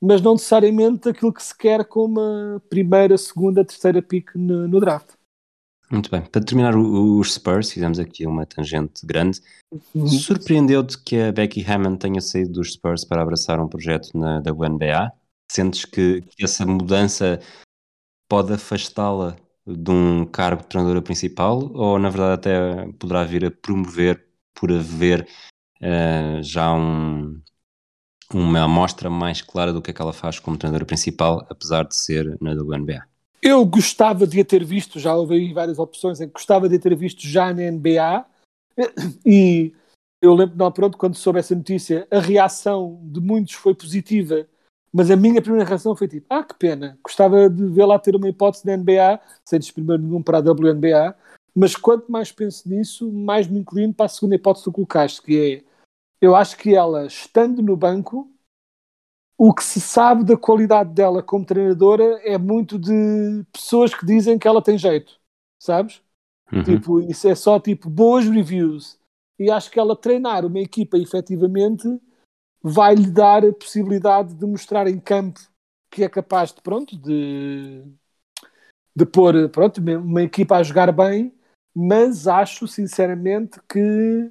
mas 0.00 0.20
não 0.20 0.32
necessariamente 0.32 1.08
aquilo 1.08 1.32
que 1.32 1.42
se 1.42 1.56
quer 1.56 1.84
como 1.84 2.20
a 2.20 2.60
primeira, 2.68 3.16
segunda, 3.18 3.64
terceira 3.64 4.00
pick 4.00 4.34
no, 4.34 4.68
no 4.68 4.80
draft. 4.80 5.18
Muito 5.90 6.10
bem. 6.10 6.22
Para 6.22 6.44
terminar 6.44 6.76
os 6.76 7.32
Spurs, 7.32 7.72
fizemos 7.72 7.98
aqui 7.98 8.26
uma 8.26 8.44
tangente 8.44 9.06
grande. 9.06 9.40
Uhum. 9.94 10.06
Surpreendeu-te 10.06 11.02
que 11.02 11.18
a 11.18 11.32
Becky 11.32 11.64
Hammond 11.64 11.98
tenha 11.98 12.20
saído 12.20 12.52
dos 12.52 12.74
Spurs 12.74 13.04
para 13.04 13.22
abraçar 13.22 13.58
um 13.58 13.68
projeto 13.68 14.10
na 14.14 14.38
WNBA? 14.40 15.10
Sentes 15.50 15.86
que, 15.86 16.20
que 16.20 16.44
essa 16.44 16.66
mudança 16.66 17.40
pode 18.28 18.52
afastá-la 18.52 19.36
de 19.66 19.90
um 19.90 20.26
cargo 20.26 20.62
de 20.62 20.68
treinadora 20.68 21.02
principal 21.02 21.70
ou 21.74 21.98
na 21.98 22.10
verdade 22.10 22.34
até 22.34 22.92
poderá 22.92 23.24
vir 23.24 23.44
a 23.46 23.50
promover 23.50 24.26
por 24.54 24.72
haver 24.72 25.26
eh, 25.80 26.40
já 26.42 26.72
um, 26.74 27.40
uma 28.32 28.62
amostra 28.62 29.08
mais 29.08 29.40
clara 29.40 29.72
do 29.72 29.80
que 29.80 29.90
é 29.90 29.94
que 29.94 30.02
ela 30.02 30.12
faz 30.12 30.38
como 30.38 30.56
treinadora 30.56 30.84
principal, 30.84 31.46
apesar 31.48 31.84
de 31.84 31.96
ser 31.96 32.36
na 32.40 32.52
WNBA? 32.52 33.04
Eu 33.40 33.64
gostava 33.64 34.26
de 34.26 34.40
a 34.40 34.44
ter 34.44 34.64
visto, 34.64 34.98
já 34.98 35.14
houve 35.14 35.52
várias 35.52 35.78
opções 35.78 36.18
gostava 36.26 36.68
de 36.68 36.76
a 36.76 36.78
ter 36.78 36.94
visto 36.96 37.26
já 37.26 37.54
na 37.54 37.70
NBA 37.70 38.26
e 39.24 39.72
eu 40.20 40.34
lembro, 40.34 40.56
não, 40.56 40.70
pronto, 40.70 40.98
quando 40.98 41.14
soube 41.14 41.38
essa 41.38 41.54
notícia, 41.54 42.06
a 42.10 42.18
reação 42.18 43.00
de 43.04 43.20
muitos 43.20 43.54
foi 43.54 43.74
positiva, 43.74 44.46
mas 44.92 45.10
a 45.10 45.16
minha 45.16 45.40
primeira 45.40 45.68
reação 45.68 45.94
foi 45.94 46.08
tipo, 46.08 46.26
ah, 46.28 46.42
que 46.42 46.54
pena, 46.54 46.98
gostava 47.02 47.48
de 47.48 47.66
vê-la 47.68 47.98
ter 47.98 48.16
uma 48.16 48.28
hipótese 48.28 48.66
na 48.66 48.76
NBA, 48.76 49.20
sem 49.44 49.60
desprimir 49.60 49.98
nenhum 49.98 50.22
para 50.22 50.38
a 50.38 50.40
WNBA, 50.40 51.14
mas 51.54 51.76
quanto 51.76 52.10
mais 52.10 52.32
penso 52.32 52.68
nisso, 52.68 53.10
mais 53.12 53.46
me 53.46 53.60
inclino 53.60 53.94
para 53.94 54.06
a 54.06 54.08
segunda 54.08 54.34
hipótese 54.34 54.64
que 54.64 54.72
colocaste, 54.72 55.22
que 55.22 55.38
é, 55.38 55.67
eu 56.20 56.34
acho 56.34 56.56
que 56.56 56.74
ela, 56.74 57.06
estando 57.06 57.62
no 57.62 57.76
banco, 57.76 58.30
o 59.36 59.54
que 59.54 59.62
se 59.62 59.80
sabe 59.80 60.24
da 60.24 60.36
qualidade 60.36 60.92
dela 60.92 61.22
como 61.22 61.44
treinadora 61.44 62.20
é 62.24 62.36
muito 62.36 62.78
de 62.78 63.44
pessoas 63.52 63.94
que 63.94 64.04
dizem 64.04 64.38
que 64.38 64.48
ela 64.48 64.60
tem 64.60 64.76
jeito, 64.76 65.18
sabes? 65.60 66.02
Uhum. 66.52 66.62
Tipo, 66.64 67.00
isso 67.00 67.28
é 67.28 67.34
só 67.34 67.60
tipo 67.60 67.88
boas 67.88 68.26
reviews. 68.26 68.98
E 69.38 69.50
acho 69.50 69.70
que 69.70 69.78
ela 69.78 69.94
treinar 69.94 70.44
uma 70.44 70.58
equipa 70.58 70.98
efetivamente 70.98 71.86
vai 72.60 72.96
lhe 72.96 73.10
dar 73.10 73.44
a 73.44 73.52
possibilidade 73.52 74.34
de 74.34 74.44
mostrar 74.44 74.88
em 74.88 74.98
campo 74.98 75.40
que 75.90 76.04
é 76.04 76.08
capaz 76.08 76.52
de, 76.52 76.60
pronto, 76.60 76.96
de, 76.96 77.84
de 78.94 79.06
pôr 79.06 79.48
pronto, 79.50 79.78
uma 79.78 80.22
equipa 80.22 80.56
a 80.56 80.62
jogar 80.62 80.92
bem, 80.92 81.32
mas 81.74 82.26
acho 82.26 82.66
sinceramente 82.66 83.58
que 83.68 84.30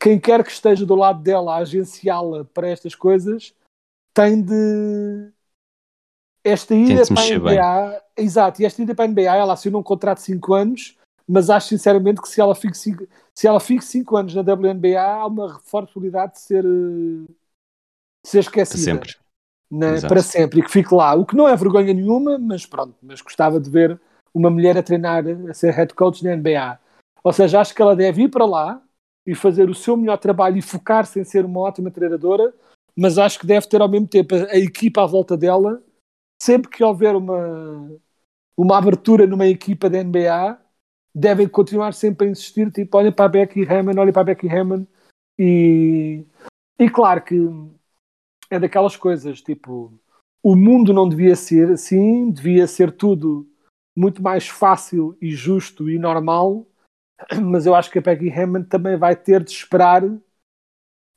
quem 0.00 0.18
quer 0.18 0.42
que 0.42 0.50
esteja 0.50 0.84
do 0.84 0.94
lado 0.94 1.22
dela 1.22 1.54
a 1.54 1.58
agenciá-la 1.58 2.44
para 2.44 2.68
estas 2.68 2.94
coisas 2.94 3.54
tem 4.12 4.42
de 4.42 5.30
esta 6.42 6.74
ida 6.74 7.02
para 7.06 7.14
a 7.14 7.24
mexer 7.24 7.40
bem. 7.40 7.54
NBA, 7.58 8.02
exato, 8.16 8.60
e 8.62 8.66
esta 8.66 8.82
ida 8.82 8.94
para 8.94 9.04
a 9.04 9.08
NBA, 9.08 9.34
ela 9.34 9.52
assinou 9.54 9.80
um 9.80 9.84
contrato 9.84 10.18
de 10.18 10.24
5 10.24 10.54
anos, 10.54 10.96
mas 11.26 11.48
acho 11.48 11.68
sinceramente 11.68 12.20
que 12.20 12.28
se 12.28 12.40
ela 12.40 12.54
fique 12.54 12.76
5 12.76 13.06
se 13.34 13.46
ela 13.48 13.58
fique 13.58 13.84
5 13.84 14.16
anos 14.16 14.34
na 14.34 14.42
WNBA, 14.42 15.02
há 15.02 15.26
uma 15.26 15.58
forte 15.60 15.92
probabilidade 15.92 16.34
de 16.34 16.40
ser, 16.40 16.64
eh, 16.64 16.68
de 17.26 18.30
ser 18.30 18.38
Para 18.44 18.50
esquecida 18.62 18.84
sempre. 18.84 19.16
na- 19.70 19.94
Exato. 19.94 20.14
para 20.14 20.22
sempre 20.22 20.60
e 20.60 20.62
que 20.62 20.70
fique 20.70 20.94
lá. 20.94 21.14
O 21.14 21.24
que 21.26 21.34
não 21.34 21.48
é 21.48 21.56
vergonha 21.56 21.92
nenhuma, 21.94 22.38
mas 22.38 22.64
pronto, 22.66 22.94
mas 23.02 23.20
gostava 23.20 23.58
de 23.58 23.68
ver 23.70 24.00
uma 24.32 24.50
mulher 24.50 24.76
a 24.76 24.82
treinar, 24.82 25.24
a 25.48 25.54
ser 25.54 25.72
head 25.72 25.94
coach 25.94 26.22
na 26.22 26.32
NBA. 26.36 26.78
Ou 27.24 27.32
seja, 27.32 27.60
acho 27.60 27.74
que 27.74 27.80
ela 27.80 27.96
deve 27.96 28.24
ir 28.24 28.28
para 28.28 28.44
lá 28.44 28.83
e 29.26 29.34
fazer 29.34 29.70
o 29.70 29.74
seu 29.74 29.96
melhor 29.96 30.18
trabalho 30.18 30.56
e 30.56 30.62
focar-se 30.62 31.18
em 31.18 31.24
ser 31.24 31.44
uma 31.44 31.60
ótima 31.60 31.90
treinadora, 31.90 32.52
mas 32.96 33.18
acho 33.18 33.38
que 33.38 33.46
deve 33.46 33.66
ter 33.66 33.80
ao 33.80 33.88
mesmo 33.88 34.06
tempo 34.06 34.34
a, 34.34 34.56
equipa 34.56 35.02
à 35.02 35.06
volta 35.06 35.36
dela. 35.36 35.82
Sempre 36.40 36.70
que 36.70 36.84
houver 36.84 37.16
uma, 37.16 37.90
uma 38.56 38.78
abertura 38.78 39.26
numa 39.26 39.46
equipa 39.46 39.88
da 39.88 40.02
NBA, 40.02 40.58
devem 41.14 41.48
continuar 41.48 41.94
sempre 41.94 42.26
a 42.26 42.30
insistir, 42.30 42.70
tipo, 42.70 42.96
olhem 42.98 43.12
para 43.12 43.24
a 43.24 43.28
Becky 43.28 43.64
Hammond, 43.64 43.98
olhem 43.98 44.12
para 44.12 44.22
a 44.22 44.24
Becky 44.24 44.48
Hammond 44.48 44.86
e, 45.38 46.24
e 46.78 46.90
claro 46.90 47.22
que 47.22 47.36
é 48.50 48.58
daquelas 48.58 48.96
coisas, 48.96 49.40
tipo, 49.40 49.92
o 50.42 50.54
mundo 50.54 50.92
não 50.92 51.08
devia 51.08 51.34
ser 51.34 51.70
assim, 51.70 52.30
devia 52.30 52.66
ser 52.66 52.92
tudo 52.92 53.48
muito 53.96 54.22
mais 54.22 54.48
fácil 54.48 55.16
e 55.20 55.30
justo 55.30 55.88
e 55.88 55.98
normal, 55.98 56.66
mas 57.42 57.66
eu 57.66 57.74
acho 57.74 57.90
que 57.90 57.98
a 57.98 58.02
Becky 58.02 58.30
Hammond 58.30 58.68
também 58.68 58.96
vai 58.96 59.16
ter 59.16 59.42
de 59.42 59.50
esperar 59.50 60.02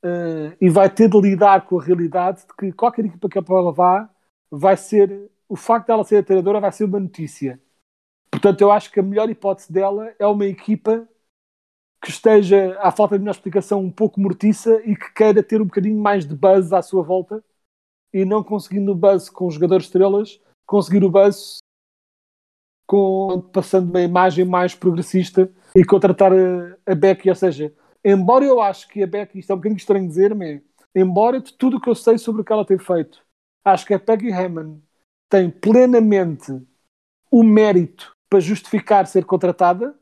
eh, 0.04 0.58
e 0.62 0.70
vai 0.70 0.90
ter 0.90 1.10
de 1.10 1.20
lidar 1.20 1.66
com 1.66 1.80
a 1.80 1.84
realidade 1.84 2.42
de 2.42 2.56
que 2.56 2.72
qualquer 2.72 3.06
equipa 3.06 3.30
que 3.30 3.38
ela 3.38 3.72
vá 3.72 4.10
vai 4.50 4.78
ser, 4.78 5.30
o 5.50 5.56
facto 5.56 5.88
dela 5.88 6.04
ser 6.04 6.18
a 6.18 6.24
treinadora 6.24 6.60
vai 6.60 6.72
ser 6.72 6.86
uma 6.86 7.00
notícia. 7.00 7.62
Portanto, 8.32 8.62
eu 8.62 8.72
acho 8.72 8.92
que 8.92 9.00
a 9.00 9.04
melhor 9.04 9.30
hipótese 9.30 9.72
dela 9.72 10.14
é 10.20 10.28
uma 10.28 10.46
equipa 10.46 11.08
que 12.02 12.10
esteja, 12.12 12.78
à 12.80 12.92
falta 12.92 13.16
de 13.16 13.22
melhor 13.24 13.34
explicação, 13.34 13.82
um 13.82 13.92
pouco 13.92 14.20
mortiça 14.20 14.82
e 14.86 14.96
que 14.96 15.14
queira 15.14 15.42
ter 15.44 15.62
um 15.62 15.66
bocadinho 15.66 16.00
mais 16.00 16.26
de 16.26 16.36
buzz 16.36 16.72
à 16.72 16.82
sua 16.82 17.04
volta 17.04 17.44
e 18.14 18.24
não 18.24 18.44
conseguindo 18.44 18.92
o 18.92 18.96
buzz 18.96 19.30
com 19.30 19.48
os 19.48 19.56
jogadores 19.56 19.88
estrelas, 19.88 20.40
conseguir 20.66 21.04
o 21.04 21.10
buzz 21.10 21.58
com, 22.86 23.42
passando 23.52 23.90
uma 23.90 24.02
imagem 24.02 24.46
mais 24.46 24.76
progressista 24.76 25.52
e 25.78 25.86
contratar 25.86 26.32
a, 26.34 26.78
a 26.92 26.96
Becky, 26.96 27.30
ou 27.30 27.36
seja, 27.36 27.74
embora 28.04 28.46
eu 28.46 28.62
acho 28.62 28.88
que 28.88 29.04
a 29.04 29.08
Becky, 29.08 29.40
isto 29.40 29.52
é 29.52 29.54
um 29.56 29.58
bocadinho 29.60 29.78
estranho 29.78 30.08
dizer, 30.08 30.34
mas 30.36 30.62
embora 30.96 31.40
de 31.42 31.54
tudo 31.54 31.78
o 31.78 31.82
que 31.82 31.90
eu 31.90 31.96
sei 31.96 32.18
sobre 32.18 32.42
o 32.42 32.46
que 32.46 32.52
ela 32.54 32.66
tem 32.66 32.80
feito, 32.80 33.24
acho 33.64 33.86
que 33.86 33.94
a 33.94 34.00
Becky 34.00 34.32
Hammond 34.32 34.82
tem 35.30 35.50
plenamente 35.52 36.52
o 37.32 37.44
mérito 37.44 38.16
para 38.30 38.40
justificar 38.40 39.08
ser 39.08 39.26
contratada, 39.26 39.96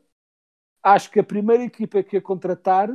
acho 0.82 1.10
que 1.10 1.20
a 1.20 1.24
primeira 1.24 1.64
equipa 1.64 2.02
que 2.02 2.16
a 2.18 2.22
contratar 2.22 2.90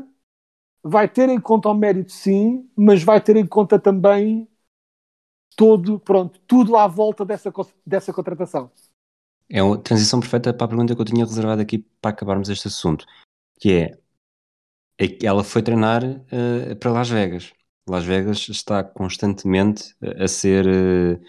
vai 0.83 1.07
ter 1.09 1.29
em 1.29 1.39
conta 1.41 1.69
o 1.69 1.73
mérito 1.75 2.11
sim, 2.11 2.69
mas 2.75 3.03
vai 3.03 3.21
ter 3.21 3.37
em 3.37 3.47
conta 3.47 3.79
também 3.79 4.47
todo, 5.55 5.99
pronto, 5.99 6.39
tudo 6.47 6.75
à 6.77 6.87
volta 6.87 7.25
dessa, 7.25 7.51
dessa 7.85 8.13
contratação. 8.13 8.71
É 9.51 9.61
uma 9.61 9.77
transição 9.77 10.19
perfeita 10.21 10.53
para 10.53 10.65
a 10.65 10.69
pergunta 10.69 10.95
que 10.95 11.01
eu 11.01 11.05
tinha 11.05 11.25
reservado 11.25 11.61
aqui 11.61 11.79
para 12.01 12.11
acabarmos 12.11 12.47
este 12.49 12.67
assunto, 12.67 13.05
que 13.59 13.73
é, 13.73 13.97
é 14.97 15.25
ela 15.25 15.43
foi 15.43 15.61
treinar 15.61 16.03
eh, 16.31 16.75
para 16.75 16.91
Las 16.91 17.09
Vegas. 17.09 17.51
Las 17.89 18.05
Vegas 18.05 18.47
está 18.47 18.81
constantemente 18.83 19.93
a 20.01 20.27
ser 20.27 20.65
eh, 20.67 21.19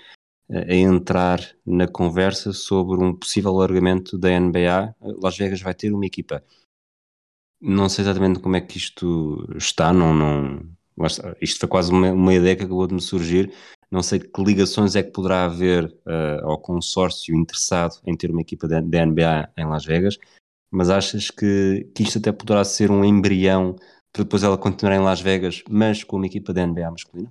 a 0.48 0.74
entrar 0.74 1.40
na 1.66 1.88
conversa 1.88 2.52
sobre 2.52 3.02
um 3.02 3.16
possível 3.16 3.56
alargamento 3.56 4.16
da 4.16 4.28
NBA. 4.38 4.94
Las 5.20 5.37
Vegas 5.37 5.61
vai 5.61 5.74
ter 5.74 5.92
uma 5.92 6.06
equipa. 6.06 6.44
Não 7.60 7.88
sei 7.88 8.04
exatamente 8.04 8.40
como 8.40 8.56
é 8.56 8.60
que 8.60 8.77
isto 8.77 9.48
está, 9.56 9.92
não, 9.92 10.12
não, 10.12 10.68
isto 11.40 11.60
foi 11.60 11.68
quase 11.68 11.90
uma, 11.92 12.12
uma 12.12 12.35
ideia 12.35 12.56
que 12.56 12.64
acabou 12.64 12.87
de 12.87 12.94
me 12.94 13.00
surgir. 13.00 13.52
Não 13.93 14.03
sei 14.03 14.21
que 14.21 14.43
ligações 14.43 14.97
é 14.97 15.03
que 15.03 15.11
poderá 15.11 15.45
haver 15.45 15.95
eh, 16.07 16.40
ao 16.43 16.59
consórcio 16.59 17.37
interessado 17.37 18.01
em 18.07 18.17
ter 18.17 18.31
uma 18.31 18.40
equipa 18.40 18.67
da, 18.67 18.81
NBA 18.81 19.51
em 19.55 19.67
Las 19.67 19.85
Vegas, 19.85 20.19
mas 20.71 20.88
achas 20.88 21.31
que, 21.31 21.87
que 21.95 22.03
isto 22.03 22.19
até 22.19 22.33
poderá 22.33 22.65
ser 22.65 22.90
um 22.90 23.05
embrião 23.05 23.77
para 24.11 24.25
depois 24.25 24.43
ela 24.43 24.57
continuar 24.57 24.97
em 24.97 25.01
Las 25.01 25.21
Vegas, 25.21 25.63
mas 25.69 26.03
com 26.03 26.17
uma 26.17 26.25
equipa 26.25 26.55
da 26.55 26.67
NBA 26.67 26.90
masculina? 26.90 27.31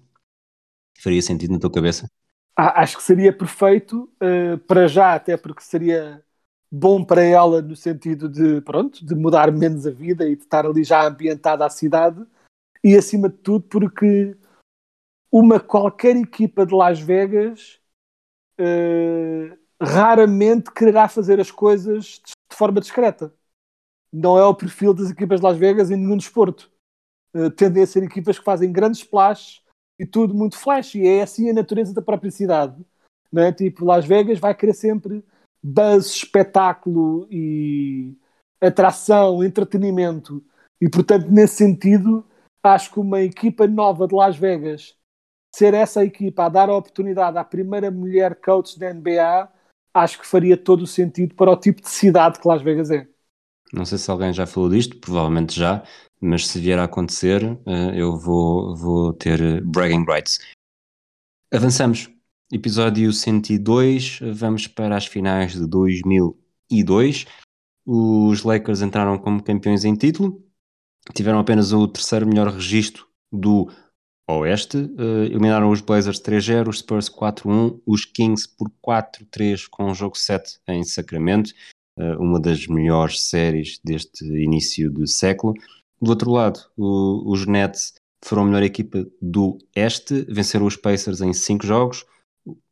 Faria 0.99 1.22
sentido 1.24 1.51
na 1.51 1.59
tua 1.59 1.72
cabeça? 1.72 2.07
Ah, 2.55 2.84
acho 2.84 2.97
que 2.97 3.03
seria 3.03 3.36
perfeito 3.36 4.07
eh, 4.20 4.57
para 4.57 4.88
já, 4.88 5.16
até 5.16 5.36
porque 5.36 5.64
seria 5.64 6.24
bom 6.72 7.03
para 7.03 7.24
ela 7.24 7.59
no 7.59 7.76
sentido 7.76 8.30
de, 8.30 8.62
pronto, 8.62 9.03
de 9.03 9.16
mudar 9.16 9.51
menos 9.51 9.88
a 9.88 9.91
vida 9.91 10.30
e 10.30 10.36
de 10.36 10.43
estar 10.43 10.64
ali 10.64 10.84
já 10.84 11.07
ambientada 11.07 11.66
à 11.66 11.70
cidade 11.72 12.24
e 12.84 12.95
acima 12.95 13.30
de 13.30 13.38
tudo 13.38 13.66
porque 13.68 14.38
uma 15.32 15.59
qualquer 15.59 16.15
equipa 16.17 16.65
de 16.65 16.75
Las 16.75 16.99
Vegas 16.99 17.79
eh, 18.57 19.57
raramente 19.82 20.71
quererá 20.71 21.07
fazer 21.07 21.39
as 21.39 21.49
coisas 21.49 22.21
de 22.51 22.55
forma 22.55 22.79
discreta. 22.79 23.34
não 24.13 24.38
é 24.38 24.45
o 24.45 24.55
perfil 24.55 24.93
das 24.93 25.09
equipas 25.09 25.39
de 25.39 25.45
Las 25.45 25.57
Vegas 25.57 25.89
em 25.91 25.97
nenhum 25.97 26.17
desporto. 26.17 26.71
Uh, 27.34 27.49
tendem 27.49 27.84
a 27.84 27.88
ser 27.88 28.03
equipas 28.03 28.38
que 28.38 28.45
fazem 28.45 28.71
grandes 28.71 28.99
splashes 29.01 29.63
e 29.97 30.05
tudo 30.05 30.34
muito 30.34 30.57
flash, 30.57 30.95
e 30.95 31.07
é 31.07 31.21
assim 31.21 31.49
a 31.49 31.53
natureza 31.53 31.93
da 31.93 32.01
própria 32.01 32.29
cidade. 32.32 32.86
Não 33.32 33.43
é? 33.43 33.53
Tipo, 33.53 33.86
Las 33.86 34.05
Vegas 34.05 34.39
vai 34.39 34.53
querer 34.53 34.73
sempre 34.73 35.23
buzz, 35.63 36.07
espetáculo 36.07 37.27
e 37.32 38.17
atração, 38.61 39.43
entretenimento. 39.43 40.43
E 40.82 40.89
portanto, 40.89 41.29
nesse 41.29 41.55
sentido, 41.55 42.25
acho 42.63 42.91
que 42.91 42.99
uma 42.99 43.21
equipa 43.21 43.65
nova 43.67 44.07
de 44.07 44.15
Las 44.15 44.36
Vegas 44.38 44.97
ser 45.53 45.73
essa 45.73 46.03
equipa 46.03 46.45
a 46.45 46.49
dar 46.49 46.69
a 46.69 46.75
oportunidade 46.75 47.37
à 47.37 47.43
primeira 47.43 47.91
mulher 47.91 48.35
coach 48.35 48.79
da 48.79 48.93
NBA, 48.93 49.51
acho 49.93 50.19
que 50.19 50.25
faria 50.25 50.57
todo 50.57 50.83
o 50.83 50.87
sentido 50.87 51.35
para 51.35 51.51
o 51.51 51.57
tipo 51.57 51.81
de 51.81 51.89
cidade 51.89 52.39
que 52.39 52.47
Las 52.47 52.61
Vegas 52.61 52.89
é. 52.89 53.07
Não 53.73 53.85
sei 53.85 53.97
se 53.97 54.11
alguém 54.11 54.33
já 54.33 54.45
falou 54.45 54.69
disto, 54.69 54.97
provavelmente 54.97 55.57
já, 55.57 55.83
mas 56.19 56.47
se 56.47 56.59
vier 56.59 56.77
a 56.77 56.83
acontecer, 56.83 57.43
eh, 57.65 57.91
eu 57.95 58.17
vou, 58.17 58.75
vou 58.75 59.13
ter 59.13 59.61
bragging 59.63 60.05
rights. 60.05 60.39
Avançamos. 61.53 62.09
Episódio 62.53 63.13
102, 63.13 64.19
vamos 64.33 64.67
para 64.67 64.97
as 64.97 65.05
finais 65.05 65.53
de 65.53 65.65
2002. 65.65 67.25
Os 67.85 68.43
Lakers 68.43 68.81
entraram 68.81 69.17
como 69.17 69.41
campeões 69.41 69.85
em 69.85 69.95
título, 69.95 70.43
tiveram 71.13 71.39
apenas 71.39 71.71
o 71.71 71.87
terceiro 71.87 72.27
melhor 72.27 72.49
registro 72.49 73.07
do 73.31 73.71
Oeste, 74.39 74.77
uh, 74.77 75.23
eliminaram 75.25 75.69
os 75.69 75.82
Blazers 75.82 76.19
3-0, 76.21 76.67
os 76.67 76.79
Spurs 76.79 77.09
4-1, 77.09 77.79
os 77.86 78.05
Kings 78.05 78.47
por 78.57 78.71
4-3 78.86 79.67
com 79.69 79.91
o 79.91 79.93
jogo 79.93 80.17
7 80.17 80.59
em 80.67 80.84
Sacramento, 80.84 81.51
uh, 81.97 82.21
uma 82.21 82.39
das 82.39 82.67
melhores 82.67 83.21
séries 83.23 83.79
deste 83.84 84.25
início 84.25 84.89
de 84.89 85.07
século. 85.07 85.53
Do 86.01 86.09
outro 86.09 86.32
lado, 86.32 86.59
o, 86.77 87.32
os 87.32 87.45
Nets 87.45 87.93
foram 88.23 88.43
a 88.43 88.45
melhor 88.45 88.63
equipa 88.63 89.05
do 89.21 89.57
Este, 89.75 90.25
venceram 90.29 90.65
os 90.65 90.75
Pacers 90.75 91.21
em 91.21 91.34
5 91.34 91.65
jogos, 91.65 92.05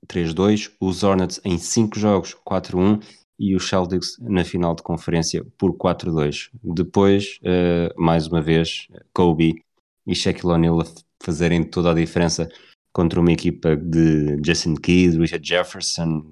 3-2, 0.07 0.71
os 0.79 1.03
Hornets 1.03 1.39
em 1.45 1.57
5 1.57 1.99
jogos, 1.99 2.35
4-1 2.47 3.01
e 3.37 3.55
os 3.55 3.69
Celtics 3.69 4.17
na 4.19 4.43
final 4.43 4.75
de 4.75 4.83
conferência 4.83 5.45
por 5.57 5.73
4-2. 5.73 6.49
Depois, 6.63 7.39
uh, 7.41 8.01
mais 8.01 8.27
uma 8.27 8.41
vez, 8.41 8.87
Kobe 9.13 9.63
e 10.05 10.15
Shaquille 10.15 10.53
O'Neal 10.53 10.81
fazerem 11.21 11.63
toda 11.63 11.91
a 11.91 11.95
diferença 11.95 12.49
contra 12.93 13.19
uma 13.19 13.31
equipa 13.31 13.75
de 13.75 14.37
Jason 14.41 14.75
Kidd, 14.75 15.17
Richard 15.17 15.47
Jefferson, 15.47 16.23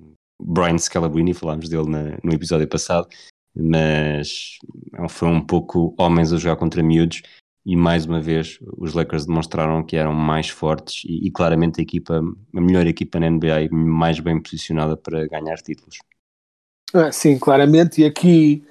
Brian 0.41 0.77
Scalabrine, 0.77 1.33
falámos 1.33 1.69
dele 1.69 1.89
na, 1.89 2.17
no 2.23 2.33
episódio 2.33 2.67
passado, 2.67 3.07
mas 3.55 4.57
foi 5.09 5.27
um 5.27 5.41
pouco 5.41 5.95
homens 5.97 6.31
a 6.31 6.38
jogar 6.38 6.57
contra 6.57 6.83
miúdos 6.83 7.21
e 7.65 7.75
mais 7.75 8.05
uma 8.05 8.21
vez 8.21 8.59
os 8.77 8.93
Lakers 8.93 9.25
demonstraram 9.25 9.83
que 9.83 9.97
eram 9.97 10.13
mais 10.13 10.47
fortes 10.47 11.03
e, 11.03 11.27
e, 11.27 11.31
claramente 11.31 11.81
a 11.81 11.83
equipa, 11.83 12.21
a 12.55 12.61
melhor 12.61 12.88
equipa 12.88 13.19
na 13.19 13.29
NBA 13.29 13.63
e 13.63 13.69
mais 13.69 14.21
bem 14.21 14.41
posicionada 14.41 14.95
para 14.95 15.27
ganhar 15.27 15.57
títulos. 15.57 15.97
Ah, 16.93 17.11
sim, 17.11 17.38
claramente, 17.38 18.01
e 18.01 18.05
aqui 18.05 18.63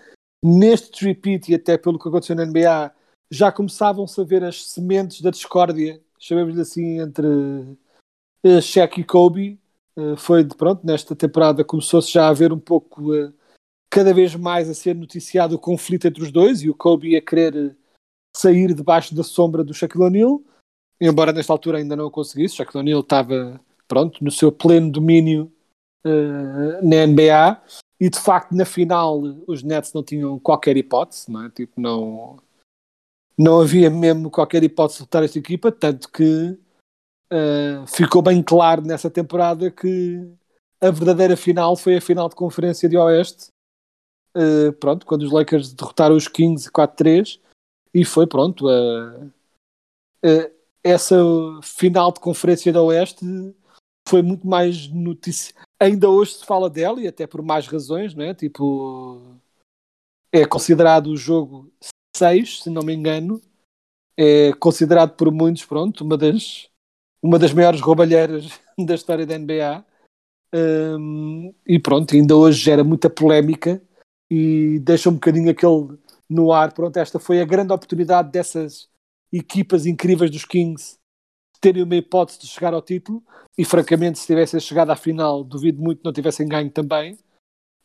neste 0.43 1.05
repeat 1.05 1.51
e 1.51 1.57
até 1.57 1.77
pelo 1.77 1.99
que 1.99 2.09
aconteceu 2.09 2.35
na 2.35 2.47
NBA 2.47 2.91
já 3.31 3.53
começavam-se 3.53 4.19
a 4.19 4.25
ver 4.25 4.43
as 4.43 4.71
sementes 4.71 5.21
da 5.21 5.31
discórdia 5.31 6.01
chamemos-lhe 6.19 6.61
assim, 6.61 7.01
entre 7.01 7.27
uh, 7.27 8.61
Shaq 8.63 9.01
e 9.01 9.05
Kobe. 9.05 9.61
Uh, 9.97 10.17
foi 10.17 10.45
de 10.45 10.55
pronto, 10.55 10.87
nesta 10.87 11.17
temporada 11.17 11.65
começou-se 11.65 12.13
já 12.13 12.29
a 12.29 12.33
ver 12.33 12.53
um 12.53 12.59
pouco, 12.59 13.15
uh, 13.15 13.33
cada 13.91 14.13
vez 14.13 14.35
mais 14.35 14.69
a 14.69 14.75
ser 14.75 14.95
noticiado 14.95 15.55
o 15.55 15.59
conflito 15.59 16.07
entre 16.07 16.23
os 16.23 16.31
dois 16.31 16.63
e 16.63 16.69
o 16.69 16.75
Kobe 16.75 17.17
a 17.17 17.23
querer 17.23 17.77
sair 18.37 18.75
debaixo 18.75 19.15
da 19.15 19.23
sombra 19.23 19.65
do 19.65 19.73
Shaquille 19.73 20.05
O'Neal, 20.05 20.43
embora 21.01 21.33
nesta 21.33 21.53
altura 21.53 21.79
ainda 21.79 21.97
não 21.97 22.07
o 22.07 22.11
conseguisse. 22.11 22.57
Shaquille 22.57 22.81
O'Neal 22.81 23.01
estava 23.01 23.59
pronto 23.89 24.23
no 24.23 24.31
seu 24.31 24.53
pleno 24.53 24.91
domínio 24.91 25.51
na 26.83 27.05
NBA 27.05 27.61
e 27.99 28.09
de 28.09 28.19
facto 28.21 28.55
na 28.55 28.65
final 28.65 29.21
os 29.47 29.63
Nets 29.63 29.93
não 29.93 30.03
tinham 30.03 30.39
qualquer 30.39 30.77
hipótese, 30.77 31.31
não 31.31 31.45
é? 31.45 31.51
Tipo, 31.51 31.81
não 31.81 32.39
não 33.39 33.61
havia 33.61 33.91
mesmo 33.91 34.31
qualquer 34.31 34.65
hipótese 34.65 34.99
de 34.99 35.03
lutar 35.05 35.23
esta 35.23 35.39
equipa, 35.39 35.71
tanto 35.71 36.11
que 36.11 36.59
uh, 37.33 37.87
ficou 37.87 38.23
bem 38.23 38.43
claro 38.43 38.83
nessa 38.83 39.11
temporada 39.11 39.71
que 39.71 40.27
a 40.81 40.91
verdadeira 40.91 41.37
final 41.37 41.77
foi 41.77 41.97
a 41.97 42.01
final 42.01 42.29
de 42.29 42.35
conferência 42.35 42.89
de 42.89 42.97
Oeste. 42.97 43.49
Uh, 44.37 44.73
pronto, 44.75 45.07
quando 45.07 45.23
os 45.23 45.33
Lakers 45.33 45.73
derrotaram 45.73 46.15
os 46.15 46.29
Kings 46.29 46.71
4-3 46.71 47.41
e 47.95 48.05
foi 48.05 48.27
pronto 48.27 48.67
uh, 48.69 49.33
essa 50.85 51.17
final 51.63 52.13
de 52.13 52.21
conferência 52.21 52.71
de 52.71 52.79
Oeste 52.79 53.25
foi 54.07 54.21
muito 54.21 54.47
mais 54.47 54.89
notícia 54.89 55.55
ainda 55.81 56.11
hoje 56.11 56.35
se 56.35 56.45
fala 56.45 56.69
dela 56.69 57.01
e 57.01 57.09
até 57.09 57.27
por 57.27 57.41
mais 57.43 57.67
razões 57.67 58.15
né? 58.15 58.35
tipo 58.35 59.23
é 60.31 60.45
considerado 60.45 61.07
o 61.07 61.17
jogo 61.17 61.73
6, 62.17 62.63
se 62.63 62.71
não 62.71 62.83
me 62.83 62.95
engano, 62.95 63.41
é 64.17 64.53
considerado 64.55 65.17
por 65.17 65.31
muitos, 65.31 65.65
pronto, 65.65 66.03
uma 66.05 66.17
das, 66.17 66.69
uma 67.23 67.39
das 67.39 67.53
maiores 67.53 67.81
roubalheiras 67.81 68.49
da 68.79 68.95
história 68.95 69.27
da 69.27 69.39
NBA. 69.39 69.85
Um, 70.55 71.53
e 71.67 71.79
pronto, 71.79 72.15
ainda 72.15 72.37
hoje 72.37 72.61
gera 72.61 72.83
muita 72.83 73.11
polémica 73.11 73.83
e 74.31 74.79
deixa 74.81 75.11
um 75.11 75.15
bocadinho 75.15 75.51
aquele 75.51 75.99
no 76.29 76.53
ar. 76.53 76.73
Pronto, 76.73 76.97
esta 76.97 77.19
foi 77.19 77.41
a 77.41 77.45
grande 77.45 77.73
oportunidade 77.73 78.31
dessas 78.31 78.89
equipas 79.33 79.87
incríveis 79.87 80.31
dos 80.31 80.45
Kings 80.45 80.99
terem 81.61 81.83
uma 81.83 81.97
hipótese 81.97 82.41
de 82.41 82.47
chegar 82.47 82.75
ao 82.75 82.83
título. 82.83 83.23
E 83.59 83.65
francamente, 83.65 84.19
se 84.19 84.27
tivessem 84.27 84.61
chegado 84.61 84.91
à 84.91 84.97
final, 84.97 85.43
duvido 85.43 85.83
muito 85.83 85.99
que 85.99 86.05
não 86.05 86.13
tivessem 86.13 86.49
ganho 86.49 86.71
também. 86.71 87.19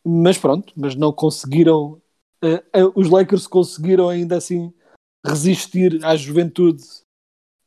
Mas 0.05 0.37
pronto, 0.37 0.73
mas 0.75 0.95
não 0.95 1.11
conseguiram 1.11 2.01
uh, 2.43 2.91
os 2.95 3.09
Lakers 3.09 3.47
conseguiram 3.47 4.09
ainda 4.09 4.37
assim 4.37 4.73
resistir 5.25 6.03
à 6.03 6.15
juventude 6.15 6.83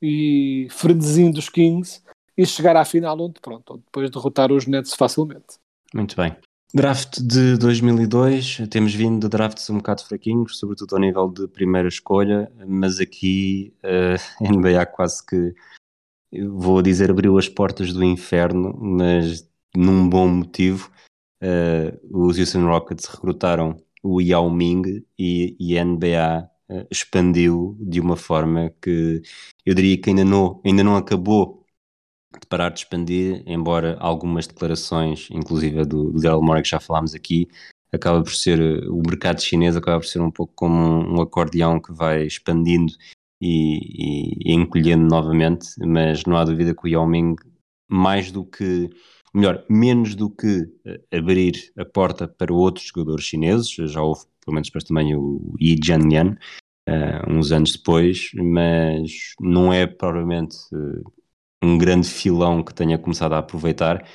e 0.02 0.66
frenesim 0.70 1.30
dos 1.30 1.48
Kings 1.48 2.02
e 2.36 2.44
chegar 2.44 2.76
à 2.76 2.84
final 2.84 3.18
onde, 3.20 3.40
pronto, 3.40 3.78
depois 3.78 4.10
derrotar 4.10 4.52
os 4.52 4.66
Nets 4.66 4.94
facilmente. 4.94 5.58
Muito 5.94 6.16
bem. 6.16 6.36
Draft 6.74 7.20
de 7.20 7.56
2002, 7.56 8.62
temos 8.68 8.92
vindo 8.92 9.20
de 9.20 9.28
drafts 9.28 9.70
um 9.70 9.76
bocado 9.76 10.02
fraquinhos, 10.02 10.58
sobretudo 10.58 10.96
ao 10.96 11.00
nível 11.00 11.28
de 11.28 11.46
primeira 11.46 11.86
escolha, 11.86 12.50
mas 12.66 12.98
aqui 12.98 13.72
uh, 13.84 14.44
a 14.44 14.52
NBA 14.52 14.84
quase 14.86 15.24
que, 15.24 15.54
vou 16.48 16.82
dizer, 16.82 17.12
abriu 17.12 17.38
as 17.38 17.48
portas 17.48 17.92
do 17.92 18.02
inferno, 18.02 18.76
mas 18.76 19.48
num 19.76 20.08
bom 20.08 20.26
motivo. 20.26 20.90
Uh, 21.40 22.26
os 22.26 22.38
Houston 22.38 22.66
Rockets 22.66 23.04
recrutaram 23.04 23.76
o 24.04 24.20
Yao 24.20 24.50
Ming 24.50 25.04
e, 25.18 25.56
e 25.58 25.78
a 25.78 25.84
NBA 25.84 26.50
eh, 26.68 26.86
expandiu 26.90 27.76
de 27.80 28.00
uma 28.00 28.16
forma 28.16 28.70
que 28.80 29.22
eu 29.64 29.74
diria 29.74 29.98
que 30.00 30.10
ainda 30.10 30.24
não, 30.24 30.60
ainda 30.64 30.84
não 30.84 30.96
acabou 30.96 31.64
de 32.38 32.46
parar 32.46 32.68
de 32.68 32.80
expandir, 32.80 33.42
embora 33.46 33.96
algumas 34.00 34.46
declarações, 34.46 35.28
inclusive 35.30 35.84
do, 35.84 36.12
do 36.12 36.20
Daryl 36.20 36.42
Morey 36.42 36.62
que 36.62 36.68
já 36.68 36.80
falámos 36.80 37.14
aqui, 37.14 37.48
acaba 37.92 38.22
por 38.22 38.34
ser, 38.34 38.60
o 38.88 39.00
mercado 39.06 39.40
chinês 39.40 39.76
acaba 39.76 40.00
por 40.00 40.06
ser 40.06 40.20
um 40.20 40.30
pouco 40.30 40.52
como 40.54 40.74
um, 40.74 41.16
um 41.16 41.22
acordeão 41.22 41.80
que 41.80 41.92
vai 41.92 42.24
expandindo 42.24 42.92
e, 43.40 44.48
e, 44.48 44.52
e, 44.52 44.54
encolhendo 44.54 45.06
novamente, 45.06 45.68
mas 45.80 46.24
não 46.24 46.36
há 46.36 46.44
dúvida 46.44 46.74
que 46.74 46.84
o 46.84 46.88
Yao 46.88 47.06
Ming, 47.06 47.36
mais 47.88 48.30
do 48.30 48.44
que 48.44 48.90
melhor, 49.34 49.64
menos 49.68 50.14
do 50.14 50.30
que 50.30 50.70
eh, 50.86 51.00
abrir 51.18 51.72
a 51.76 51.84
porta 51.84 52.28
para 52.28 52.52
outros 52.52 52.86
jogadores 52.86 53.24
chineses, 53.24 53.70
já 53.70 54.00
houve 54.00 54.22
pelo 54.44 54.54
menos 54.54 54.68
depois 54.68 54.84
também 54.84 55.16
o 55.16 55.54
Yi 55.60 55.78
Jianyan, 55.82 56.36
uh, 56.88 57.30
uns 57.30 57.50
anos 57.50 57.72
depois, 57.72 58.30
mas 58.34 59.10
não 59.40 59.72
é 59.72 59.86
provavelmente 59.86 60.56
uh, 60.72 61.12
um 61.62 61.78
grande 61.78 62.06
filão 62.06 62.62
que 62.62 62.74
tenha 62.74 62.98
começado 62.98 63.32
a 63.32 63.38
aproveitar, 63.38 64.06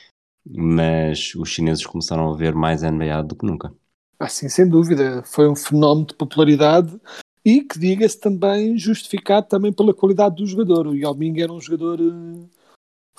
mas 0.47 1.33
os 1.35 1.49
chineses 1.49 1.85
começaram 1.85 2.31
a 2.31 2.37
ver 2.37 2.53
mais 2.53 2.83
NBA 2.83 3.23
do 3.23 3.35
que 3.35 3.45
nunca. 3.45 3.73
Ah, 4.19 4.29
sim, 4.29 4.49
sem 4.49 4.67
dúvida, 4.67 5.23
foi 5.23 5.49
um 5.49 5.55
fenómeno 5.55 6.05
de 6.07 6.13
popularidade 6.13 6.99
e 7.43 7.61
que 7.61 7.79
diga-se 7.79 8.19
também 8.19 8.77
justificado 8.77 9.47
também 9.47 9.73
pela 9.73 9.93
qualidade 9.93 10.35
do 10.35 10.45
jogador. 10.45 10.87
O 10.87 10.95
Yao 10.95 11.15
Ming 11.15 11.39
era 11.41 11.51
um 11.51 11.59
jogador 11.59 11.99
uh 11.99 12.58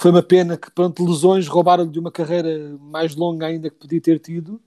foi 0.01 0.11
uma 0.11 0.23
pena 0.23 0.57
que, 0.57 0.71
pronto, 0.71 1.05
lesões 1.05 1.47
roubaram-lhe 1.47 1.91
de 1.91 1.99
uma 1.99 2.11
carreira 2.11 2.75
mais 2.81 3.15
longa 3.15 3.45
ainda 3.45 3.69
que 3.69 3.77
podia 3.77 4.01
ter 4.01 4.19
tido, 4.19 4.59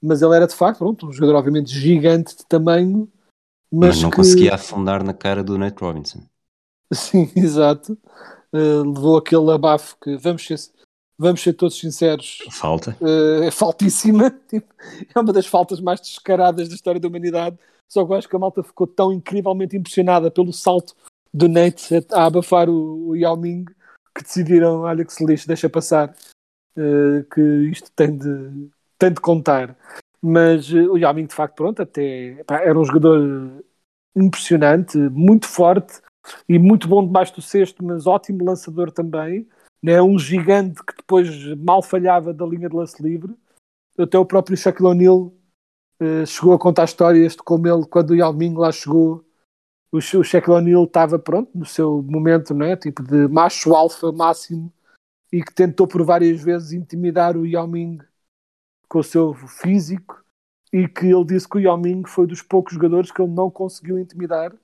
mas 0.00 0.22
ele 0.22 0.36
era 0.36 0.46
de 0.46 0.54
facto, 0.54 0.78
pronto, 0.78 1.08
um 1.08 1.12
jogador 1.12 1.36
obviamente 1.36 1.72
gigante 1.72 2.36
de 2.36 2.46
tamanho, 2.46 3.10
mas, 3.72 3.96
mas 3.96 4.02
não 4.02 4.10
que... 4.10 4.16
conseguia 4.16 4.54
afundar 4.54 5.02
na 5.02 5.12
cara 5.12 5.42
do 5.42 5.58
Nate 5.58 5.82
Robinson. 5.82 6.20
Sim, 6.94 7.28
exato. 7.34 7.98
Uh, 8.52 8.88
levou 8.94 9.16
aquele 9.16 9.50
abafo 9.50 9.96
que, 10.00 10.16
vamos 10.16 10.46
ser, 10.46 10.56
vamos 11.18 11.42
ser 11.42 11.54
todos 11.54 11.76
sinceros, 11.76 12.38
falta. 12.52 12.96
Uh, 13.00 13.42
é 13.42 13.50
faltíssima. 13.50 14.30
Tipo, 14.48 14.72
é 15.12 15.18
uma 15.18 15.32
das 15.32 15.46
faltas 15.48 15.80
mais 15.80 16.00
descaradas 16.00 16.68
da 16.68 16.74
história 16.76 17.00
da 17.00 17.08
humanidade. 17.08 17.58
Só 17.88 18.06
que 18.06 18.12
eu 18.12 18.16
acho 18.16 18.28
que 18.28 18.36
a 18.36 18.38
malta 18.38 18.62
ficou 18.62 18.86
tão 18.86 19.12
incrivelmente 19.12 19.76
impressionada 19.76 20.30
pelo 20.30 20.52
salto 20.52 20.94
do 21.34 21.48
Nate 21.48 22.06
a 22.12 22.26
abafar 22.26 22.70
o, 22.70 23.08
o 23.08 23.16
Yao 23.16 23.36
Ming 23.36 23.64
que 24.14 24.22
decidiram, 24.22 24.80
olha 24.80 25.04
que 25.04 25.12
se 25.12 25.46
deixa 25.46 25.68
passar, 25.68 26.14
eh, 26.76 27.24
que 27.32 27.40
isto 27.70 27.90
tem 27.92 28.16
de, 28.16 28.70
tem 28.98 29.12
de 29.12 29.20
contar. 29.20 29.76
Mas 30.22 30.72
eh, 30.72 30.88
o 30.88 30.96
Yao 30.96 31.14
Ming, 31.14 31.26
de 31.26 31.34
facto, 31.34 31.56
pronto, 31.56 31.82
até 31.82 32.42
pá, 32.44 32.60
era 32.60 32.78
um 32.78 32.84
jogador 32.84 33.64
impressionante, 34.14 34.98
muito 34.98 35.46
forte 35.46 36.00
e 36.48 36.58
muito 36.58 36.88
bom 36.88 37.04
debaixo 37.04 37.34
do 37.34 37.42
cesto, 37.42 37.84
mas 37.84 38.06
ótimo 38.06 38.44
lançador 38.44 38.90
também. 38.90 39.48
Né? 39.82 40.00
Um 40.02 40.18
gigante 40.18 40.82
que 40.84 40.96
depois 40.96 41.28
mal 41.56 41.82
falhava 41.82 42.34
da 42.34 42.44
linha 42.46 42.68
de 42.68 42.76
lance 42.76 43.02
livre. 43.02 43.34
Até 43.98 44.18
o 44.18 44.24
próprio 44.24 44.56
Shaquille 44.56 44.88
O'Neal 44.88 45.32
eh, 46.00 46.26
chegou 46.26 46.52
a 46.54 46.58
contar 46.58 46.84
histórias 46.84 47.32
de 47.32 47.38
como 47.38 47.66
ele, 47.66 47.86
quando 47.86 48.10
o 48.10 48.16
Yao 48.16 48.32
Ming 48.32 48.54
lá 48.54 48.70
chegou, 48.70 49.24
o, 49.92 49.98
o 49.98 50.24
Shaquille 50.24 50.56
O'Neal 50.56 50.84
estava 50.84 51.18
pronto 51.18 51.50
no 51.54 51.64
seu 51.64 52.02
momento, 52.02 52.54
né? 52.54 52.76
tipo 52.76 53.02
de 53.02 53.28
macho 53.28 53.74
alfa 53.74 54.12
máximo 54.12 54.72
e 55.32 55.42
que 55.42 55.54
tentou 55.54 55.86
por 55.86 56.02
várias 56.04 56.42
vezes 56.42 56.72
intimidar 56.72 57.36
o 57.36 57.46
Yao 57.46 57.66
Ming 57.66 57.98
com 58.88 58.98
o 59.00 59.04
seu 59.04 59.34
físico 59.34 60.22
e 60.72 60.88
que 60.88 61.06
ele 61.06 61.24
disse 61.24 61.48
que 61.48 61.58
o 61.58 61.60
Yao 61.60 61.78
Ming 61.78 62.02
foi 62.06 62.26
dos 62.26 62.42
poucos 62.42 62.74
jogadores 62.74 63.10
que 63.10 63.20
ele 63.20 63.32
não 63.32 63.50
conseguiu 63.50 63.98
intimidar 63.98 64.54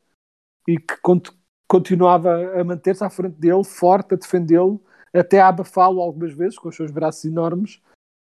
e 0.67 0.79
que 0.79 0.97
cont- 1.03 1.33
continuava 1.69 2.59
a 2.59 2.65
manter-se 2.65 3.05
à 3.05 3.11
frente 3.11 3.37
dele, 3.37 3.65
forte, 3.65 4.15
a 4.15 4.17
defendê-lo, 4.17 4.83
até 5.13 5.41
a 5.41 5.49
abafá-lo 5.49 6.01
algumas 6.01 6.33
vezes 6.33 6.59
com 6.59 6.69
os 6.69 6.77
seus 6.77 6.91
braços 6.91 7.25
enormes. 7.25 7.81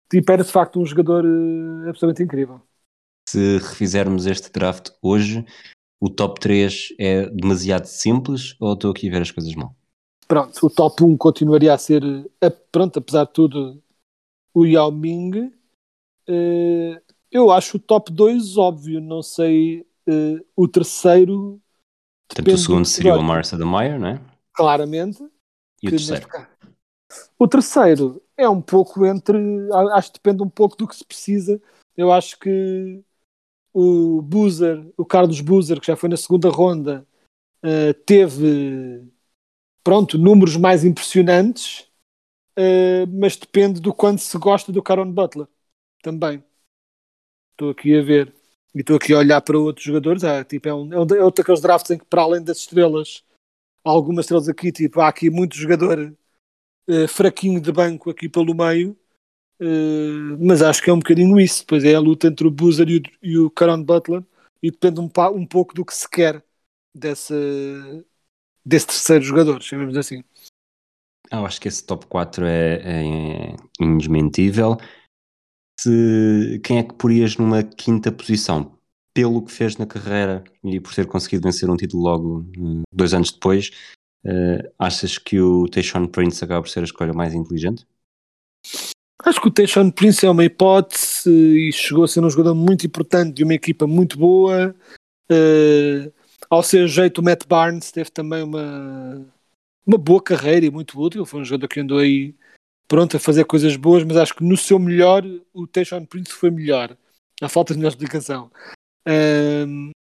Tipo, 0.10 0.32
era 0.32 0.44
de 0.44 0.52
facto 0.52 0.80
um 0.80 0.86
jogador 0.86 1.26
eh, 1.26 1.90
absolutamente 1.90 2.24
incrível. 2.24 2.62
Se 3.30 3.58
refizermos 3.58 4.26
este 4.26 4.52
draft 4.52 4.92
hoje, 5.02 5.46
o 6.00 6.10
top 6.10 6.40
3 6.40 6.90
é 7.00 7.28
demasiado 7.30 7.86
simples 7.86 8.56
ou 8.60 8.74
estou 8.74 8.92
aqui 8.92 9.08
a 9.08 9.12
ver 9.12 9.22
as 9.22 9.32
coisas 9.32 9.54
mal? 9.56 9.76
Pronto, 10.28 10.66
o 10.66 10.70
top 10.70 11.04
1 11.04 11.18
continuaria 11.18 11.74
a 11.74 11.78
ser, 11.78 12.04
eh, 12.42 12.50
pronto, 12.50 13.00
apesar 13.00 13.26
de 13.26 13.34
tudo, 13.34 13.82
o 14.54 14.66
Yao 14.66 14.92
Ming. 14.92 15.52
Eh, 16.28 17.02
eu 17.32 17.52
acho 17.52 17.78
o 17.78 17.80
top 17.80 18.12
2 18.12 18.58
óbvio, 18.58 19.00
não 19.00 19.22
sei. 19.22 19.86
eh, 20.08 20.40
o 20.56 20.68
terceiro, 20.68 21.62
Portanto, 22.28 22.54
o 22.54 22.58
segundo 22.58 22.84
do 22.84 22.88
seria 22.88 23.16
o. 23.16 23.24
Marcia 23.24 23.58
Meyer, 23.58 24.00
não 24.00 24.08
é? 24.08 24.22
claramente. 24.54 25.24
E 25.82 25.88
o 25.88 25.92
terceiro? 25.92 26.28
O 27.38 27.48
terceiro 27.48 28.22
é 28.36 28.50
um 28.50 28.62
pouco 28.62 29.06
entre. 29.06 29.38
Acho 29.94 30.12
que 30.12 30.20
depende 30.20 30.44
um 30.44 30.50
pouco 30.50 30.76
do 30.76 30.88
que 30.88 30.96
se 30.96 31.06
precisa. 31.06 31.62
Eu 31.96 32.12
acho 32.12 32.38
que 32.40 33.04
o 33.80 34.24
Boozer, 34.24 34.92
o 34.98 35.06
Carlos 35.06 35.40
Boozer, 35.40 35.80
que 35.80 35.86
já 35.86 35.96
foi 35.96 36.10
na 36.10 36.18
segunda 36.18 36.50
ronda, 36.50 37.08
eh, 37.62 37.94
teve 37.94 39.08
pronto, 39.84 40.18
números 40.18 40.58
mais 40.58 40.84
impressionantes, 40.84 41.88
eh, 42.56 43.06
mas 43.06 43.38
depende 43.38 43.80
do 43.80 43.94
quanto 43.94 44.20
se 44.22 44.36
gosta 44.40 44.72
do 44.72 44.82
Caron 44.82 45.12
Butler 45.12 45.48
também. 46.02 46.44
Estou 47.52 47.70
aqui 47.70 47.96
a 47.96 48.02
ver 48.02 48.34
e 48.74 48.80
estou 48.80 48.96
aqui 48.96 49.14
a 49.14 49.20
olhar 49.20 49.42
para 49.42 49.60
outros 49.60 49.86
jogadores. 49.86 50.24
É, 50.24 50.44
tipo, 50.44 50.68
é, 50.68 50.74
um, 50.74 50.92
é, 50.92 51.00
um, 51.00 51.08
é 51.16 51.24
outro 51.24 51.44
daqueles 51.44 51.62
drafts 51.62 51.92
em 51.92 52.00
que, 52.00 52.06
para 52.06 52.24
além 52.24 52.44
das 52.44 52.58
estrelas, 52.58 53.24
há 53.86 53.90
algumas 53.92 54.26
estrelas 54.26 54.50
aqui, 54.50 54.72
tipo, 54.72 55.02
há 55.02 55.08
aqui 55.08 55.30
muito 55.30 55.56
jogador 55.56 56.18
eh, 56.90 57.08
fraquinho 57.08 57.62
de 57.62 57.72
banco 57.72 58.10
aqui 58.10 58.28
pelo 58.28 58.56
meio. 58.56 58.98
Eh, 59.60 60.38
mas 60.40 60.62
acho 60.62 60.82
que 60.82 60.90
é 60.90 60.94
um 60.94 61.00
bocadinho 61.00 61.40
isso. 61.40 61.66
Pois 61.66 61.84
é 61.84 61.96
a 61.96 62.00
luta 62.00 62.28
entre 62.28 62.48
o 62.48 62.52
Boozer 62.52 62.90
e 62.90 62.98
o, 62.98 63.02
e 63.22 63.38
o 63.38 63.50
Caron 63.50 63.84
Butler 63.84 64.24
e 64.62 64.72
depende 64.72 65.00
um, 65.00 65.10
um 65.34 65.46
pouco 65.46 65.74
do 65.74 65.86
que 65.86 65.94
se 65.94 66.10
quer 66.10 66.44
desse, 66.94 67.34
desse 68.66 68.88
terceiro 68.88 69.24
jogador, 69.24 69.62
chamemos 69.62 69.96
assim. 69.96 70.24
Eu 71.32 71.46
acho 71.46 71.60
que 71.60 71.68
esse 71.68 71.86
top 71.86 72.06
4 72.08 72.46
é, 72.46 72.76
é 72.84 73.56
indesmentível. 73.80 74.78
Se, 75.80 76.60
quem 76.64 76.80
é 76.80 76.84
que 76.84 76.96
porias 76.96 77.38
numa 77.38 77.64
quinta 77.64 78.12
posição? 78.12 78.78
Pelo 79.14 79.44
que 79.44 79.52
fez 79.52 79.78
na 79.78 79.86
carreira 79.86 80.44
e 80.64 80.80
por 80.80 80.94
ter 80.94 81.06
conseguido 81.08 81.44
vencer 81.44 81.70
um 81.70 81.76
título 81.76 82.04
logo 82.04 82.46
hum, 82.58 82.84
dois 82.94 83.14
anos 83.14 83.32
depois, 83.32 83.72
eh, 84.24 84.72
achas 84.78 85.18
que 85.18 85.40
o 85.40 85.68
Tayshaun 85.68 86.08
Prince 86.08 86.44
acaba 86.44 86.62
por 86.62 86.70
ser 86.70 86.82
a 86.82 86.84
escolha 86.84 87.14
mais 87.14 87.34
inteligente? 87.34 87.86
Acho 89.24 89.42
que 89.42 89.48
o 89.48 89.52
Tayshaun 89.52 89.90
Prince 89.90 90.26
é 90.26 90.30
uma 90.30 90.46
hipótese 90.46 91.30
e 91.30 91.72
chegou 91.72 92.04
a 92.04 92.08
ser 92.08 92.24
um 92.24 92.30
jogador 92.30 92.54
muito 92.54 92.86
importante 92.86 93.34
de 93.34 93.44
uma 93.44 93.54
equipa 93.54 93.88
muito 93.88 94.18
boa. 94.18 94.76
Eh, 95.30 96.12
ao 96.50 96.62
seu 96.62 96.88
jeito, 96.88 97.20
o 97.20 97.24
Matt 97.24 97.46
Barnes 97.48 97.92
teve 97.92 98.12
também 98.12 98.44
uma, 98.44 99.26
uma 99.86 99.98
boa 99.98 100.22
carreira 100.22 100.66
e 100.66 100.72
muito 100.72 101.00
útil. 101.00 101.26
Foi 101.26 101.42
um 101.42 101.46
jogador 101.46 101.68
que 101.68 101.80
andou 101.80 101.98
aí 101.98 102.36
pronto 102.88 103.18
a 103.18 103.20
fazer 103.20 103.44
coisas 103.46 103.76
boas, 103.76 104.04
mas 104.04 104.18
acho 104.18 104.36
que 104.36 104.44
no 104.44 104.56
seu 104.56 104.80
melhor, 104.80 105.26
o 105.54 105.68
Tayshaun 105.68 106.06
Prince 106.06 106.32
foi 106.32 106.52
melhor. 106.52 106.96
Há 107.42 107.50
falta 107.50 107.74
de 107.74 107.80
melhor 107.80 107.90
explicação. 107.90 108.52
Ahm, 109.06 109.92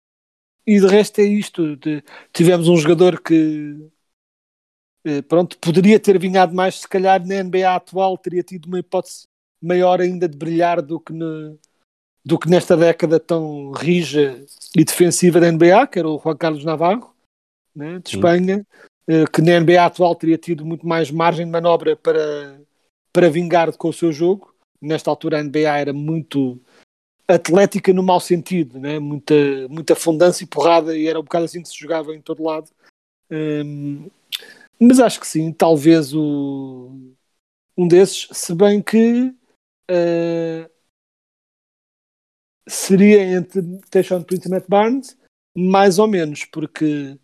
e 0.66 0.78
de 0.78 0.86
resto 0.86 1.20
é 1.20 1.24
isto. 1.24 1.76
De- 1.76 2.04
tivemos 2.32 2.68
um 2.68 2.76
jogador 2.76 3.20
que 3.20 3.88
pronto, 5.28 5.56
poderia 5.58 6.00
ter 6.00 6.18
vinhado 6.18 6.54
mais, 6.54 6.80
se 6.80 6.88
calhar 6.88 7.24
na 7.24 7.36
NBA 7.36 7.76
atual 7.76 8.18
teria 8.18 8.42
tido 8.42 8.66
uma 8.66 8.78
hipótese 8.80 9.24
maior 9.62 10.00
ainda 10.00 10.28
de 10.28 10.36
brilhar 10.36 10.82
do 10.82 10.98
que, 10.98 11.12
ne- 11.12 11.56
do 12.24 12.38
que 12.38 12.48
nesta 12.48 12.76
década 12.76 13.20
tão 13.20 13.70
rija 13.72 14.44
e 14.76 14.84
defensiva 14.84 15.40
da 15.40 15.48
NBA, 15.48 15.86
que 15.86 15.98
era 15.98 16.08
o 16.08 16.18
Juan 16.18 16.36
Carlos 16.36 16.64
Navarro, 16.64 17.14
né, 17.74 17.98
de 18.00 18.10
Sim. 18.10 18.16
Espanha, 18.16 18.66
eh, 19.08 19.24
que 19.32 19.40
na 19.40 19.52
NBA 19.60 19.86
atual 19.86 20.14
teria 20.14 20.36
tido 20.38 20.64
muito 20.64 20.86
mais 20.86 21.10
margem 21.10 21.46
de 21.46 21.52
manobra 21.52 21.94
para, 21.96 22.60
para 23.12 23.30
vingar 23.30 23.72
com 23.76 23.88
o 23.88 23.92
seu 23.92 24.12
jogo. 24.12 24.54
Nesta 24.80 25.10
altura 25.10 25.38
a 25.38 25.44
NBA 25.44 25.78
era 25.78 25.92
muito 25.92 26.60
atlética 27.28 27.92
no 27.92 28.02
mau 28.02 28.20
sentido, 28.20 28.78
né? 28.78 28.98
muita, 28.98 29.34
muita 29.68 29.94
afundância 29.94 30.44
e 30.44 30.46
porrada, 30.46 30.96
e 30.96 31.06
era 31.06 31.18
um 31.18 31.24
bocado 31.24 31.44
assim 31.44 31.62
que 31.62 31.68
se 31.68 31.78
jogava 31.78 32.14
em 32.14 32.20
todo 32.20 32.42
lado. 32.42 32.70
Hum, 33.30 34.08
mas 34.80 35.00
acho 35.00 35.20
que 35.20 35.26
sim, 35.26 35.52
talvez 35.52 36.14
o, 36.14 37.14
um 37.76 37.88
desses, 37.88 38.28
se 38.32 38.54
bem 38.54 38.82
que 38.82 39.34
eh, 39.88 40.68
seria 42.68 43.22
entre 43.22 43.62
Tayshaun 43.90 44.22
Prince 44.22 44.48
e 44.48 44.50
Matt 44.50 44.66
Barnes, 44.68 45.16
mais 45.56 45.98
ou 45.98 46.06
menos, 46.06 46.44
porque 46.44 47.18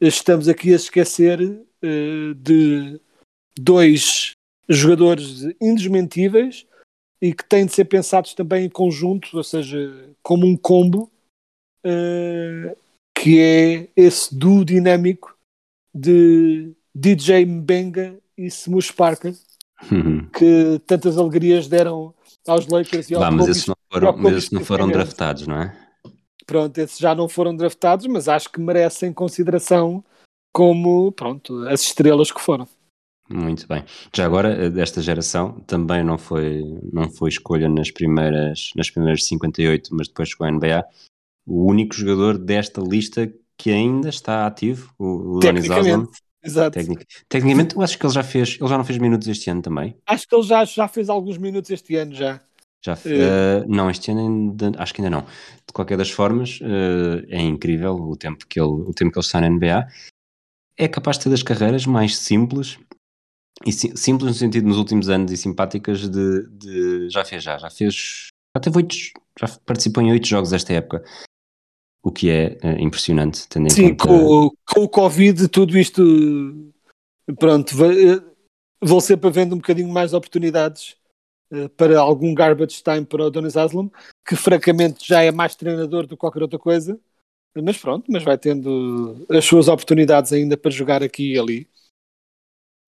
estamos 0.00 0.48
aqui 0.48 0.72
a 0.72 0.76
esquecer 0.76 1.40
eh, 1.82 2.34
de 2.36 3.00
dois 3.58 4.32
jogadores 4.68 5.42
indesmentíveis 5.60 6.66
e 7.20 7.34
que 7.34 7.44
têm 7.44 7.66
de 7.66 7.72
ser 7.72 7.84
pensados 7.84 8.34
também 8.34 8.66
em 8.66 8.70
conjunto, 8.70 9.36
ou 9.36 9.44
seja, 9.44 10.14
como 10.22 10.46
um 10.46 10.56
combo, 10.56 11.10
eh, 11.84 12.76
que 13.14 13.38
é 13.38 13.88
esse 13.94 14.34
duo 14.34 14.64
dinâmico 14.64 15.36
de 15.94 16.74
DJ 16.94 17.46
Mbenga 17.46 18.18
e 18.36 18.46
Smush 18.46 18.90
Parker, 18.90 19.34
que 20.36 20.80
tantas 20.86 21.16
alegrias 21.16 21.68
deram 21.68 22.14
aos 22.46 22.66
Lakers 22.66 23.10
e 23.10 23.14
ao 23.14 23.20
Vá, 23.20 23.30
mas 23.30 23.48
esses 23.48 23.66
não 23.66 23.76
foram, 23.92 24.16
mas 24.16 24.36
esses 24.36 24.50
não 24.50 24.64
foram 24.64 24.88
draftados, 24.88 25.46
não 25.46 25.62
é? 25.62 25.76
Pronto, 26.46 26.76
esses 26.78 26.98
já 26.98 27.14
não 27.14 27.28
foram 27.28 27.54
draftados, 27.54 28.06
mas 28.06 28.28
acho 28.28 28.50
que 28.50 28.60
merecem 28.60 29.12
consideração 29.12 30.04
como, 30.52 31.12
pronto, 31.12 31.66
as 31.68 31.82
estrelas 31.82 32.32
que 32.32 32.40
foram. 32.40 32.66
Muito 33.32 33.68
bem. 33.68 33.84
Já 34.12 34.26
agora, 34.26 34.48
eh, 34.48 34.70
desta 34.70 35.00
geração, 35.00 35.60
também 35.60 36.02
não 36.02 36.18
foi, 36.18 36.64
não 36.92 37.08
foi 37.08 37.28
escolha 37.28 37.68
nas 37.68 37.88
primeiras, 37.90 38.70
nas 38.74 38.90
primeiras 38.90 39.24
58, 39.24 39.94
mas 39.94 40.08
depois 40.08 40.30
chegou 40.30 40.48
à 40.48 40.50
NBA. 40.50 40.84
O 41.46 41.70
único 41.70 41.94
jogador 41.94 42.36
desta 42.36 42.80
lista 42.80 43.32
que 43.56 43.70
ainda 43.70 44.08
está 44.08 44.46
ativo, 44.46 44.92
o, 44.98 45.38
Donny 45.38 45.62
Zaslan. 45.62 46.08
Tecnicamente. 46.42 46.46
Exato. 46.46 46.70
Tecnic- 46.78 47.06
Tecnicamente, 47.28 47.76
eu 47.76 47.82
acho 47.82 47.98
que 47.98 48.06
ele 48.06 48.12
já 48.12 48.22
fez, 48.22 48.56
ele 48.60 48.68
já 48.68 48.76
não 48.78 48.84
fez 48.84 48.98
minutos 48.98 49.28
este 49.28 49.50
ano 49.50 49.62
também. 49.62 49.96
Acho 50.06 50.26
que 50.28 50.34
ele 50.34 50.42
já, 50.42 50.64
já 50.64 50.88
fez 50.88 51.08
alguns 51.08 51.38
minutos 51.38 51.70
este 51.70 51.96
ano 51.96 52.14
já. 52.14 52.40
Já, 52.82 52.94
eh, 53.04 53.64
não, 53.68 53.90
este 53.90 54.10
ano 54.10 54.20
ainda, 54.20 54.72
acho 54.82 54.94
que 54.94 55.02
ainda 55.02 55.10
não. 55.10 55.20
De 55.22 55.72
qualquer 55.74 55.98
das 55.98 56.10
formas, 56.10 56.58
eh, 56.62 57.26
é 57.28 57.40
incrível 57.42 57.94
o 57.94 58.16
tempo, 58.16 58.46
que 58.48 58.58
ele, 58.58 58.68
o 58.70 58.92
tempo 58.94 59.12
que 59.12 59.18
ele 59.18 59.24
está 59.26 59.40
na 59.40 59.48
NBA. 59.48 59.86
É 60.78 60.88
capaz 60.88 61.18
de 61.18 61.24
ter 61.24 61.30
das 61.30 61.42
carreiras 61.42 61.84
mais 61.84 62.16
simples, 62.16 62.78
e 63.66 63.70
si- 63.72 63.92
simples 63.94 64.28
no 64.30 64.34
sentido 64.34 64.66
nos 64.66 64.78
últimos 64.78 65.10
anos 65.10 65.30
e 65.30 65.36
simpáticas 65.36 66.08
de, 66.08 66.46
de- 66.48 67.10
já 67.10 67.22
fez 67.22 67.42
já, 67.42 67.58
já 67.58 67.68
fez, 67.68 68.28
já 68.56 68.60
teve 68.62 68.78
oito, 68.78 68.96
já 69.38 69.46
participou 69.66 70.02
em 70.02 70.12
oito 70.12 70.26
jogos 70.26 70.54
esta 70.54 70.72
época, 70.72 71.04
o 72.02 72.10
que 72.10 72.30
é 72.30 72.58
eh, 72.62 72.80
impressionante, 72.80 73.46
tendo 73.48 73.66
em 73.66 73.70
Sim, 73.70 73.88
conta... 73.90 74.06
com, 74.06 74.46
o- 74.46 74.52
com 74.66 74.80
o 74.84 74.88
Covid, 74.88 75.48
tudo 75.48 75.78
isto, 75.78 76.02
pronto, 77.38 77.76
vai- 77.76 77.94
vão 78.82 79.00
sempre 79.00 79.28
havendo 79.28 79.54
um 79.54 79.58
bocadinho 79.58 79.88
mais 79.88 80.14
oportunidades 80.14 80.96
eh, 81.52 81.68
para 81.68 81.98
algum 81.98 82.34
garbage 82.34 82.82
time 82.82 83.04
para 83.04 83.24
o 83.26 83.30
Donis 83.30 83.56
Aslam, 83.56 83.90
que 84.26 84.34
francamente 84.36 85.06
já 85.06 85.22
é 85.22 85.30
mais 85.30 85.54
treinador 85.54 86.04
do 86.06 86.10
que 86.10 86.20
qualquer 86.20 86.42
outra 86.42 86.58
coisa. 86.58 86.98
Mas 87.54 87.76
pronto, 87.76 88.10
mas 88.10 88.22
vai 88.22 88.38
tendo 88.38 89.26
as 89.28 89.44
suas 89.44 89.66
oportunidades 89.66 90.32
ainda 90.32 90.56
para 90.56 90.70
jogar 90.70 91.02
aqui 91.02 91.32
e 91.34 91.38
ali. 91.38 91.68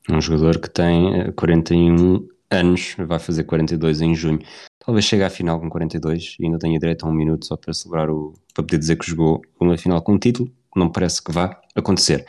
Um 0.08 0.20
jogador 0.20 0.60
que 0.60 0.70
tem 0.70 1.20
eh, 1.20 1.32
41 1.32 2.28
anos, 2.54 2.94
vai 2.98 3.18
fazer 3.18 3.44
42 3.44 4.00
em 4.00 4.14
junho. 4.14 4.40
Talvez 4.84 5.04
chegue 5.04 5.22
à 5.22 5.30
final 5.30 5.60
com 5.60 5.68
42 5.70 6.36
e 6.40 6.44
ainda 6.44 6.58
tenha 6.58 6.78
direito 6.78 7.06
a 7.06 7.08
um 7.08 7.12
minuto 7.12 7.46
só 7.46 7.56
para 7.56 7.72
celebrar 7.72 8.10
o. 8.10 8.34
para 8.54 8.64
poder 8.64 8.78
dizer 8.78 8.96
que 8.96 9.06
jogou 9.06 9.40
uma 9.60 9.78
final 9.78 10.02
com 10.02 10.14
um 10.14 10.18
título. 10.18 10.50
Não 10.74 10.90
parece 10.90 11.22
que 11.22 11.32
vá 11.32 11.60
acontecer. 11.74 12.26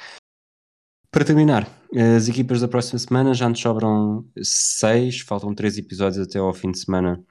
Para 1.09 1.25
terminar, 1.25 1.67
as 2.17 2.27
equipas 2.27 2.61
da 2.61 2.67
próxima 2.67 2.97
semana 2.97 3.33
já 3.33 3.47
nos 3.47 3.59
sobram 3.59 4.25
seis, 4.41 5.19
faltam 5.19 5.53
três 5.53 5.77
episódios 5.77 6.27
até 6.27 6.39
ao 6.39 6.53
fim 6.53 6.71
de 6.71 6.79
semana 6.79 7.23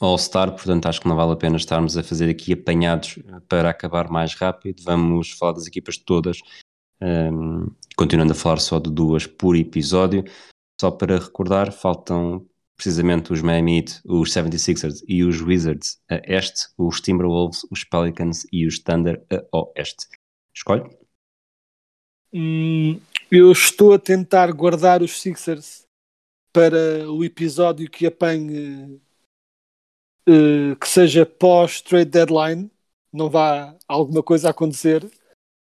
All-Star, 0.00 0.52
portanto 0.52 0.86
acho 0.86 1.00
que 1.00 1.08
não 1.08 1.16
vale 1.16 1.32
a 1.32 1.36
pena 1.36 1.56
estarmos 1.56 1.96
a 1.96 2.02
fazer 2.02 2.30
aqui 2.30 2.52
apanhados 2.52 3.18
para 3.48 3.70
acabar 3.70 4.08
mais 4.08 4.34
rápido. 4.34 4.82
Vamos 4.84 5.32
falar 5.32 5.52
das 5.52 5.66
equipas 5.66 5.96
todas, 5.96 6.40
um, 7.00 7.66
continuando 7.96 8.32
a 8.32 8.36
falar 8.36 8.58
só 8.58 8.78
de 8.78 8.90
duas 8.90 9.26
por 9.26 9.56
episódio. 9.56 10.24
Só 10.80 10.90
para 10.90 11.18
recordar, 11.18 11.72
faltam 11.72 12.46
precisamente 12.76 13.32
os 13.32 13.42
Miami 13.42 13.78
Heat, 13.78 14.00
os 14.04 14.30
76ers 14.30 15.02
e 15.08 15.24
os 15.24 15.40
Wizards 15.42 16.00
a 16.08 16.20
este, 16.24 16.68
os 16.78 17.00
Timberwolves, 17.00 17.66
os 17.70 17.82
Pelicans 17.82 18.46
e 18.52 18.66
os 18.66 18.78
Thunder 18.78 19.20
a 19.30 19.58
oeste. 19.58 20.06
Escolhe? 20.54 20.84
Hum, 22.32 23.00
eu 23.30 23.50
estou 23.50 23.92
a 23.92 23.98
tentar 23.98 24.52
guardar 24.52 25.02
os 25.02 25.20
Sixers 25.20 25.86
para 26.52 27.10
o 27.10 27.24
episódio 27.24 27.90
que 27.90 28.06
apanhe 28.06 29.00
uh, 30.28 30.76
que 30.76 30.88
seja 30.88 31.26
pós-trade 31.26 32.10
deadline, 32.10 32.70
não 33.12 33.28
vá 33.28 33.76
alguma 33.88 34.22
coisa 34.22 34.50
acontecer. 34.50 35.08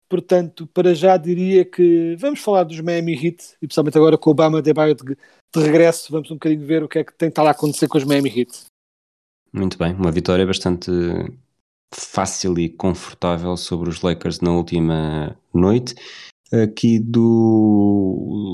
Portanto, 0.08 0.68
para 0.68 0.94
já 0.94 1.18
diria 1.18 1.66
que 1.66 2.16
vamos 2.20 2.40
falar 2.40 2.64
dos 2.64 2.80
Miami 2.80 3.14
Heat 3.14 3.56
e 3.62 3.68
principalmente 3.68 3.98
agora 3.98 4.18
com 4.18 4.30
o 4.30 4.34
Obama 4.34 4.62
de, 4.62 4.72
de, 4.72 5.18
de 5.56 5.60
regresso, 5.60 6.12
vamos 6.12 6.30
um 6.30 6.36
bocadinho 6.36 6.66
ver 6.66 6.84
o 6.84 6.88
que 6.88 7.00
é 7.00 7.04
que 7.04 7.14
tem 7.14 7.30
estado 7.30 7.48
a 7.48 7.52
acontecer 7.52 7.88
com 7.88 7.98
os 7.98 8.04
Miami 8.04 8.30
Heat. 8.30 8.66
Muito 9.52 9.78
bem, 9.78 9.94
uma 9.94 10.12
vitória 10.12 10.46
bastante 10.46 10.92
fácil 11.94 12.60
e 12.60 12.70
confortável 12.70 13.56
sobre 13.58 13.90
os 13.90 14.02
Lakers 14.02 14.42
na 14.42 14.52
última 14.52 15.36
noite. 15.54 15.96
Aqui 16.52 17.00
do 17.00 18.46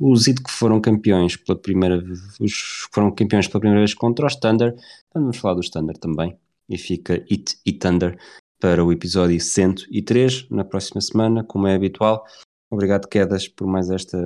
os 0.00 0.26
Heat 0.26 0.42
que 0.42 0.50
foram 0.50 0.80
campeões 0.80 1.36
pela 1.36 1.56
primeira 1.58 2.02
os 2.40 2.88
foram 2.92 3.10
campeões 3.12 3.46
pela 3.46 3.60
primeira 3.60 3.80
vez 3.80 3.94
contra 3.94 4.26
os 4.26 4.34
Thunder. 4.34 4.74
Vamos 5.14 5.36
falar 5.36 5.54
dos 5.54 5.70
Thunder 5.70 5.96
também. 5.96 6.36
E 6.68 6.76
fica 6.76 7.14
Heat 7.30 7.58
e 7.64 7.72
Thunder 7.72 8.18
para 8.60 8.84
o 8.84 8.92
episódio 8.92 9.40
103 9.40 10.48
na 10.50 10.64
próxima 10.64 11.00
semana, 11.00 11.42
como 11.42 11.66
é 11.66 11.74
habitual. 11.74 12.24
Obrigado, 12.70 13.08
Quedas, 13.08 13.48
por 13.48 13.66
mais 13.66 13.90
esta 13.90 14.18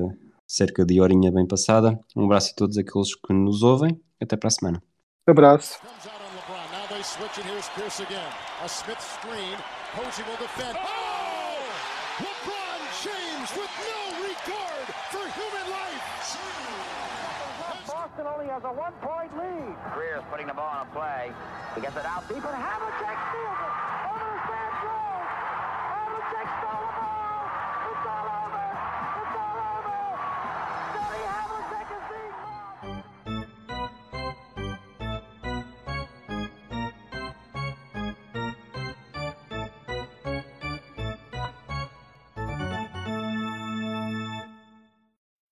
cerca 0.46 0.84
de 0.84 1.00
horinha 1.00 1.30
bem 1.30 1.46
passada. 1.46 1.98
Um 2.16 2.24
abraço 2.24 2.50
a 2.52 2.56
todos 2.56 2.76
aqueles 2.76 3.14
que 3.14 3.32
nos 3.32 3.62
ouvem. 3.62 3.98
Até 4.20 4.36
para 4.36 4.48
a 4.48 4.50
semana. 4.50 4.82
Um 5.26 5.30
abraço. 5.30 5.78
Oh! 10.66 11.14
Boston 17.86 18.26
only 18.26 18.46
has 18.46 18.64
a 18.64 18.72
one-point 18.72 19.36
lead. 19.36 19.76
Greer's 19.94 20.22
putting 20.30 20.46
the 20.46 20.54
ball 20.54 20.68
on 20.68 20.86
a 20.86 20.90
play. 20.92 21.32
He 21.74 21.80
gets 21.80 21.96
it 21.96 22.06
out 22.06 22.28
deep 22.28 22.44
and 22.44 22.56
Havlicek 22.56 23.16
steals 23.30 23.58
it. 23.60 23.83